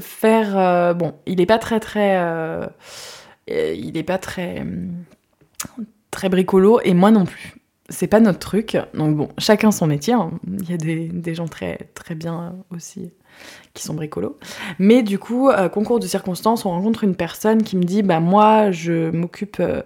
faire. 0.00 0.94
bon, 0.96 1.14
il 1.26 1.40
est 1.40 1.46
pas 1.46 1.58
très 1.58 1.78
très. 1.78 2.18
il 3.46 3.96
est 3.96 4.02
pas 4.02 4.18
très. 4.18 4.66
très 6.10 6.28
bricolo, 6.28 6.80
et 6.82 6.94
moi 6.94 7.12
non 7.12 7.24
plus 7.24 7.54
c'est 7.88 8.06
pas 8.08 8.20
notre 8.20 8.40
truc. 8.40 8.76
Donc 8.94 9.16
bon, 9.16 9.28
chacun 9.38 9.70
son 9.70 9.86
métier. 9.86 10.14
Hein. 10.14 10.32
Il 10.46 10.68
y 10.68 10.74
a 10.74 10.76
des, 10.76 11.34
gens 11.34 11.46
très, 11.46 11.88
très 11.94 12.14
bien 12.14 12.56
aussi 12.70 13.12
qui 13.78 13.84
sont 13.84 13.94
bricolos. 13.94 14.36
Mais 14.78 15.02
du 15.02 15.18
coup, 15.18 15.48
euh, 15.48 15.68
concours 15.68 16.00
de 16.00 16.06
circonstances, 16.06 16.66
on 16.66 16.70
rencontre 16.70 17.04
une 17.04 17.14
personne 17.14 17.62
qui 17.62 17.76
me 17.76 17.84
dit 17.84 18.02
Bah, 18.02 18.20
moi, 18.20 18.70
je 18.70 19.10
m'occupe 19.10 19.58
euh, 19.60 19.82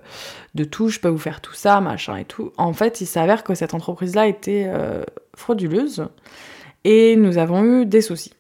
de 0.55 0.64
tout, 0.64 0.88
je 0.88 0.98
peux 0.98 1.09
vous 1.09 1.18
faire 1.18 1.40
tout 1.40 1.55
ça, 1.55 1.80
machin 1.80 2.16
et 2.16 2.24
tout. 2.24 2.53
En 2.57 2.72
fait, 2.72 3.00
il 3.00 3.07
s'avère 3.07 3.44
que 3.44 3.55
cette 3.55 3.74
entreprise-là 3.74 4.26
était 4.26 4.64
euh, 4.66 5.05
frauduleuse 5.36 6.09
et 6.84 7.16
nous 7.16 7.38
avons 7.38 7.64
eu 7.64 7.86
des 7.86 8.00
soucis. 8.00 8.32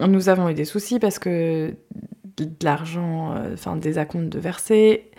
Nous 0.00 0.28
avons 0.28 0.50
eu 0.50 0.54
des 0.54 0.66
soucis 0.66 0.98
parce 0.98 1.18
que 1.18 1.74
de 2.36 2.50
l'argent, 2.62 3.34
enfin 3.54 3.76
des 3.76 3.96
acomptes 3.96 4.28
de 4.28 4.38
verser. 4.38 5.10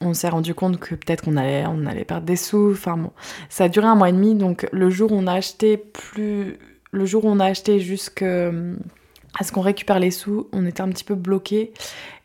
On 0.00 0.14
s'est 0.14 0.28
rendu 0.28 0.54
compte 0.54 0.78
que 0.78 0.94
peut-être 0.94 1.24
qu'on 1.24 1.36
allait, 1.36 1.64
on 1.66 1.84
allait 1.84 2.04
perdre 2.04 2.26
des 2.26 2.36
sous. 2.36 2.70
Enfin 2.70 2.96
bon, 2.96 3.10
ça 3.48 3.64
a 3.64 3.68
duré 3.68 3.88
un 3.88 3.96
mois 3.96 4.08
et 4.08 4.12
demi. 4.12 4.36
Donc 4.36 4.68
le 4.70 4.88
jour 4.88 5.10
où 5.10 5.16
on 5.16 5.26
a 5.26 5.32
acheté 5.32 5.76
plus, 5.76 6.60
le 6.92 7.06
jour 7.06 7.24
où 7.24 7.28
on 7.28 7.40
a 7.40 7.46
acheté 7.46 7.80
jusqu'à 7.80 8.24
euh, 8.24 8.76
ce 9.40 9.52
qu'on 9.52 9.60
récupère 9.60 9.98
les 9.98 10.10
sous, 10.10 10.48
on 10.52 10.66
était 10.66 10.80
un 10.80 10.88
petit 10.88 11.04
peu 11.04 11.14
bloqué 11.14 11.72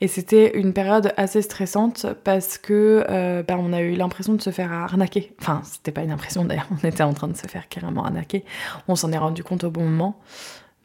et 0.02 0.08
c'était 0.08 0.58
une 0.58 0.74
période 0.74 1.14
assez 1.18 1.42
stressante 1.42 2.08
parce 2.24 2.58
que 2.58 3.06
euh, 3.10 3.44
ben, 3.44 3.58
on 3.60 3.74
a 3.74 3.82
eu 3.82 3.96
l'impression 3.96 4.34
de 4.34 4.42
se 4.42 4.50
faire 4.50 4.72
arnaquer. 4.72 5.34
Enfin, 5.40 5.62
c'était 5.64 5.92
pas 5.92 6.02
une 6.02 6.12
impression 6.12 6.46
d'ailleurs, 6.46 6.68
on 6.72 6.88
était 6.88 7.04
en 7.04 7.14
train 7.14 7.28
de 7.28 7.38
se 7.38 7.48
faire 7.48 7.70
carrément 7.70 8.06
arnaquer. 8.06 8.44
On 8.88 8.96
s'en 8.96 9.12
est 9.12 9.18
rendu 9.18 9.44
compte 9.44 9.64
au 9.64 9.72
bon 9.72 9.84
moment. 9.84 10.20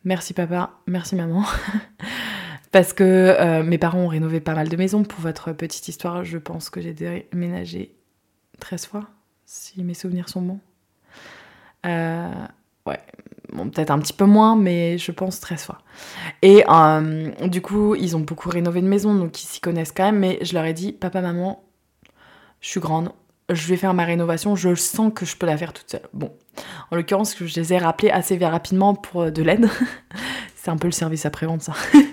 Merci 0.05 0.35
papa, 0.35 0.71
merci 0.87 1.15
maman. 1.15 1.45
Parce 2.73 2.93
que 2.93 3.03
euh, 3.05 3.65
mes 3.65 3.79
parents 3.79 3.99
ont 3.99 4.09
rénové 4.09 4.41
pas 4.41 4.55
mal 4.55 4.69
de 4.69 4.77
maisons. 4.77 5.03
Pour 5.03 5.21
votre 5.21 5.53
petite 5.53 5.89
histoire, 5.89 6.25
je 6.25 6.39
pense 6.39 6.71
que 6.71 6.81
j'ai 6.81 6.95
déménagé 6.95 7.97
13 8.61 8.87
fois, 8.87 9.09
si 9.45 9.83
mes 9.83 9.95
souvenirs 9.95 10.29
sont 10.29 10.43
bons. 10.43 10.61
Ouais, 12.87 13.01
peut-être 13.51 13.91
un 13.91 13.99
petit 13.99 14.13
peu 14.13 14.25
moins, 14.25 14.57
mais 14.57 14.99
je 14.99 15.13
pense 15.13 15.41
13 15.41 15.65
fois. 15.65 15.79
Et 16.43 16.65
euh, 16.69 17.31
du 17.47 17.61
coup, 17.61 17.95
ils 17.95 18.17
ont 18.17 18.21
beaucoup 18.21 18.49
rénové 18.49 18.81
de 18.81 18.89
maisons, 18.89 19.15
donc 19.15 19.43
ils 19.43 19.47
s'y 19.47 19.61
connaissent 19.61 19.93
quand 19.93 20.05
même. 20.05 20.19
Mais 20.19 20.39
je 20.43 20.55
leur 20.55 20.65
ai 20.65 20.73
dit, 20.73 20.93
papa, 20.93 21.21
maman, 21.21 21.63
je 22.61 22.69
suis 22.69 22.81
grande, 22.81 23.11
je 23.49 23.67
vais 23.69 23.77
faire 23.77 23.95
ma 23.95 24.05
rénovation, 24.05 24.57
je 24.57 24.75
sens 24.75 25.13
que 25.15 25.27
je 25.27 25.37
peux 25.37 25.47
la 25.47 25.57
faire 25.57 25.73
toute 25.73 25.91
seule. 25.91 26.09
Bon, 26.13 26.33
en 26.91 26.97
l'occurrence, 26.97 27.37
je 27.39 27.61
les 27.61 27.73
ai 27.73 27.79
rappelés 27.79 28.11
assez 28.11 28.39
rapidement 28.39 28.95
pour 28.95 29.31
de 29.31 29.43
l'aide. 29.43 29.69
C'est 30.57 30.71
un 30.71 30.77
peu 30.77 30.89
le 30.89 30.93
service 30.93 31.25
après-vente, 31.27 31.63
ça. 31.63 31.73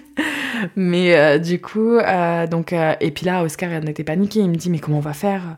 mais 0.75 1.15
euh, 1.15 1.39
du 1.39 1.59
coup, 1.61 1.97
euh, 1.97 2.47
donc, 2.47 2.73
euh, 2.73 2.95
et 2.99 3.11
puis 3.11 3.25
là, 3.25 3.43
Oscar 3.43 3.71
était 3.73 4.03
paniqué. 4.03 4.39
Il 4.39 4.49
me 4.49 4.55
dit, 4.55 4.69
mais 4.69 4.79
comment 4.79 4.97
on 4.97 5.01
va 5.01 5.13
faire? 5.13 5.57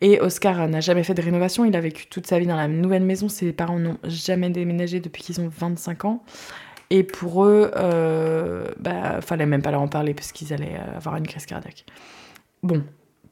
Et 0.00 0.20
Oscar 0.20 0.68
n'a 0.68 0.80
jamais 0.80 1.04
fait 1.04 1.14
de 1.14 1.22
rénovation. 1.22 1.64
Il 1.64 1.76
a 1.76 1.80
vécu 1.80 2.06
toute 2.06 2.26
sa 2.26 2.38
vie 2.38 2.46
dans 2.46 2.56
la 2.56 2.68
nouvelle 2.68 3.04
maison. 3.04 3.28
Ses 3.28 3.52
parents 3.52 3.78
n'ont 3.78 3.98
jamais 4.04 4.50
déménagé 4.50 5.00
depuis 5.00 5.22
qu'ils 5.22 5.40
ont 5.40 5.48
25 5.48 6.04
ans. 6.04 6.24
Et 6.90 7.04
pour 7.04 7.44
eux, 7.44 7.70
bah, 8.78 9.20
fallait 9.22 9.46
même 9.46 9.62
pas 9.62 9.70
leur 9.70 9.80
en 9.80 9.88
parler 9.88 10.12
parce 10.12 10.32
qu'ils 10.32 10.52
allaient 10.52 10.78
avoir 10.94 11.16
une 11.16 11.26
crise 11.26 11.46
cardiaque. 11.46 11.86
Bon, 12.62 12.82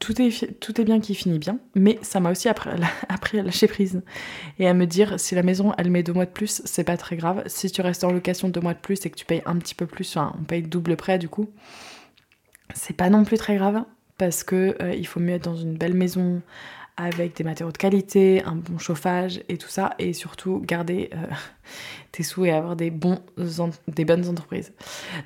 tout 0.01 0.21
est, 0.21 0.83
bien 0.83 0.99
qui 0.99 1.13
finit 1.13 1.39
bien, 1.39 1.59
mais 1.75 1.99
ça 2.01 2.19
m'a 2.19 2.31
aussi 2.31 2.49
appris, 2.49 2.69
appris, 3.09 3.39
à 3.39 3.43
lâcher 3.43 3.67
prise 3.67 4.01
et 4.59 4.67
à 4.67 4.73
me 4.73 4.85
dire 4.85 5.19
si 5.19 5.35
la 5.35 5.43
maison 5.43 5.73
elle 5.77 5.91
met 5.91 6.03
deux 6.03 6.13
mois 6.13 6.25
de 6.25 6.31
plus, 6.31 6.61
c'est 6.65 6.83
pas 6.83 6.97
très 6.97 7.15
grave. 7.15 7.43
Si 7.45 7.71
tu 7.71 7.81
restes 7.81 8.03
en 8.03 8.11
location 8.11 8.49
deux 8.49 8.61
mois 8.61 8.73
de 8.73 8.79
plus 8.79 9.05
et 9.05 9.09
que 9.09 9.15
tu 9.15 9.25
payes 9.25 9.43
un 9.45 9.55
petit 9.57 9.75
peu 9.75 9.85
plus, 9.85 10.09
enfin 10.09 10.33
on 10.39 10.43
paye 10.43 10.63
double 10.63 10.97
prêt 10.97 11.19
du 11.19 11.29
coup, 11.29 11.49
c'est 12.73 12.95
pas 12.95 13.09
non 13.09 13.23
plus 13.23 13.37
très 13.37 13.55
grave 13.55 13.83
parce 14.17 14.43
que 14.43 14.75
euh, 14.81 14.93
il 14.93 15.05
faut 15.05 15.19
mieux 15.19 15.35
être 15.35 15.45
dans 15.45 15.55
une 15.55 15.77
belle 15.77 15.93
maison 15.93 16.41
avec 16.97 17.35
des 17.35 17.43
matériaux 17.43 17.71
de 17.71 17.77
qualité, 17.77 18.43
un 18.45 18.55
bon 18.55 18.77
chauffage 18.77 19.41
et 19.49 19.57
tout 19.57 19.69
ça, 19.69 19.93
et 19.99 20.13
surtout 20.13 20.61
garder 20.63 21.09
euh, 21.13 21.17
tes 22.11 22.23
sous 22.23 22.45
et 22.45 22.51
avoir 22.51 22.75
des, 22.75 22.91
bons 22.91 23.19
des 23.87 24.05
bonnes 24.05 24.27
entreprises. 24.27 24.73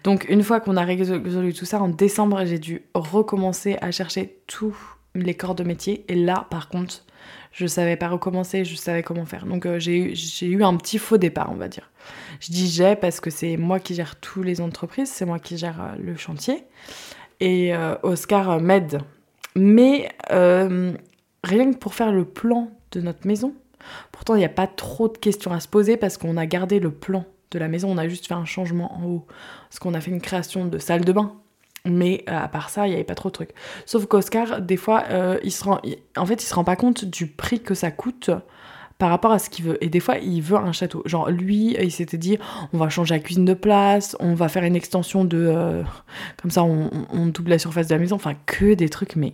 Donc 0.03 0.25
une 0.29 0.43
fois 0.43 0.59
qu'on 0.59 0.77
a 0.77 0.83
résolu 0.83 1.53
tout 1.53 1.65
ça, 1.65 1.81
en 1.81 1.89
décembre, 1.89 2.45
j'ai 2.45 2.59
dû 2.59 2.83
recommencer 2.93 3.77
à 3.81 3.91
chercher 3.91 4.37
tous 4.47 4.75
les 5.15 5.33
corps 5.33 5.55
de 5.55 5.63
métier, 5.63 6.05
et 6.07 6.15
là, 6.15 6.47
par 6.49 6.69
contre, 6.69 7.03
je 7.51 7.67
savais 7.67 7.95
pas 7.95 8.09
recommencer, 8.09 8.65
je 8.65 8.75
savais 8.75 9.01
comment 9.01 9.25
faire. 9.25 9.45
Donc 9.45 9.65
euh, 9.65 9.79
j'ai 9.79 10.47
eu 10.47 10.63
un 10.63 10.75
petit 10.75 10.97
faux 10.97 11.17
départ, 11.17 11.49
on 11.51 11.55
va 11.55 11.69
dire. 11.69 11.89
Je 12.41 12.51
dis 12.51 12.67
j'ai 12.67 12.95
parce 12.95 13.19
que 13.19 13.29
c'est 13.29 13.55
moi 13.57 13.79
qui 13.79 13.95
gère 13.95 14.17
toutes 14.17 14.45
les 14.45 14.59
entreprises, 14.61 15.09
c'est 15.09 15.25
moi 15.25 15.39
qui 15.39 15.57
gère 15.57 15.81
euh, 15.81 15.95
le 15.97 16.15
chantier, 16.17 16.63
et 17.39 17.73
Oscar 18.03 18.61
m'aide. 18.61 19.01
Mais 19.57 20.09
rien 21.45 21.71
que 21.71 21.77
pour 21.77 21.93
faire 21.93 22.11
le 22.11 22.25
plan 22.25 22.71
de 22.91 23.01
notre 23.01 23.25
maison. 23.25 23.53
Pourtant, 24.11 24.35
il 24.35 24.39
n'y 24.39 24.45
a 24.45 24.49
pas 24.49 24.67
trop 24.67 25.07
de 25.07 25.17
questions 25.17 25.51
à 25.51 25.59
se 25.59 25.67
poser 25.67 25.97
parce 25.97 26.17
qu'on 26.17 26.37
a 26.37 26.45
gardé 26.45 26.79
le 26.79 26.91
plan 26.91 27.25
de 27.51 27.59
la 27.59 27.67
maison. 27.67 27.89
On 27.91 27.97
a 27.97 28.07
juste 28.07 28.27
fait 28.27 28.33
un 28.33 28.45
changement 28.45 28.93
en 28.97 29.05
haut. 29.05 29.25
Parce 29.69 29.79
qu'on 29.79 29.93
a 29.93 30.01
fait 30.01 30.11
une 30.11 30.21
création 30.21 30.65
de 30.65 30.77
salle 30.77 31.05
de 31.05 31.13
bain. 31.13 31.33
Mais 31.85 32.23
euh, 32.27 32.37
à 32.37 32.47
part 32.47 32.69
ça, 32.69 32.87
il 32.87 32.89
n'y 32.89 32.95
avait 32.95 33.03
pas 33.03 33.15
trop 33.15 33.29
de 33.29 33.33
trucs. 33.33 33.53
Sauf 33.85 34.07
qu'Oscar, 34.07 34.61
des 34.61 34.77
fois, 34.77 35.03
euh, 35.09 35.37
il 35.43 35.51
se 35.51 35.63
rend, 35.63 35.79
en 36.17 36.25
fait, 36.25 36.41
il 36.41 36.45
se 36.45 36.55
rend 36.55 36.63
pas 36.63 36.75
compte 36.75 37.05
du 37.05 37.27
prix 37.27 37.61
que 37.61 37.75
ça 37.75 37.91
coûte 37.91 38.31
par 38.97 39.09
rapport 39.09 39.31
à 39.31 39.39
ce 39.39 39.49
qu'il 39.49 39.65
veut. 39.65 39.83
Et 39.83 39.89
des 39.89 39.99
fois, 39.99 40.17
il 40.17 40.41
veut 40.41 40.57
un 40.57 40.71
château. 40.71 41.03
Genre, 41.05 41.29
lui, 41.29 41.75
il 41.79 41.91
s'était 41.91 42.17
dit, 42.17 42.39
on 42.73 42.77
va 42.77 42.89
changer 42.89 43.13
la 43.13 43.19
cuisine 43.19 43.45
de 43.45 43.53
place, 43.53 44.15
on 44.19 44.33
va 44.33 44.47
faire 44.47 44.63
une 44.63 44.75
extension 44.75 45.25
de... 45.25 45.37
Euh, 45.37 45.83
comme 46.41 46.49
ça, 46.49 46.63
on, 46.63 46.89
on, 47.11 47.27
double 47.27 47.51
la 47.51 47.59
surface 47.59 47.87
de 47.87 47.93
la 47.93 47.99
maison. 47.99 48.15
Enfin, 48.15 48.33
que 48.45 48.73
des 48.73 48.89
trucs, 48.89 49.15
mais 49.15 49.33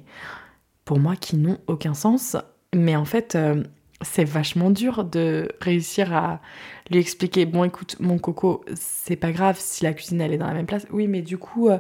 pour 0.92 1.00
moi 1.00 1.16
qui 1.16 1.38
n'ont 1.38 1.58
aucun 1.68 1.94
sens. 1.94 2.36
Mais 2.76 2.98
en 2.98 3.06
fait, 3.06 3.36
euh, 3.36 3.64
c'est 4.02 4.26
vachement 4.26 4.70
dur 4.70 5.06
de 5.06 5.48
réussir 5.62 6.14
à 6.14 6.42
lui 6.90 7.00
expliquer 7.00 7.46
bon 7.46 7.64
écoute 7.64 7.96
mon 8.02 8.20
coco 8.20 8.66
c'est 8.76 9.16
pas 9.16 9.32
grave 9.32 9.56
si 9.58 9.86
la 9.86 9.94
cuisine 9.94 10.20
elle 10.20 10.34
est 10.34 10.38
dans 10.38 10.48
la 10.48 10.54
même 10.54 10.66
place. 10.66 10.86
Oui 10.92 11.08
mais 11.08 11.22
du 11.22 11.38
coup 11.38 11.70
euh, 11.70 11.78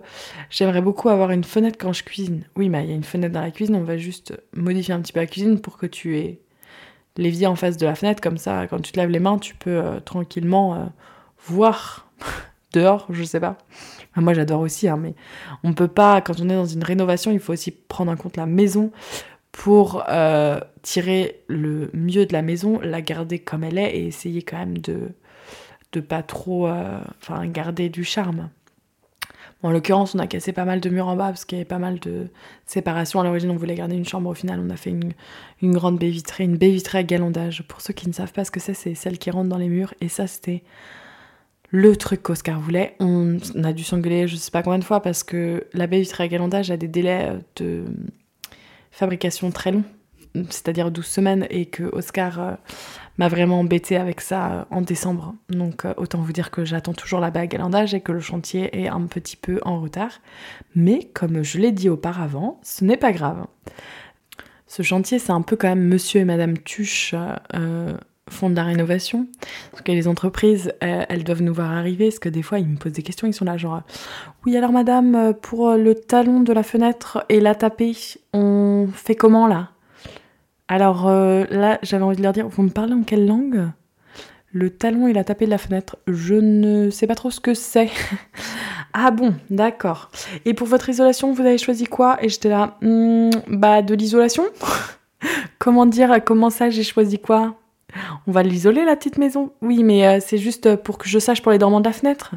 j'aimerais 0.49 0.81
beaucoup 0.81 1.09
avoir 1.09 1.31
une 1.31 1.43
fenêtre 1.43 1.77
quand 1.77 1.91
je 1.91 2.05
cuisine. 2.05 2.45
Oui 2.55 2.69
mais 2.69 2.85
il 2.85 2.89
y 2.89 2.93
a 2.93 2.95
une 2.95 3.03
fenêtre 3.03 3.33
dans 3.33 3.41
la 3.41 3.51
cuisine 3.51 3.75
on 3.75 3.83
va 3.83 3.97
juste 3.97 4.33
modifier 4.55 4.93
un 4.93 5.01
petit 5.01 5.11
peu 5.11 5.19
la 5.19 5.27
cuisine 5.27 5.59
pour 5.59 5.77
que 5.77 5.87
tu 5.87 6.17
aies 6.17 6.39
l'évier 7.17 7.47
en 7.47 7.57
face 7.57 7.75
de 7.75 7.85
la 7.85 7.95
fenêtre. 7.95 8.21
Comme 8.21 8.37
ça 8.37 8.65
quand 8.67 8.79
tu 8.79 8.93
te 8.93 8.97
laves 8.97 9.09
les 9.09 9.19
mains 9.19 9.39
tu 9.39 9.55
peux 9.55 9.71
euh, 9.71 9.99
tranquillement 9.99 10.89
voir 11.37 12.09
dehors 12.73 13.07
je 13.09 13.23
sais 13.23 13.39
pas 13.39 13.57
moi, 14.19 14.33
j'adore 14.33 14.59
aussi, 14.59 14.89
hein, 14.89 14.97
mais 14.97 15.15
on 15.63 15.73
peut 15.73 15.87
pas, 15.87 16.19
quand 16.21 16.41
on 16.41 16.49
est 16.49 16.55
dans 16.55 16.65
une 16.65 16.83
rénovation, 16.83 17.31
il 17.31 17.39
faut 17.39 17.53
aussi 17.53 17.71
prendre 17.71 18.11
en 18.11 18.17
compte 18.17 18.35
la 18.35 18.45
maison 18.45 18.91
pour 19.53 20.03
euh, 20.09 20.59
tirer 20.81 21.41
le 21.47 21.89
mieux 21.93 22.25
de 22.25 22.33
la 22.33 22.41
maison, 22.41 22.79
la 22.81 23.01
garder 23.01 23.39
comme 23.39 23.63
elle 23.63 23.77
est 23.77 23.95
et 23.97 24.07
essayer 24.07 24.41
quand 24.41 24.57
même 24.57 24.77
de 24.77 25.11
de 25.93 25.99
pas 25.99 26.23
trop, 26.23 26.67
euh, 26.67 27.01
garder 27.47 27.89
du 27.89 28.05
charme. 28.05 28.49
en 29.61 29.71
l'occurrence, 29.71 30.15
on 30.15 30.19
a 30.19 30.27
cassé 30.27 30.53
pas 30.53 30.63
mal 30.63 30.79
de 30.79 30.89
murs 30.89 31.09
en 31.09 31.17
bas 31.17 31.27
parce 31.27 31.43
qu'il 31.43 31.57
y 31.57 31.61
avait 31.61 31.67
pas 31.67 31.79
mal 31.79 31.99
de 31.99 32.27
séparation. 32.65 33.19
À 33.19 33.25
l'origine, 33.25 33.49
on 33.51 33.57
voulait 33.57 33.75
garder 33.75 33.97
une 33.97 34.05
chambre. 34.05 34.29
Au 34.29 34.33
final, 34.33 34.61
on 34.65 34.69
a 34.69 34.77
fait 34.77 34.91
une, 34.91 35.11
une 35.61 35.73
grande 35.73 35.99
baie 35.99 36.09
vitrée, 36.09 36.45
une 36.45 36.55
baie 36.55 36.69
vitrée 36.69 36.99
à 36.99 37.03
galandage. 37.03 37.63
Pour 37.67 37.81
ceux 37.81 37.93
qui 37.93 38.07
ne 38.07 38.13
savent 38.13 38.31
pas 38.31 38.45
ce 38.45 38.51
que 38.51 38.61
c'est, 38.61 38.73
c'est 38.73 38.95
celle 38.95 39.17
qui 39.17 39.31
rentre 39.31 39.49
dans 39.49 39.57
les 39.57 39.67
murs. 39.67 39.93
Et 39.99 40.07
ça, 40.07 40.27
c'était 40.27 40.63
le 41.71 41.95
truc 41.95 42.21
qu'Oscar 42.21 42.59
voulait. 42.59 42.95
On 42.99 43.37
a 43.63 43.73
dû 43.73 43.83
s'engueuler 43.83 44.27
je 44.27 44.35
sais 44.35 44.51
pas 44.51 44.61
combien 44.61 44.79
de 44.79 44.83
fois 44.83 45.01
parce 45.01 45.23
que 45.23 45.65
la 45.73 45.87
baie 45.87 46.03
à 46.17 46.27
galandage 46.27 46.69
a 46.69 46.77
des 46.77 46.89
délais 46.89 47.39
de 47.55 47.85
fabrication 48.91 49.51
très 49.51 49.71
longs, 49.71 49.85
c'est-à-dire 50.49 50.91
12 50.91 51.05
semaines, 51.05 51.47
et 51.49 51.65
que 51.65 51.83
Oscar 51.93 52.39
euh, 52.39 52.51
m'a 53.17 53.29
vraiment 53.29 53.61
embêté 53.61 53.95
avec 53.95 54.19
ça 54.19 54.51
euh, 54.51 54.63
en 54.69 54.81
décembre. 54.81 55.33
Donc 55.49 55.85
euh, 55.85 55.93
autant 55.95 56.19
vous 56.19 56.33
dire 56.33 56.51
que 56.51 56.65
j'attends 56.65 56.93
toujours 56.93 57.21
la 57.21 57.31
baie 57.31 57.39
à 57.39 57.47
galandage 57.47 57.93
et 57.93 58.01
que 58.01 58.11
le 58.11 58.19
chantier 58.19 58.77
est 58.77 58.89
un 58.89 59.07
petit 59.07 59.37
peu 59.37 59.59
en 59.63 59.79
retard. 59.79 60.19
Mais 60.75 61.09
comme 61.13 61.41
je 61.41 61.57
l'ai 61.57 61.71
dit 61.71 61.89
auparavant, 61.89 62.59
ce 62.63 62.83
n'est 62.83 62.97
pas 62.97 63.13
grave. 63.13 63.47
Ce 64.67 64.83
chantier, 64.83 65.19
c'est 65.19 65.31
un 65.31 65.41
peu 65.41 65.55
quand 65.55 65.69
même 65.69 65.85
monsieur 65.85 66.21
et 66.21 66.25
madame 66.25 66.57
Tuche 66.57 67.13
font 68.31 68.49
de 68.49 68.55
la 68.55 68.63
rénovation. 68.63 69.27
Parce 69.71 69.83
que 69.83 69.91
les 69.91 70.07
entreprises, 70.07 70.73
euh, 70.83 71.03
elles 71.09 71.23
doivent 71.23 71.41
nous 71.41 71.53
voir 71.53 71.71
arriver, 71.71 72.05
parce 72.05 72.19
que 72.19 72.29
des 72.29 72.41
fois, 72.41 72.59
ils 72.59 72.67
me 72.67 72.77
posent 72.77 72.93
des 72.93 73.03
questions, 73.03 73.27
ils 73.27 73.33
sont 73.33 73.45
là 73.45 73.57
genre, 73.57 73.81
oui 74.45 74.55
alors 74.57 74.71
madame, 74.71 75.15
euh, 75.15 75.33
pour 75.33 75.69
euh, 75.69 75.77
le 75.77 75.95
talon 75.95 76.41
de 76.41 76.53
la 76.53 76.63
fenêtre 76.63 77.25
et 77.29 77.39
la 77.39 77.55
tapée, 77.55 77.95
on 78.33 78.87
fait 78.93 79.15
comment 79.15 79.47
là? 79.47 79.69
Alors 80.67 81.09
là, 81.09 81.79
j'avais 81.81 82.03
envie 82.03 82.15
de 82.15 82.23
leur 82.23 82.31
dire, 82.31 82.47
vous 82.47 82.63
me 82.63 82.69
parlez 82.69 82.93
en 82.93 83.03
quelle 83.03 83.27
langue? 83.27 83.67
Le 84.53 84.69
talon 84.69 85.05
et 85.07 85.11
la 85.11 85.25
tapée 85.25 85.43
de 85.43 85.49
la 85.49 85.57
fenêtre, 85.57 85.97
je 86.07 86.35
ne 86.35 86.89
sais 86.89 87.07
pas 87.07 87.15
trop 87.15 87.29
ce 87.29 87.41
que 87.41 87.53
c'est. 87.53 87.89
ah 88.93 89.11
bon, 89.11 89.33
d'accord. 89.49 90.11
Et 90.45 90.53
pour 90.53 90.67
votre 90.67 90.87
isolation, 90.87 91.33
vous 91.33 91.41
avez 91.41 91.57
choisi 91.57 91.83
quoi? 91.83 92.23
Et 92.23 92.29
j'étais 92.29 92.47
là, 92.47 92.77
hmm, 92.81 93.31
bah 93.49 93.81
de 93.81 93.93
l'isolation? 93.93 94.43
Comment 95.59 95.85
dire, 95.85 96.23
comment 96.23 96.49
ça 96.49 96.69
j'ai 96.69 96.83
choisi 96.83 97.19
quoi? 97.19 97.55
On 98.27 98.31
va 98.31 98.43
l'isoler, 98.43 98.85
la 98.85 98.95
petite 98.95 99.17
maison? 99.17 99.51
Oui, 99.61 99.83
mais 99.83 100.07
euh, 100.07 100.19
c'est 100.19 100.37
juste 100.37 100.75
pour 100.77 100.97
que 100.97 101.07
je 101.07 101.19
sache 101.19 101.41
pour 101.41 101.51
les 101.51 101.57
dormants 101.57 101.81
de 101.81 101.85
la 101.85 101.93
fenêtre? 101.93 102.35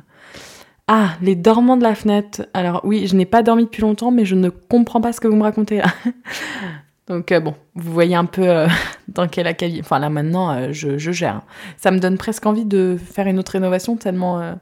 Ah, 0.86 1.12
les 1.22 1.34
dormants 1.34 1.78
de 1.78 1.82
la 1.82 1.94
fenêtre. 1.94 2.46
Alors 2.52 2.82
oui, 2.84 3.06
je 3.06 3.16
n'ai 3.16 3.24
pas 3.24 3.42
dormi 3.42 3.64
depuis 3.64 3.80
longtemps, 3.80 4.10
mais 4.10 4.26
je 4.26 4.34
ne 4.34 4.50
comprends 4.50 5.00
pas 5.00 5.12
ce 5.12 5.20
que 5.20 5.28
vous 5.28 5.36
me 5.36 5.42
racontez 5.42 5.78
là. 5.78 5.86
Donc 7.06 7.32
euh, 7.32 7.40
bon, 7.40 7.54
vous 7.74 7.92
voyez 7.92 8.14
un 8.14 8.24
peu 8.24 8.48
euh, 8.48 8.68
dans 9.08 9.26
quel 9.28 9.46
acabit. 9.46 9.80
Enfin 9.80 9.98
là 9.98 10.10
maintenant, 10.10 10.50
euh, 10.52 10.68
je, 10.72 10.98
gère. 11.10 11.42
Ça 11.76 11.90
me 11.90 11.98
donne 11.98 12.18
presque 12.18 12.44
envie 12.44 12.66
de 12.66 12.98
faire 13.02 13.26
une 13.26 13.38
autre 13.38 13.52
rénovation 13.52 13.96
tellement, 13.96 14.58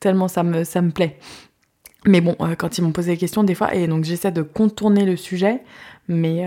tellement 0.00 0.28
ça 0.28 0.42
me, 0.42 0.64
ça 0.64 0.82
me 0.82 0.90
plaît. 0.90 1.18
Mais 2.04 2.20
bon, 2.20 2.36
quand 2.58 2.78
ils 2.78 2.82
m'ont 2.82 2.90
posé 2.90 3.12
des 3.12 3.18
questions 3.18 3.44
des 3.44 3.54
fois, 3.54 3.74
et 3.74 3.86
donc 3.86 4.02
j'essaie 4.04 4.32
de 4.32 4.42
contourner 4.42 5.04
le 5.04 5.16
sujet, 5.16 5.62
mais 6.08 6.46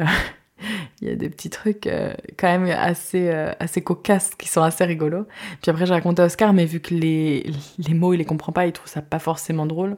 il 1.02 1.08
y 1.08 1.12
a 1.12 1.16
des 1.16 1.30
petits 1.30 1.50
trucs 1.50 1.90
quand 2.38 2.48
même 2.48 2.66
assez, 2.66 3.30
assez 3.60 3.82
cocasses 3.82 4.32
qui 4.36 4.48
sont 4.48 4.62
assez 4.62 4.86
rigolos. 4.86 5.26
Puis 5.62 5.72
après, 5.72 5.86
j'ai 5.86 5.94
raconté 5.94 6.22
à 6.22 6.26
Oscar, 6.26 6.54
mais 6.54 6.66
vu 6.66 6.80
que 6.80 6.94
les, 6.94 7.52
les 7.78 7.94
mots, 7.94 8.14
il 8.14 8.18
les 8.18 8.26
comprend 8.26 8.52
pas, 8.52 8.66
il 8.66 8.72
trouve 8.72 8.88
ça 8.88 9.02
pas 9.02 9.20
forcément 9.20 9.66
drôle. 9.66 9.98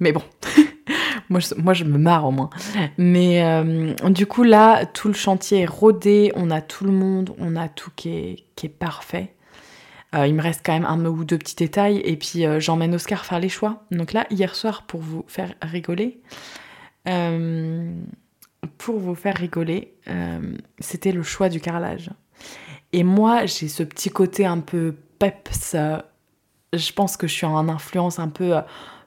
Mais 0.00 0.12
bon, 0.12 0.22
moi, 1.28 1.40
je, 1.40 1.54
moi, 1.54 1.74
je 1.74 1.84
me 1.84 1.98
marre 1.98 2.26
au 2.26 2.30
moins. 2.30 2.50
Mais 2.98 3.42
euh, 3.44 3.94
du 4.10 4.26
coup, 4.26 4.42
là, 4.42 4.86
tout 4.86 5.08
le 5.08 5.14
chantier 5.14 5.60
est 5.60 5.66
rodé, 5.66 6.32
on 6.34 6.50
a 6.50 6.60
tout 6.60 6.84
le 6.84 6.92
monde, 6.92 7.34
on 7.38 7.56
a 7.56 7.68
tout 7.68 7.90
qui 7.94 8.10
est, 8.10 8.44
qui 8.56 8.66
est 8.66 8.70
parfait. 8.70 9.34
Euh, 10.14 10.26
il 10.26 10.34
me 10.34 10.42
reste 10.42 10.60
quand 10.64 10.74
même 10.74 10.84
un 10.84 11.02
ou 11.06 11.24
deux 11.24 11.38
petits 11.38 11.56
détails 11.56 12.02
et 12.04 12.18
puis 12.18 12.44
euh, 12.44 12.60
j'emmène 12.60 12.94
Oscar 12.94 13.24
faire 13.24 13.40
les 13.40 13.48
choix. 13.48 13.84
Donc 13.90 14.12
là, 14.12 14.26
hier 14.30 14.54
soir, 14.54 14.82
pour 14.82 15.00
vous 15.00 15.24
faire 15.26 15.54
rigoler, 15.62 16.20
pour 18.78 18.98
vous 18.98 19.14
faire 19.14 19.36
rigoler, 19.36 19.94
c'était 20.78 21.12
le 21.12 21.22
choix 21.22 21.48
du 21.48 21.60
carrelage. 21.60 22.10
Et 22.92 23.04
moi, 23.04 23.46
j'ai 23.46 23.68
ce 23.68 23.82
petit 23.82 24.10
côté 24.10 24.46
un 24.46 24.60
peu 24.60 24.94
peps. 25.18 25.76
je 26.72 26.92
pense 26.92 27.16
que 27.16 27.26
je 27.26 27.32
suis 27.32 27.46
en 27.46 27.68
influence 27.68 28.18
un 28.18 28.28
peu 28.28 28.54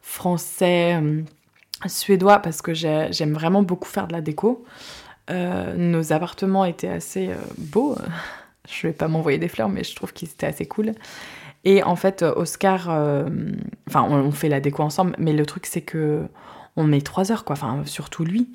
français 0.02 1.00
suédois 1.88 2.40
parce 2.40 2.62
que 2.62 2.74
j'aime 2.74 3.34
vraiment 3.34 3.64
beaucoup 3.64 3.88
faire 3.88 4.08
de 4.08 4.14
la 4.14 4.22
déco. 4.22 4.66
Euh, 5.30 5.76
nos 5.76 6.14
appartements 6.14 6.66
étaient 6.66 6.90
assez 6.90 7.30
euh, 7.30 7.36
beaux. 7.58 7.96
Je 8.70 8.88
vais 8.88 8.94
pas 8.94 9.08
m'envoyer 9.08 9.38
des 9.38 9.48
fleurs, 9.48 9.70
mais 9.70 9.84
je 9.84 9.96
trouve 9.96 10.12
qu'ils 10.12 10.28
étaient 10.28 10.48
assez 10.48 10.66
cool. 10.66 10.94
Et 11.66 11.84
en 11.84 11.96
fait, 11.96 12.24
Oscar, 12.24 12.88
euh, 12.90 13.30
enfin, 13.88 14.02
on, 14.10 14.32
fait 14.32 14.50
la 14.50 14.60
déco 14.60 14.82
ensemble, 14.82 15.16
mais 15.20 15.34
le 15.34 15.46
truc 15.46 15.68
c'est 15.68 15.82
que 15.84 16.24
on 16.76 16.84
met 16.84 17.02
trois 17.02 17.32
heures, 17.32 17.46
quoi. 17.46 17.54
Enfin, 17.54 17.84
surtout 17.86 18.24
lui 18.24 18.52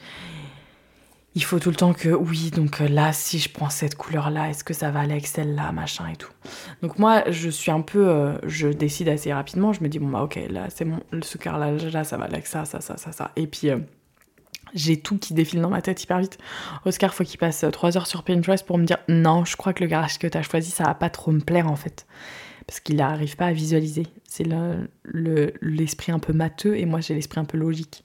il 1.35 1.45
faut 1.45 1.61
tout 1.61 1.71
le 1.71 1.77
temps 1.77 1.93
que 1.93 2.09
oui, 2.09 2.51
donc 2.51 2.81
euh, 2.81 2.89
là, 2.89 3.13
si 3.13 3.39
je 3.39 3.49
prends 3.49 3.71
cette 3.71 3.95
couleur-là, 3.95 4.51
est-ce 4.51 4.65
que 4.65 4.75
ça 4.75 4.91
va 4.91 5.01
aller 5.01 5.13
avec 5.13 5.29
celle-là, 5.29 5.71
machin 5.71 6.09
et 6.09 6.17
tout. 6.17 6.33
Donc 6.83 6.99
moi, 6.99 7.23
je 7.31 7.49
suis 7.49 7.71
un 7.71 7.83
peu, 7.83 8.09
euh, 8.09 8.37
je 8.47 8.67
décide 8.69 9.09
assez 9.09 9.33
rapidement, 9.33 9.73
je 9.73 9.83
me 9.83 9.89
dis, 9.89 10.01
bon 10.01 10.09
bah 10.09 10.23
ok, 10.23 10.41
là, 10.51 10.67
c'est 10.75 10.85
bon, 10.85 10.99
ce 11.23 11.39
carrelage-là, 11.39 12.03
ça 12.03 12.17
va 12.17 12.25
aller 12.25 12.35
avec 12.35 12.47
ça, 12.47 12.65
ça, 12.65 12.81
ça, 12.81 12.97
ça, 12.97 13.13
ça. 13.13 13.31
Et 13.37 13.47
puis, 13.47 13.71
euh, 13.71 13.79
j'ai 14.75 15.01
tout 15.01 15.19
qui 15.19 15.33
défile 15.33 15.61
dans 15.61 15.71
ma 15.71 15.83
tête 15.83 16.03
hyper 16.03 16.19
vite. 16.19 16.39
Oscar, 16.85 17.15
faut 17.15 17.25
qu'il 17.25 17.39
passe 17.39 17.65
trois 17.73 17.97
heures 17.97 18.09
sur 18.09 18.25
Pinterest 18.25 18.67
pour 18.67 18.79
me 18.79 18.85
dire, 18.85 18.99
non, 19.09 19.45
je 19.45 19.57
crois 19.57 19.73
que 19.73 19.85
le 19.85 19.89
garage 19.89 20.19
que 20.19 20.27
tu 20.27 20.37
as 20.37 20.43
choisi, 20.43 20.71
ça 20.71 20.85
va 20.85 20.95
pas 20.95 21.11
trop 21.11 21.31
me 21.31 21.41
plaire 21.41 21.71
en 21.71 21.77
fait. 21.77 22.07
Parce 22.67 22.81
qu'il 22.81 22.97
n'arrive 22.97 23.37
pas 23.37 23.47
à 23.47 23.53
visualiser. 23.53 24.07
C'est 24.25 24.47
l'esprit 25.63 26.13
le, 26.13 26.17
un 26.17 26.21
peu 26.21 26.33
matheux 26.33 26.77
et 26.77 26.87
moi 26.87 27.01
j'ai 27.01 27.15
l'esprit 27.15 27.41
un 27.41 27.45
peu 27.45 27.59
logique. 27.59 28.05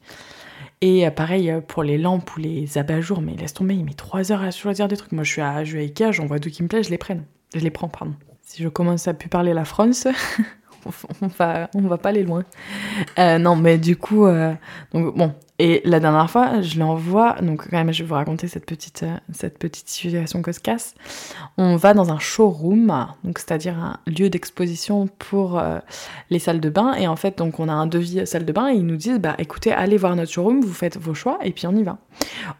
Et 0.82 1.06
euh, 1.06 1.12
pareil 1.12 1.50
euh, 1.50 1.62
pour 1.62 1.84
les 1.84 1.98
lampes 1.98 2.36
ou 2.36 2.40
les 2.40 2.78
abat-jours, 2.78 3.22
mais 3.22 3.36
laisse 3.36 3.54
tomber, 3.54 3.76
il 3.76 3.86
met 3.86 3.94
3 3.94 4.32
heures 4.32 4.42
à 4.42 4.52
choisir 4.52 4.88
des 4.88 4.98
trucs. 4.98 5.12
Moi 5.12 5.24
je 5.24 5.32
suis 5.32 5.42
à, 5.42 5.64
je 5.64 5.78
Ikea, 5.78 6.12
j'en 6.12 6.26
deux 6.26 6.50
qui 6.50 6.64
me 6.64 6.68
plaisent, 6.68 6.86
je 6.86 6.92
les 6.92 6.98
prenne. 6.98 7.24
Je 7.54 7.62
les 7.62 7.72
prends, 7.72 7.88
pardon. 7.88 8.16
Si 8.42 8.62
je 8.62 8.70
commence 8.70 9.08
à 9.08 9.14
plus 9.14 9.30
parler 9.30 9.54
la 9.54 9.66
France, 9.66 10.08
on 11.22 11.28
va, 11.28 11.70
on 11.74 11.82
va 11.82 11.98
pas 11.98 12.10
aller 12.10 12.24
loin. 12.24 12.44
Euh, 13.18 13.38
non, 13.38 13.56
mais 13.56 13.78
du 13.78 13.96
coup, 13.96 14.28
bon, 14.94 15.34
et 15.58 15.82
la 15.86 16.02
dernière 16.02 16.30
fois, 16.30 16.60
je 16.62 16.78
l'envoie, 16.80 17.38
donc 17.42 17.70
quand 17.70 17.78
même, 17.78 17.94
je 17.94 18.04
vais 18.04 18.10
vous 18.10 18.16
raconter 18.16 18.50
cette 18.50 18.66
petite, 18.66 19.04
euh, 19.04 19.16
cette 19.32 19.58
petite 19.58 19.88
situation 19.88 20.42
que 20.42 20.52
se 20.52 20.60
casse. 20.60 20.96
On 21.58 21.78
va 21.78 21.94
dans 21.94 22.12
un 22.12 22.20
showroom, 22.20 23.08
donc 23.24 23.40
c'est-à-dire 23.40 23.80
un 23.80 24.00
lieu 24.06 24.30
d'exposition 24.30 25.08
pour 25.18 25.58
euh, 25.58 25.80
les 26.30 26.40
salles 26.40 26.60
de 26.60 26.70
bain. 26.70 26.94
Et 26.96 27.08
en 27.08 27.16
fait, 27.16 27.38
donc 27.38 27.62
on 27.62 27.70
a 27.70 27.74
un 27.74 27.88
devis 27.88 28.28
salle 28.28 28.44
de 28.44 28.52
bain 28.52 28.70
et 28.70 28.76
ils 28.76 28.86
nous 28.86 28.98
disent, 28.98 29.20
bah 29.20 29.36
écoutez, 29.38 29.72
allez 29.72 29.96
voir 29.96 30.18
notre 30.18 30.32
showroom, 30.32 30.60
vous 30.60 30.74
faites 30.74 30.98
vos 30.98 31.14
choix 31.14 31.40
et 31.42 31.52
puis 31.52 31.68
on 31.68 31.76
y 31.76 31.84
va. 31.84 32.00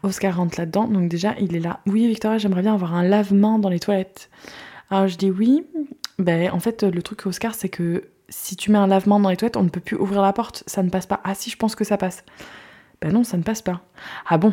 Oscar 0.02 0.36
rentre 0.36 0.58
là-dedans, 0.58 0.88
donc 0.88 1.10
déjà 1.10 1.34
il 1.38 1.54
est 1.54 1.60
là. 1.60 1.80
Oui, 1.86 2.06
Victoria, 2.08 2.38
j'aimerais 2.38 2.62
bien 2.62 2.72
avoir 2.72 2.94
un 2.94 3.02
lave-main 3.02 3.58
dans 3.58 3.68
les 3.68 3.80
toilettes. 3.80 4.30
Alors 4.90 5.06
je 5.06 5.18
dis 5.18 5.30
oui. 5.30 5.66
Ben 6.18 6.50
en 6.50 6.60
fait, 6.60 6.82
le 6.82 7.02
truc 7.02 7.26
Oscar, 7.26 7.54
c'est 7.54 7.68
que 7.68 8.04
si 8.30 8.56
tu 8.56 8.72
mets 8.72 8.78
un 8.78 8.86
lavement 8.86 9.20
dans 9.20 9.28
les 9.28 9.36
toilettes, 9.36 9.58
on 9.58 9.62
ne 9.62 9.68
peut 9.68 9.80
plus 9.80 9.98
ouvrir 9.98 10.22
la 10.22 10.32
porte, 10.32 10.64
ça 10.66 10.82
ne 10.82 10.88
passe 10.88 11.04
pas. 11.04 11.20
Ah 11.24 11.34
si, 11.34 11.50
je 11.50 11.58
pense 11.58 11.74
que 11.74 11.84
ça 11.84 11.98
passe. 11.98 12.24
Ben 13.06 13.12
non, 13.12 13.22
ça 13.22 13.36
ne 13.36 13.44
passe 13.44 13.62
pas. 13.62 13.82
Ah 14.26 14.36
bon? 14.36 14.52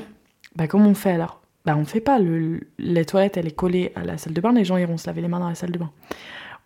Bah 0.56 0.68
comment 0.68 0.88
on 0.88 0.94
fait 0.94 1.10
alors? 1.10 1.42
Bah 1.66 1.76
on 1.76 1.86
fait 1.86 2.02
pas. 2.02 2.20
Le, 2.20 2.60
les 2.78 3.04
toilettes, 3.04 3.36
elle 3.36 3.48
est 3.48 3.56
collée 3.56 3.92
à 3.96 4.04
la 4.04 4.20
salle 4.20 4.34
de 4.34 4.42
bain, 4.42 4.54
les 4.54 4.64
gens 4.64 4.78
iront 4.78 4.96
se 4.96 5.08
laver 5.08 5.22
les 5.22 5.28
mains 5.28 5.40
dans 5.40 5.50
la 5.50 5.56
salle 5.56 5.72
de 5.72 5.80
bain. 5.80 5.90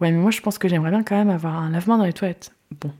Ouais, 0.02 0.12
mais 0.12 0.18
moi 0.18 0.30
je 0.30 0.42
pense 0.42 0.58
que 0.58 0.68
j'aimerais 0.68 0.90
bien 0.90 1.04
quand 1.04 1.16
même 1.16 1.30
avoir 1.30 1.56
un 1.56 1.70
lavement 1.70 1.98
dans 1.98 2.04
les 2.04 2.12
toilettes. 2.12 2.52
Bon. 2.82 2.92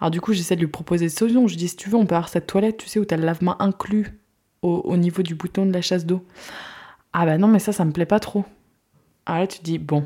Alors 0.00 0.10
du 0.10 0.20
coup, 0.20 0.32
j'essaie 0.32 0.56
de 0.56 0.60
lui 0.62 0.66
proposer 0.66 1.06
des 1.06 1.10
solutions. 1.10 1.46
Je 1.46 1.54
dis, 1.54 1.68
si 1.68 1.76
tu 1.76 1.90
veux, 1.90 1.94
on 1.94 2.04
peut 2.04 2.16
avoir 2.16 2.28
cette 2.28 2.48
toilette, 2.48 2.78
tu 2.78 2.88
sais, 2.88 2.98
où 2.98 3.04
t'as 3.04 3.16
le 3.16 3.24
lavement 3.24 3.62
inclus 3.62 4.18
au, 4.62 4.96
niveau 4.96 5.22
du 5.22 5.36
bouton 5.36 5.64
de 5.64 5.72
la 5.72 5.80
chasse 5.80 6.04
d'eau. 6.04 6.26
Ah 7.12 7.24
bah 7.24 7.38
non, 7.38 7.46
mais 7.46 7.60
ça, 7.60 7.70
ça 7.70 7.84
me 7.84 7.92
plaît 7.92 8.04
pas 8.04 8.18
trop. 8.18 8.44
Alors 9.26 9.42
là, 9.42 9.46
tu 9.46 9.60
dis, 9.62 9.78
bon. 9.78 10.04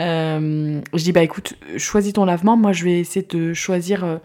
Euh, 0.00 0.80
je 0.94 1.04
dis, 1.04 1.12
bah 1.12 1.22
écoute, 1.22 1.54
choisis 1.76 2.12
ton 2.12 2.24
lavement. 2.24 2.56
Moi, 2.56 2.72
je 2.72 2.82
vais 2.82 2.98
essayer 2.98 3.24
de 3.24 3.54
choisir... 3.54 4.02
Euh, 4.02 4.18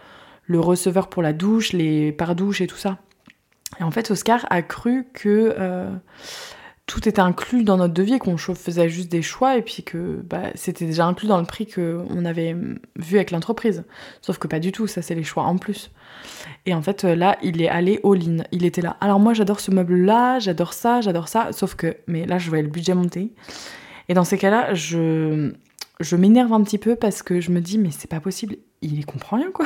le 0.45 0.59
receveur 0.59 1.07
pour 1.09 1.21
la 1.21 1.33
douche, 1.33 1.73
les 1.73 2.11
pare-douches 2.11 2.61
et 2.61 2.67
tout 2.67 2.77
ça. 2.77 2.97
Et 3.79 3.83
en 3.83 3.91
fait, 3.91 4.11
Oscar 4.11 4.45
a 4.49 4.61
cru 4.61 5.05
que 5.13 5.55
euh, 5.57 5.89
tout 6.85 7.07
était 7.07 7.21
inclus 7.21 7.63
dans 7.63 7.77
notre 7.77 7.93
devis, 7.93 8.19
qu'on 8.19 8.37
faisait 8.37 8.89
juste 8.89 9.09
des 9.09 9.21
choix 9.21 9.57
et 9.57 9.61
puis 9.61 9.83
que 9.83 10.21
bah, 10.23 10.49
c'était 10.55 10.85
déjà 10.85 11.05
inclus 11.05 11.27
dans 11.27 11.39
le 11.39 11.45
prix 11.45 11.65
qu'on 11.65 12.25
avait 12.25 12.55
vu 12.97 13.15
avec 13.15 13.31
l'entreprise. 13.31 13.83
Sauf 14.21 14.37
que 14.37 14.47
pas 14.47 14.59
du 14.59 14.71
tout, 14.71 14.85
ça 14.85 15.01
c'est 15.01 15.15
les 15.15 15.23
choix 15.23 15.43
en 15.43 15.57
plus. 15.57 15.91
Et 16.65 16.73
en 16.73 16.81
fait, 16.81 17.03
là, 17.03 17.37
il 17.41 17.61
est 17.61 17.69
allé 17.69 17.99
all-in. 18.03 18.43
Il 18.51 18.65
était 18.65 18.81
là. 18.81 18.97
Alors 19.01 19.19
moi, 19.19 19.33
j'adore 19.33 19.59
ce 19.59 19.71
meuble-là, 19.71 20.39
j'adore 20.39 20.73
ça, 20.73 21.01
j'adore 21.01 21.29
ça. 21.29 21.51
Sauf 21.51 21.75
que, 21.75 21.97
mais 22.07 22.25
là, 22.25 22.37
je 22.37 22.49
voyais 22.49 22.63
le 22.63 22.69
budget 22.69 22.93
monter. 22.93 23.31
Et 24.09 24.13
dans 24.13 24.25
ces 24.25 24.37
cas-là, 24.37 24.73
je, 24.73 25.53
je 25.99 26.15
m'énerve 26.15 26.51
un 26.53 26.61
petit 26.63 26.77
peu 26.77 26.95
parce 26.95 27.23
que 27.23 27.39
je 27.39 27.51
me 27.51 27.61
dis, 27.61 27.77
mais 27.77 27.91
c'est 27.91 28.09
pas 28.09 28.19
possible. 28.19 28.57
Il 28.81 29.05
comprend 29.05 29.37
rien, 29.37 29.51
quoi. 29.51 29.65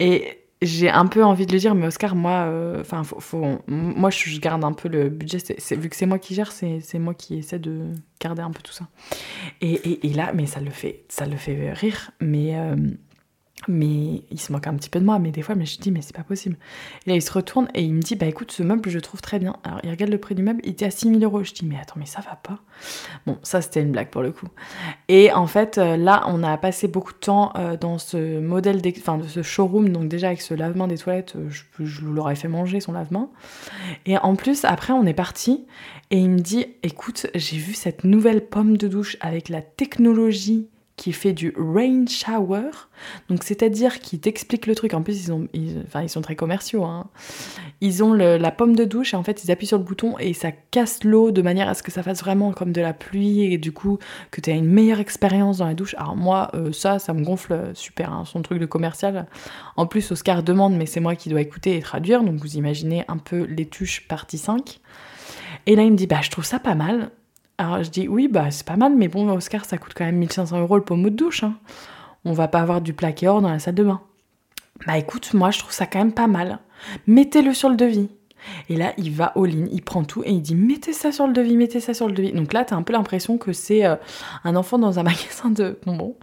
Et 0.00 0.38
j'ai 0.60 0.90
un 0.90 1.06
peu 1.06 1.24
envie 1.24 1.46
de 1.46 1.52
le 1.52 1.58
dire, 1.58 1.74
mais 1.74 1.86
Oscar, 1.86 2.16
moi, 2.16 2.46
euh, 2.46 2.80
enfin, 2.80 3.02
moi, 3.68 4.10
je 4.10 4.40
garde 4.40 4.64
un 4.64 4.72
peu 4.72 4.88
le 4.88 5.08
budget. 5.08 5.38
Vu 5.70 5.88
que 5.88 5.96
c'est 5.96 6.06
moi 6.06 6.18
qui 6.18 6.34
gère, 6.34 6.50
c'est, 6.50 6.82
moi 6.94 7.14
qui 7.14 7.38
essaie 7.38 7.58
de 7.58 7.92
garder 8.20 8.42
un 8.42 8.50
peu 8.50 8.60
tout 8.62 8.72
ça. 8.72 8.88
Et, 9.60 10.06
et, 10.06 10.12
là, 10.14 10.32
mais 10.34 10.46
ça 10.46 10.60
le 10.60 10.70
fait, 10.70 11.04
ça 11.08 11.26
le 11.26 11.36
fait 11.36 11.72
rire. 11.72 12.10
Mais 12.20 12.56
euh, 12.56 12.76
mais 13.66 14.22
il 14.30 14.40
se 14.40 14.52
moque 14.52 14.66
un 14.66 14.74
petit 14.74 14.90
peu 14.90 15.00
de 15.00 15.04
moi, 15.04 15.18
mais 15.18 15.30
des 15.30 15.42
fois, 15.42 15.54
mais 15.54 15.66
je 15.66 15.78
dis, 15.78 15.90
mais 15.90 16.00
c'est 16.00 16.14
pas 16.14 16.22
possible. 16.22 16.56
Et 17.06 17.10
là, 17.10 17.16
il 17.16 17.22
se 17.22 17.32
retourne 17.32 17.68
et 17.74 17.82
il 17.82 17.92
me 17.92 18.00
dit, 18.00 18.14
bah 18.14 18.26
écoute, 18.26 18.52
ce 18.52 18.62
meuble, 18.62 18.88
je 18.88 18.98
trouve 18.98 19.20
très 19.20 19.38
bien. 19.38 19.56
Alors, 19.64 19.80
il 19.82 19.90
regarde 19.90 20.12
le 20.12 20.18
prix 20.18 20.34
du 20.34 20.42
meuble, 20.42 20.60
il 20.64 20.70
était 20.70 20.84
à 20.84 20.90
6000 20.90 21.22
euros. 21.24 21.42
Je 21.42 21.52
dis, 21.52 21.64
mais 21.64 21.76
attends, 21.80 21.96
mais 21.96 22.06
ça 22.06 22.20
va 22.20 22.36
pas. 22.36 22.60
Bon, 23.26 23.38
ça, 23.42 23.60
c'était 23.60 23.82
une 23.82 23.90
blague 23.90 24.10
pour 24.10 24.22
le 24.22 24.30
coup. 24.30 24.46
Et 25.08 25.32
en 25.32 25.46
fait, 25.46 25.78
euh, 25.78 25.96
là, 25.96 26.24
on 26.28 26.42
a 26.42 26.56
passé 26.56 26.86
beaucoup 26.88 27.12
de 27.12 27.18
temps 27.18 27.52
euh, 27.56 27.76
dans 27.76 27.98
ce 27.98 28.38
modèle, 28.38 28.80
enfin, 28.98 29.18
de 29.18 29.26
ce 29.26 29.42
showroom, 29.42 29.88
donc 29.88 30.08
déjà 30.08 30.28
avec 30.28 30.40
ce 30.40 30.54
lavement 30.54 30.86
des 30.86 30.98
toilettes, 30.98 31.34
euh, 31.36 31.48
je, 31.50 31.62
je 31.84 32.04
l'aurais 32.04 32.36
fait 32.36 32.48
manger 32.48 32.80
son 32.80 32.92
lavement. 32.92 33.32
Et 34.06 34.18
en 34.18 34.36
plus, 34.36 34.64
après, 34.64 34.92
on 34.92 35.04
est 35.04 35.14
parti 35.14 35.66
et 36.10 36.18
il 36.18 36.30
me 36.30 36.38
dit, 36.38 36.66
écoute, 36.82 37.26
j'ai 37.34 37.56
vu 37.56 37.74
cette 37.74 38.04
nouvelle 38.04 38.46
pomme 38.46 38.76
de 38.76 38.88
douche 38.88 39.16
avec 39.20 39.48
la 39.48 39.62
technologie 39.62 40.68
qui 40.98 41.12
fait 41.12 41.32
du 41.32 41.54
rain 41.56 42.04
shower. 42.06 42.70
Donc 43.30 43.44
c'est-à-dire 43.44 44.00
qu'ils 44.00 44.20
t'expliquent 44.20 44.66
le 44.66 44.74
truc. 44.74 44.92
En 44.92 45.02
plus, 45.02 45.24
ils, 45.24 45.32
ont, 45.32 45.48
enfin, 45.86 46.02
ils 46.02 46.08
sont 46.10 46.20
très 46.20 46.36
commerciaux. 46.36 46.84
Hein. 46.84 47.06
Ils 47.80 48.04
ont 48.04 48.12
la 48.12 48.50
pomme 48.50 48.76
de 48.76 48.84
douche 48.84 49.14
et 49.14 49.16
en 49.16 49.22
fait, 49.22 49.44
ils 49.44 49.50
appuient 49.50 49.68
sur 49.68 49.78
le 49.78 49.84
bouton 49.84 50.18
et 50.18 50.34
ça 50.34 50.50
casse 50.52 51.04
l'eau 51.04 51.30
de 51.30 51.40
manière 51.40 51.68
à 51.68 51.74
ce 51.74 51.82
que 51.82 51.92
ça 51.92 52.02
fasse 52.02 52.20
vraiment 52.20 52.52
comme 52.52 52.72
de 52.72 52.80
la 52.80 52.92
pluie 52.92 53.44
et 53.44 53.58
du 53.58 53.72
coup 53.72 53.98
que 54.30 54.40
tu 54.40 54.50
aies 54.50 54.56
une 54.58 54.66
meilleure 54.66 54.98
expérience 55.00 55.58
dans 55.58 55.66
la 55.66 55.74
douche. 55.74 55.94
Alors 55.96 56.16
moi, 56.16 56.50
euh, 56.54 56.72
ça, 56.72 56.98
ça 56.98 57.14
me 57.14 57.24
gonfle 57.24 57.70
super. 57.74 58.12
Hein, 58.12 58.24
son 58.26 58.42
truc 58.42 58.58
de 58.58 58.66
commercial. 58.66 59.26
En 59.76 59.86
plus, 59.86 60.10
Oscar 60.10 60.42
demande, 60.42 60.76
mais 60.76 60.86
c'est 60.86 61.00
moi 61.00 61.14
qui 61.14 61.28
dois 61.28 61.40
écouter 61.40 61.76
et 61.76 61.80
traduire. 61.80 62.24
Donc 62.24 62.34
vous 62.40 62.56
imaginez 62.56 63.04
un 63.06 63.18
peu 63.18 63.44
les 63.44 63.66
tuches 63.66 64.08
partie 64.08 64.38
5. 64.38 64.80
Et 65.66 65.76
là, 65.76 65.84
il 65.84 65.92
me 65.92 65.96
dit, 65.96 66.06
bah, 66.06 66.20
je 66.22 66.30
trouve 66.30 66.44
ça 66.44 66.58
pas 66.58 66.74
mal. 66.74 67.10
Alors 67.58 67.82
je 67.82 67.90
dis 67.90 68.06
oui, 68.06 68.28
bah 68.28 68.50
c'est 68.50 68.66
pas 68.66 68.76
mal, 68.76 68.94
mais 68.96 69.08
bon, 69.08 69.28
Oscar, 69.30 69.64
ça 69.64 69.78
coûte 69.78 69.92
quand 69.94 70.04
même 70.04 70.16
1500 70.16 70.60
euros 70.60 70.76
le 70.76 70.84
pommeau 70.84 71.10
de 71.10 71.16
douche. 71.16 71.42
Hein. 71.42 71.54
On 72.24 72.32
va 72.32 72.46
pas 72.46 72.60
avoir 72.60 72.80
du 72.80 72.94
plaqué 72.94 73.26
or 73.26 73.42
dans 73.42 73.50
la 73.50 73.58
salle 73.58 73.74
de 73.74 73.82
bain. 73.82 74.00
Bah 74.86 74.96
écoute, 74.96 75.34
moi 75.34 75.50
je 75.50 75.58
trouve 75.58 75.72
ça 75.72 75.86
quand 75.86 75.98
même 75.98 76.12
pas 76.12 76.28
mal. 76.28 76.60
Mettez-le 77.08 77.52
sur 77.52 77.68
le 77.68 77.76
devis. 77.76 78.08
Et 78.68 78.76
là, 78.76 78.92
il 78.96 79.10
va 79.10 79.36
au 79.36 79.44
ligne, 79.44 79.68
il 79.72 79.82
prend 79.82 80.04
tout 80.04 80.22
et 80.24 80.30
il 80.30 80.40
dit 80.40 80.54
mettez 80.54 80.92
ça 80.92 81.10
sur 81.10 81.26
le 81.26 81.32
devis, 81.32 81.56
mettez 81.56 81.80
ça 81.80 81.94
sur 81.94 82.06
le 82.06 82.14
devis. 82.14 82.32
Donc 82.32 82.52
là, 82.52 82.64
t'as 82.64 82.76
un 82.76 82.82
peu 82.82 82.92
l'impression 82.92 83.36
que 83.36 83.52
c'est 83.52 83.84
euh, 83.84 83.96
un 84.44 84.54
enfant 84.54 84.78
dans 84.78 85.00
un 85.00 85.02
magasin 85.04 85.50
de 85.50 85.78
bonbons. 85.84 86.16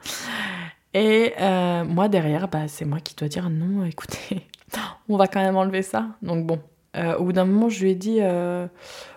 Et 0.93 1.33
euh, 1.41 1.83
moi, 1.83 2.07
derrière, 2.07 2.47
bah, 2.47 2.67
c'est 2.67 2.85
moi 2.85 2.99
qui 3.01 3.15
dois 3.15 3.27
dire 3.27 3.49
non, 3.49 3.83
écoutez, 3.85 4.47
on 5.09 5.17
va 5.17 5.27
quand 5.27 5.41
même 5.41 5.57
enlever 5.57 5.81
ça. 5.81 6.07
Donc 6.21 6.45
bon, 6.45 6.61
euh, 6.95 7.17
au 7.17 7.25
bout 7.25 7.33
d'un 7.33 7.45
moment, 7.45 7.67
je 7.67 7.83
lui 7.83 7.91
ai 7.91 7.95
dit, 7.95 8.19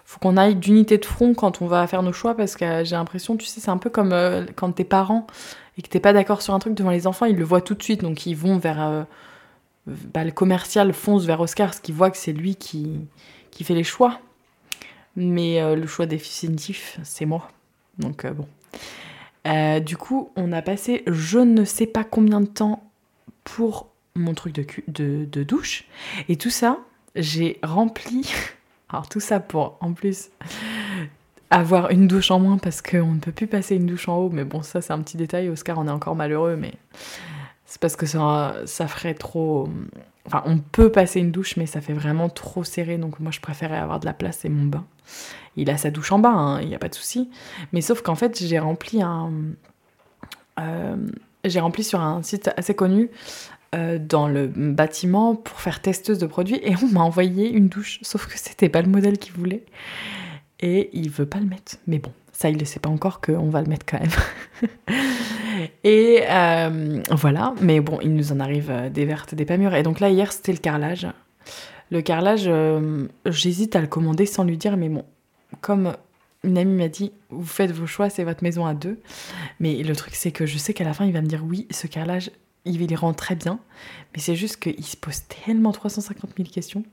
faut 0.09 0.19
qu'on 0.21 0.39
aille 0.39 0.55
d'unité 0.55 0.97
de 0.97 1.05
front 1.05 1.35
quand 1.35 1.61
on 1.61 1.67
va 1.67 1.87
faire 1.87 2.03
nos 2.03 2.13
choix, 2.15 2.35
parce 2.35 2.57
que 2.57 2.83
j'ai 2.85 2.97
l'impression, 2.97 3.37
tu 3.37 3.45
sais, 3.47 3.61
c'est 3.61 3.71
un 3.71 3.77
peu 3.77 3.91
comme 3.91 4.13
euh, 4.13 4.47
quand 4.57 4.73
t'es 4.73 4.85
parent 4.85 5.27
et 5.77 5.83
que 5.83 5.89
t'es 5.89 6.01
pas 6.01 6.15
d'accord 6.15 6.41
sur 6.41 6.55
un 6.55 6.59
truc 6.59 6.75
devant 6.75 6.91
les 6.91 7.07
enfants, 7.07 7.27
ils 7.27 7.37
le 7.37 7.45
voient 7.45 7.61
tout 7.61 7.75
de 7.75 7.83
suite, 7.83 8.01
donc 8.03 8.27
ils 8.27 8.35
vont 8.35 8.57
vers... 8.59 8.83
euh, 8.83 9.03
bah, 9.87 10.25
le 10.25 10.31
commercial 10.31 10.93
fonce 10.93 11.25
vers 11.25 11.41
Oscar, 11.41 11.69
parce 11.69 11.81
qu'il 11.81 11.95
voit 11.95 12.11
que 12.11 12.17
c'est 12.17 12.33
lui 12.33 12.57
qui, 12.57 13.01
qui 13.51 13.65
fait 13.65 13.75
les 13.75 13.85
choix. 13.85 14.21
Mais 15.17 15.61
euh, 15.61 15.75
le 15.75 15.87
choix 15.87 16.07
définitif, 16.07 16.99
c'est 17.03 17.27
moi. 17.27 17.51
Donc 17.99 18.25
euh, 18.25 18.33
bon. 18.33 18.47
Euh, 19.47 19.81
du 19.81 19.97
coup, 19.97 20.31
on 20.37 20.53
a 20.53 20.63
passé 20.63 21.03
je 21.07 21.39
ne 21.39 21.65
sais 21.65 21.87
pas 21.87 22.05
combien 22.05 22.41
de 22.41 22.47
temps 22.47 22.91
pour 23.45 23.89
mon 24.15 24.35
truc 24.35 24.55
de, 24.89 25.25
de 25.25 25.43
douche. 25.43 25.85
Et 26.29 26.37
tout 26.37 26.51
ça, 26.51 26.79
j'ai 27.15 27.59
rempli. 27.63 28.31
Alors, 28.91 29.09
tout 29.09 29.21
ça 29.21 29.41
pour 29.41 29.77
en 29.81 29.93
plus 29.93 30.31
avoir 31.51 31.91
une 31.91 32.07
douche 32.07 32.31
en 32.31 32.41
moins 32.41 32.59
parce 32.59 32.83
qu'on 32.83 33.15
ne 33.15 33.21
peut 33.21 33.33
plus 33.33 33.47
passer 33.47 33.77
une 33.77 33.87
douche 33.87 34.09
en 34.09 34.17
haut. 34.17 34.31
Mais 34.31 34.45
bon, 34.45 34.63
ça, 34.63 34.81
c'est 34.81 34.93
un 34.93 35.01
petit 35.01 35.17
détail. 35.17 35.49
Oscar, 35.49 35.79
on 35.79 35.87
est 35.87 35.91
encore 35.91 36.17
malheureux, 36.17 36.57
mais 36.57 36.73
c'est 37.67 37.81
parce 37.81 37.97
que 37.97 38.07
ça, 38.07 38.65
ferait 38.67 39.15
trop. 39.15 39.69
Enfin, 40.27 40.43
on 40.47 40.59
peut 40.59 40.91
passer 40.91 41.21
une 41.21 41.31
douche, 41.31 41.57
mais 41.57 41.67
ça 41.67 41.81
fait 41.81 41.93
vraiment 41.93 42.29
trop 42.29 42.65
serré. 42.65 42.99
Donc, 42.99 43.21
moi, 43.21 43.31
je 43.31 43.41
préférais 43.41 43.79
avoir 43.79 44.01
de 44.01 44.07
la 44.07 44.13
place 44.13 44.45
et 44.45 44.49
mon 44.49 44.67
bain. 44.67 44.85
Il 45.57 45.71
a 45.71 45.77
sa 45.77 45.91
douche 45.91 46.13
en 46.13 46.19
bas, 46.19 46.31
hein, 46.31 46.61
il 46.61 46.69
n'y 46.69 46.75
a 46.75 46.79
pas 46.79 46.89
de 46.89 46.95
souci. 46.95 47.31
Mais 47.73 47.81
sauf 47.81 48.03
qu'en 48.03 48.15
fait, 48.15 48.39
j'ai 48.39 48.59
rempli 48.59 49.03
un. 49.03 49.31
euh, 50.61 50.97
j'ai 51.45 51.61
rempli 51.61 51.85
sur 51.85 52.01
un 52.01 52.23
site 52.23 52.51
assez 52.57 52.75
connu 52.75 53.11
euh, 53.75 53.99
dans 53.99 54.29
le 54.29 54.47
bâtiment 54.47 55.35
pour 55.35 55.61
faire 55.61 55.81
testeuse 55.81 56.19
de 56.19 56.27
produits 56.27 56.59
et 56.63 56.75
on 56.83 56.87
m'a 56.89 57.01
envoyé 57.01 57.51
une 57.51 57.69
douche, 57.69 57.99
sauf 58.03 58.27
que 58.27 58.39
c'était 58.39 58.69
pas 58.69 58.81
le 58.83 58.89
modèle 58.89 59.19
qu'il 59.19 59.35
voulait 59.35 59.65
et 60.61 60.91
il 60.93 61.11
veut 61.11 61.27
pas 61.27 61.39
le 61.39 61.47
mettre. 61.47 61.77
Mais 61.87 61.99
bon, 61.99 62.13
ça 62.33 62.49
il 62.49 62.57
ne 62.57 62.65
sait 62.65 62.81
pas 62.81 62.89
encore 62.89 63.21
qu'on 63.21 63.51
va 63.51 63.61
le 63.61 63.69
mettre 63.69 63.85
quand 63.85 64.01
même. 64.01 64.71
et 65.85 66.23
euh, 66.29 67.03
voilà, 67.11 67.55
mais 67.61 67.81
bon, 67.81 67.99
il 68.03 68.15
nous 68.15 68.33
en 68.33 68.41
arrive 68.41 68.71
euh, 68.71 68.89
des 68.89 69.05
vertes 69.05 69.33
et 69.33 69.37
des 69.37 69.45
pas 69.45 69.57
mûres. 69.57 69.75
Et 69.75 69.83
donc 69.83 70.01
là 70.01 70.09
hier 70.09 70.33
c'était 70.33 70.53
le 70.53 70.59
carrelage. 70.59 71.07
Le 71.91 72.03
carrelage, 72.03 72.51
j'hésite 73.25 73.75
à 73.75 73.81
le 73.81 73.87
commander 73.87 74.27
sans 74.27 74.45
lui 74.45 74.59
dire, 74.59 74.77
mais 74.77 74.91
bon, 74.91 75.07
comme 75.63 75.95
une 76.45 76.59
amie 76.59 76.75
m'a 76.75 76.89
dit, 76.89 77.13
vous 77.31 77.45
faites 77.45 77.73
vos 77.73 77.87
choix, 77.87 78.11
c'est 78.11 78.25
votre 78.25 78.43
maison 78.43 78.67
à 78.67 78.75
deux. 78.75 79.01
Mais 79.61 79.83
le 79.83 79.97
truc, 79.97 80.15
c'est 80.15 80.31
que 80.31 80.47
je 80.47 80.59
sais 80.59 80.75
qu'à 80.75 80.85
la 80.85 80.95
fin, 80.95 81.05
il 81.05 81.13
va 81.13 81.21
me 81.21 81.27
dire 81.27 81.43
oui, 81.45 81.67
ce 81.71 81.87
carrelage, 81.87 82.31
il 82.65 82.95
rend 82.97 83.15
très 83.15 83.35
bien. 83.35 83.59
Mais 84.15 84.21
c'est 84.21 84.37
juste 84.37 84.57
qu'il 84.57 84.85
se 84.85 84.97
pose 84.97 85.23
tellement 85.29 85.73
350 85.73 86.31
000 86.37 86.49
questions. 86.49 86.85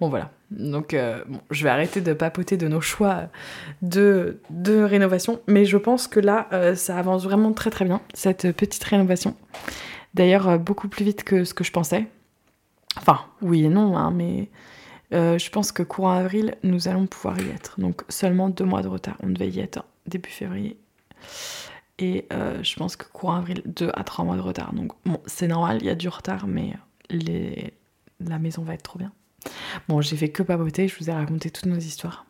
Bon, 0.00 0.08
voilà. 0.08 0.30
Donc, 0.50 0.94
euh, 0.94 1.24
je 1.50 1.64
vais 1.64 1.70
arrêter 1.70 2.00
de 2.00 2.12
papoter 2.12 2.56
de 2.56 2.68
nos 2.68 2.80
choix 2.80 3.28
de, 3.82 4.38
rénovation. 4.66 5.40
Mais 5.46 5.64
je 5.64 5.76
pense 5.76 6.06
que 6.06 6.20
là, 6.20 6.48
euh, 6.52 6.74
ça 6.74 6.98
avance 6.98 7.24
vraiment 7.24 7.52
très 7.52 7.70
très 7.70 7.84
bien, 7.84 8.00
cette 8.14 8.52
petite 8.52 8.84
rénovation. 8.84 9.36
D'ailleurs, 10.14 10.48
euh, 10.48 10.58
beaucoup 10.58 10.88
plus 10.88 11.04
vite 11.04 11.24
que 11.24 11.44
ce 11.44 11.54
que 11.54 11.64
je 11.64 11.72
pensais. 11.72 12.06
Enfin, 12.96 13.20
oui 13.42 13.64
et 13.64 13.68
non, 13.68 13.96
hein, 13.96 14.12
mais 14.12 14.48
je 15.10 15.50
pense 15.50 15.70
que 15.70 15.84
courant 15.84 16.12
avril, 16.12 16.56
nous 16.64 16.88
allons 16.88 17.06
pouvoir 17.06 17.40
y 17.40 17.48
être. 17.50 17.78
Donc 17.78 18.02
seulement 18.08 18.48
deux 18.48 18.64
mois 18.64 18.82
de 18.82 18.88
retard. 18.88 19.16
On 19.22 19.28
devait 19.28 19.48
y 19.48 19.60
être 19.60 19.84
début 20.06 20.30
février. 20.30 20.76
Et 21.98 22.26
euh, 22.32 22.62
je 22.62 22.74
pense 22.76 22.96
que 22.96 23.06
courant 23.06 23.36
avril, 23.36 23.62
deux 23.66 23.90
à 23.94 24.02
trois 24.04 24.24
mois 24.24 24.36
de 24.36 24.40
retard. 24.40 24.72
Donc 24.72 24.92
bon, 25.04 25.20
c'est 25.26 25.46
normal, 25.46 25.78
il 25.80 25.86
y 25.86 25.90
a 25.90 25.94
du 25.94 26.08
retard, 26.08 26.46
mais 26.46 26.74
la 28.20 28.38
maison 28.38 28.62
va 28.62 28.74
être 28.74 28.82
trop 28.82 28.98
bien. 28.98 29.12
Bon, 29.88 30.00
j'ai 30.00 30.16
fait 30.16 30.30
que 30.30 30.42
papoter, 30.42 30.88
je 30.88 30.96
vous 30.98 31.10
ai 31.10 31.12
raconté 31.12 31.50
toutes 31.50 31.66
nos 31.66 31.78
histoires. 31.78 32.26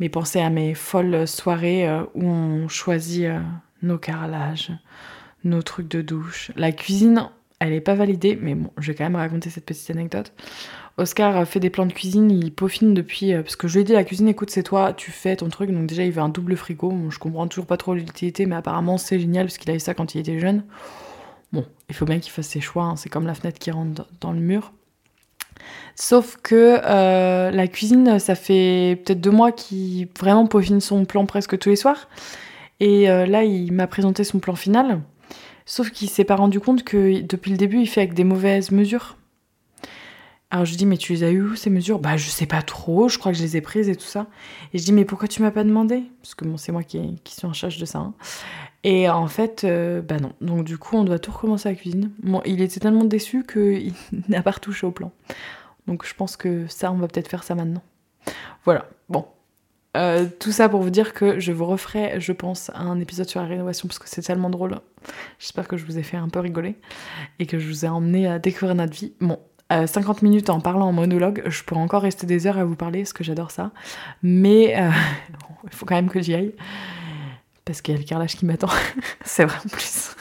Mais 0.00 0.08
pensez 0.08 0.40
à 0.40 0.50
mes 0.50 0.74
folles 0.74 1.26
soirées 1.26 1.88
euh, 1.88 2.04
où 2.14 2.24
on 2.24 2.68
choisit 2.68 3.24
euh, 3.24 3.40
nos 3.82 3.98
carrelages, 3.98 4.72
nos 5.44 5.62
trucs 5.62 5.88
de 5.88 6.02
douche. 6.02 6.52
La 6.56 6.72
cuisine, 6.72 7.28
elle 7.58 7.72
est 7.72 7.80
pas 7.80 7.94
validée, 7.94 8.38
mais 8.40 8.54
bon, 8.54 8.70
je 8.78 8.88
vais 8.88 8.94
quand 8.94 9.04
même 9.04 9.16
raconter 9.16 9.50
cette 9.50 9.66
petite 9.66 9.90
anecdote. 9.90 10.32
Oscar 10.98 11.46
fait 11.46 11.60
des 11.60 11.70
plans 11.70 11.86
de 11.86 11.92
cuisine, 11.92 12.30
il 12.30 12.52
peaufine 12.52 12.92
depuis. 12.92 13.32
euh, 13.32 13.42
parce 13.42 13.56
que 13.56 13.68
je 13.68 13.74
lui 13.74 13.80
ai 13.82 13.84
dit, 13.84 13.92
la 13.92 14.04
cuisine, 14.04 14.28
écoute, 14.28 14.50
c'est 14.50 14.62
toi, 14.62 14.92
tu 14.92 15.10
fais 15.10 15.36
ton 15.36 15.48
truc. 15.48 15.70
Donc 15.70 15.86
déjà, 15.86 16.04
il 16.04 16.10
veut 16.12 16.20
un 16.22 16.28
double 16.28 16.56
frigo. 16.56 16.92
Je 17.10 17.18
comprends 17.18 17.46
toujours 17.46 17.66
pas 17.66 17.76
trop 17.76 17.94
l'utilité, 17.94 18.46
mais 18.46 18.56
apparemment, 18.56 18.98
c'est 18.98 19.18
génial 19.20 19.46
parce 19.46 19.58
qu'il 19.58 19.70
avait 19.70 19.78
ça 19.78 19.94
quand 19.94 20.14
il 20.14 20.20
était 20.20 20.38
jeune. 20.40 20.64
Bon, 21.52 21.64
il 21.88 21.94
faut 21.94 22.04
bien 22.04 22.18
qu'il 22.18 22.32
fasse 22.32 22.48
ses 22.48 22.60
choix. 22.60 22.84
hein, 22.84 22.96
C'est 22.96 23.08
comme 23.08 23.26
la 23.26 23.34
fenêtre 23.34 23.58
qui 23.58 23.70
rentre 23.70 23.92
dans- 23.92 24.06
dans 24.20 24.32
le 24.32 24.40
mur. 24.40 24.72
Sauf 25.94 26.36
que 26.42 26.78
euh, 26.84 27.50
la 27.50 27.66
cuisine, 27.68 28.18
ça 28.18 28.34
fait 28.34 29.00
peut-être 29.04 29.20
deux 29.20 29.30
mois 29.32 29.50
qu'il 29.52 30.08
vraiment 30.18 30.46
peaufine 30.46 30.80
son 30.80 31.04
plan 31.04 31.26
presque 31.26 31.58
tous 31.58 31.68
les 31.70 31.76
soirs. 31.76 32.08
Et 32.80 33.10
euh, 33.10 33.26
là, 33.26 33.44
il 33.44 33.72
m'a 33.72 33.86
présenté 33.88 34.22
son 34.24 34.38
plan 34.38 34.54
final. 34.54 35.00
Sauf 35.66 35.90
qu'il 35.90 36.08
s'est 36.08 36.24
pas 36.24 36.36
rendu 36.36 36.60
compte 36.60 36.84
que 36.84 37.20
depuis 37.20 37.50
le 37.50 37.56
début, 37.58 37.80
il 37.80 37.86
fait 37.88 38.00
avec 38.00 38.14
des 38.14 38.24
mauvaises 38.24 38.70
mesures. 38.70 39.17
Alors 40.50 40.64
je 40.64 40.70
lui 40.70 40.78
dis, 40.78 40.86
mais 40.86 40.96
tu 40.96 41.12
les 41.12 41.24
as 41.24 41.30
eues 41.30 41.42
où 41.42 41.56
ces 41.56 41.68
mesures? 41.68 41.98
Bah 41.98 42.16
je 42.16 42.28
sais 42.28 42.46
pas 42.46 42.62
trop, 42.62 43.08
je 43.08 43.18
crois 43.18 43.32
que 43.32 43.38
je 43.38 43.42
les 43.42 43.58
ai 43.58 43.60
prises 43.60 43.88
et 43.90 43.96
tout 43.96 44.06
ça. 44.06 44.26
Et 44.72 44.78
je 44.78 44.84
dis, 44.84 44.92
mais 44.92 45.04
pourquoi 45.04 45.28
tu 45.28 45.42
m'as 45.42 45.50
pas 45.50 45.62
demandé? 45.62 46.04
Parce 46.22 46.34
que 46.34 46.44
c'est 46.56 46.72
moi 46.72 46.82
qui, 46.82 47.18
suis 47.26 47.46
en 47.46 47.52
charge 47.52 47.78
de 47.78 47.84
ça. 47.84 47.98
hein. 47.98 48.14
Et 48.82 49.10
en 49.10 49.26
fait, 49.26 49.64
euh, 49.64 50.00
bah 50.00 50.18
non. 50.18 50.32
Donc 50.40 50.64
du 50.64 50.78
coup, 50.78 50.96
on 50.96 51.04
doit 51.04 51.18
tout 51.18 51.32
recommencer 51.32 51.68
à 51.68 51.72
la 51.72 51.76
cuisine. 51.76 52.12
Il 52.46 52.62
était 52.62 52.80
tellement 52.80 53.04
déçu 53.04 53.44
qu'il 53.44 53.92
n'a 54.28 54.42
pas 54.42 54.52
retouché 54.52 54.86
au 54.86 54.90
plan. 54.90 55.12
Donc 55.86 56.06
je 56.06 56.14
pense 56.14 56.36
que 56.36 56.66
ça, 56.68 56.92
on 56.92 56.96
va 56.96 57.08
peut-être 57.08 57.28
faire 57.28 57.44
ça 57.44 57.54
maintenant. 57.54 57.82
Voilà, 58.64 58.88
bon. 59.08 59.26
Euh, 59.96 60.26
tout 60.38 60.52
ça 60.52 60.68
pour 60.68 60.80
vous 60.82 60.90
dire 60.90 61.12
que 61.12 61.40
je 61.40 61.50
vous 61.50 61.66
referai, 61.66 62.20
je 62.20 62.32
pense, 62.32 62.70
un 62.74 63.00
épisode 63.00 63.28
sur 63.28 63.40
la 63.40 63.48
rénovation 63.48 63.88
parce 63.88 63.98
que 63.98 64.08
c'est 64.08 64.22
tellement 64.22 64.50
drôle. 64.50 64.78
J'espère 65.38 65.66
que 65.66 65.76
je 65.76 65.84
vous 65.84 65.98
ai 65.98 66.02
fait 66.02 66.16
un 66.16 66.28
peu 66.28 66.40
rigoler 66.40 66.76
et 67.38 67.46
que 67.46 67.58
je 67.58 67.66
vous 67.66 67.84
ai 67.84 67.88
emmené 67.88 68.28
à 68.28 68.38
découvrir 68.38 68.74
notre 68.74 68.92
vie. 68.92 69.12
Bon, 69.20 69.38
euh, 69.72 69.86
50 69.86 70.22
minutes 70.22 70.48
en 70.50 70.60
parlant 70.60 70.86
en 70.88 70.92
monologue, 70.92 71.42
je 71.46 71.62
pourrais 71.62 71.80
encore 71.80 72.02
rester 72.02 72.26
des 72.26 72.46
heures 72.46 72.58
à 72.58 72.64
vous 72.64 72.76
parler 72.76 73.00
parce 73.00 73.12
que 73.12 73.24
j'adore 73.24 73.50
ça. 73.50 73.70
Mais 74.22 74.74
euh, 74.78 74.90
il 75.64 75.76
faut 75.76 75.86
quand 75.86 75.94
même 75.96 76.08
que 76.08 76.20
j'y 76.22 76.34
aille 76.34 76.54
parce 77.64 77.82
qu'il 77.82 77.94
y 77.94 77.96
a 77.96 78.00
le 78.00 78.06
carrelage 78.06 78.34
qui 78.36 78.46
m'attend. 78.46 78.70
c'est 79.24 79.44
vrai 79.44 79.58
en 79.64 79.68
plus. 79.68 80.16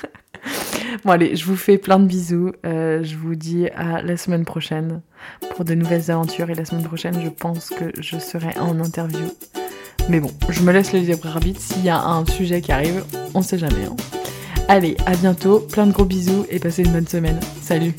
bon 1.05 1.11
allez, 1.11 1.35
je 1.35 1.45
vous 1.45 1.55
fais 1.55 1.77
plein 1.77 1.99
de 1.99 2.05
bisous. 2.05 2.51
Euh, 2.65 3.03
je 3.03 3.15
vous 3.15 3.35
dis 3.35 3.67
à 3.69 4.01
la 4.01 4.17
semaine 4.17 4.43
prochaine 4.43 5.01
pour 5.55 5.63
de 5.63 5.73
nouvelles 5.73 6.11
aventures. 6.11 6.49
Et 6.49 6.55
la 6.55 6.65
semaine 6.65 6.83
prochaine, 6.83 7.21
je 7.23 7.29
pense 7.29 7.69
que 7.69 7.91
je 7.99 8.19
serai 8.19 8.57
en 8.59 8.79
interview. 8.81 9.27
Mais 10.09 10.19
bon, 10.19 10.31
je 10.49 10.61
me 10.61 10.71
laisse 10.73 10.91
le 10.91 10.99
libre 10.99 11.27
arbitre. 11.27 11.61
S'il 11.61 11.83
y 11.85 11.89
a 11.89 12.01
un 12.01 12.25
sujet 12.25 12.61
qui 12.61 12.71
arrive, 12.73 13.03
on 13.33 13.41
sait 13.41 13.57
jamais. 13.57 13.85
hein. 13.85 13.95
Allez, 14.67 14.97
à 15.05 15.15
bientôt. 15.15 15.59
Plein 15.59 15.87
de 15.87 15.93
gros 15.93 16.05
bisous 16.05 16.45
et 16.49 16.59
passez 16.59 16.83
une 16.83 16.91
bonne 16.91 17.07
semaine. 17.07 17.39
Salut 17.61 17.93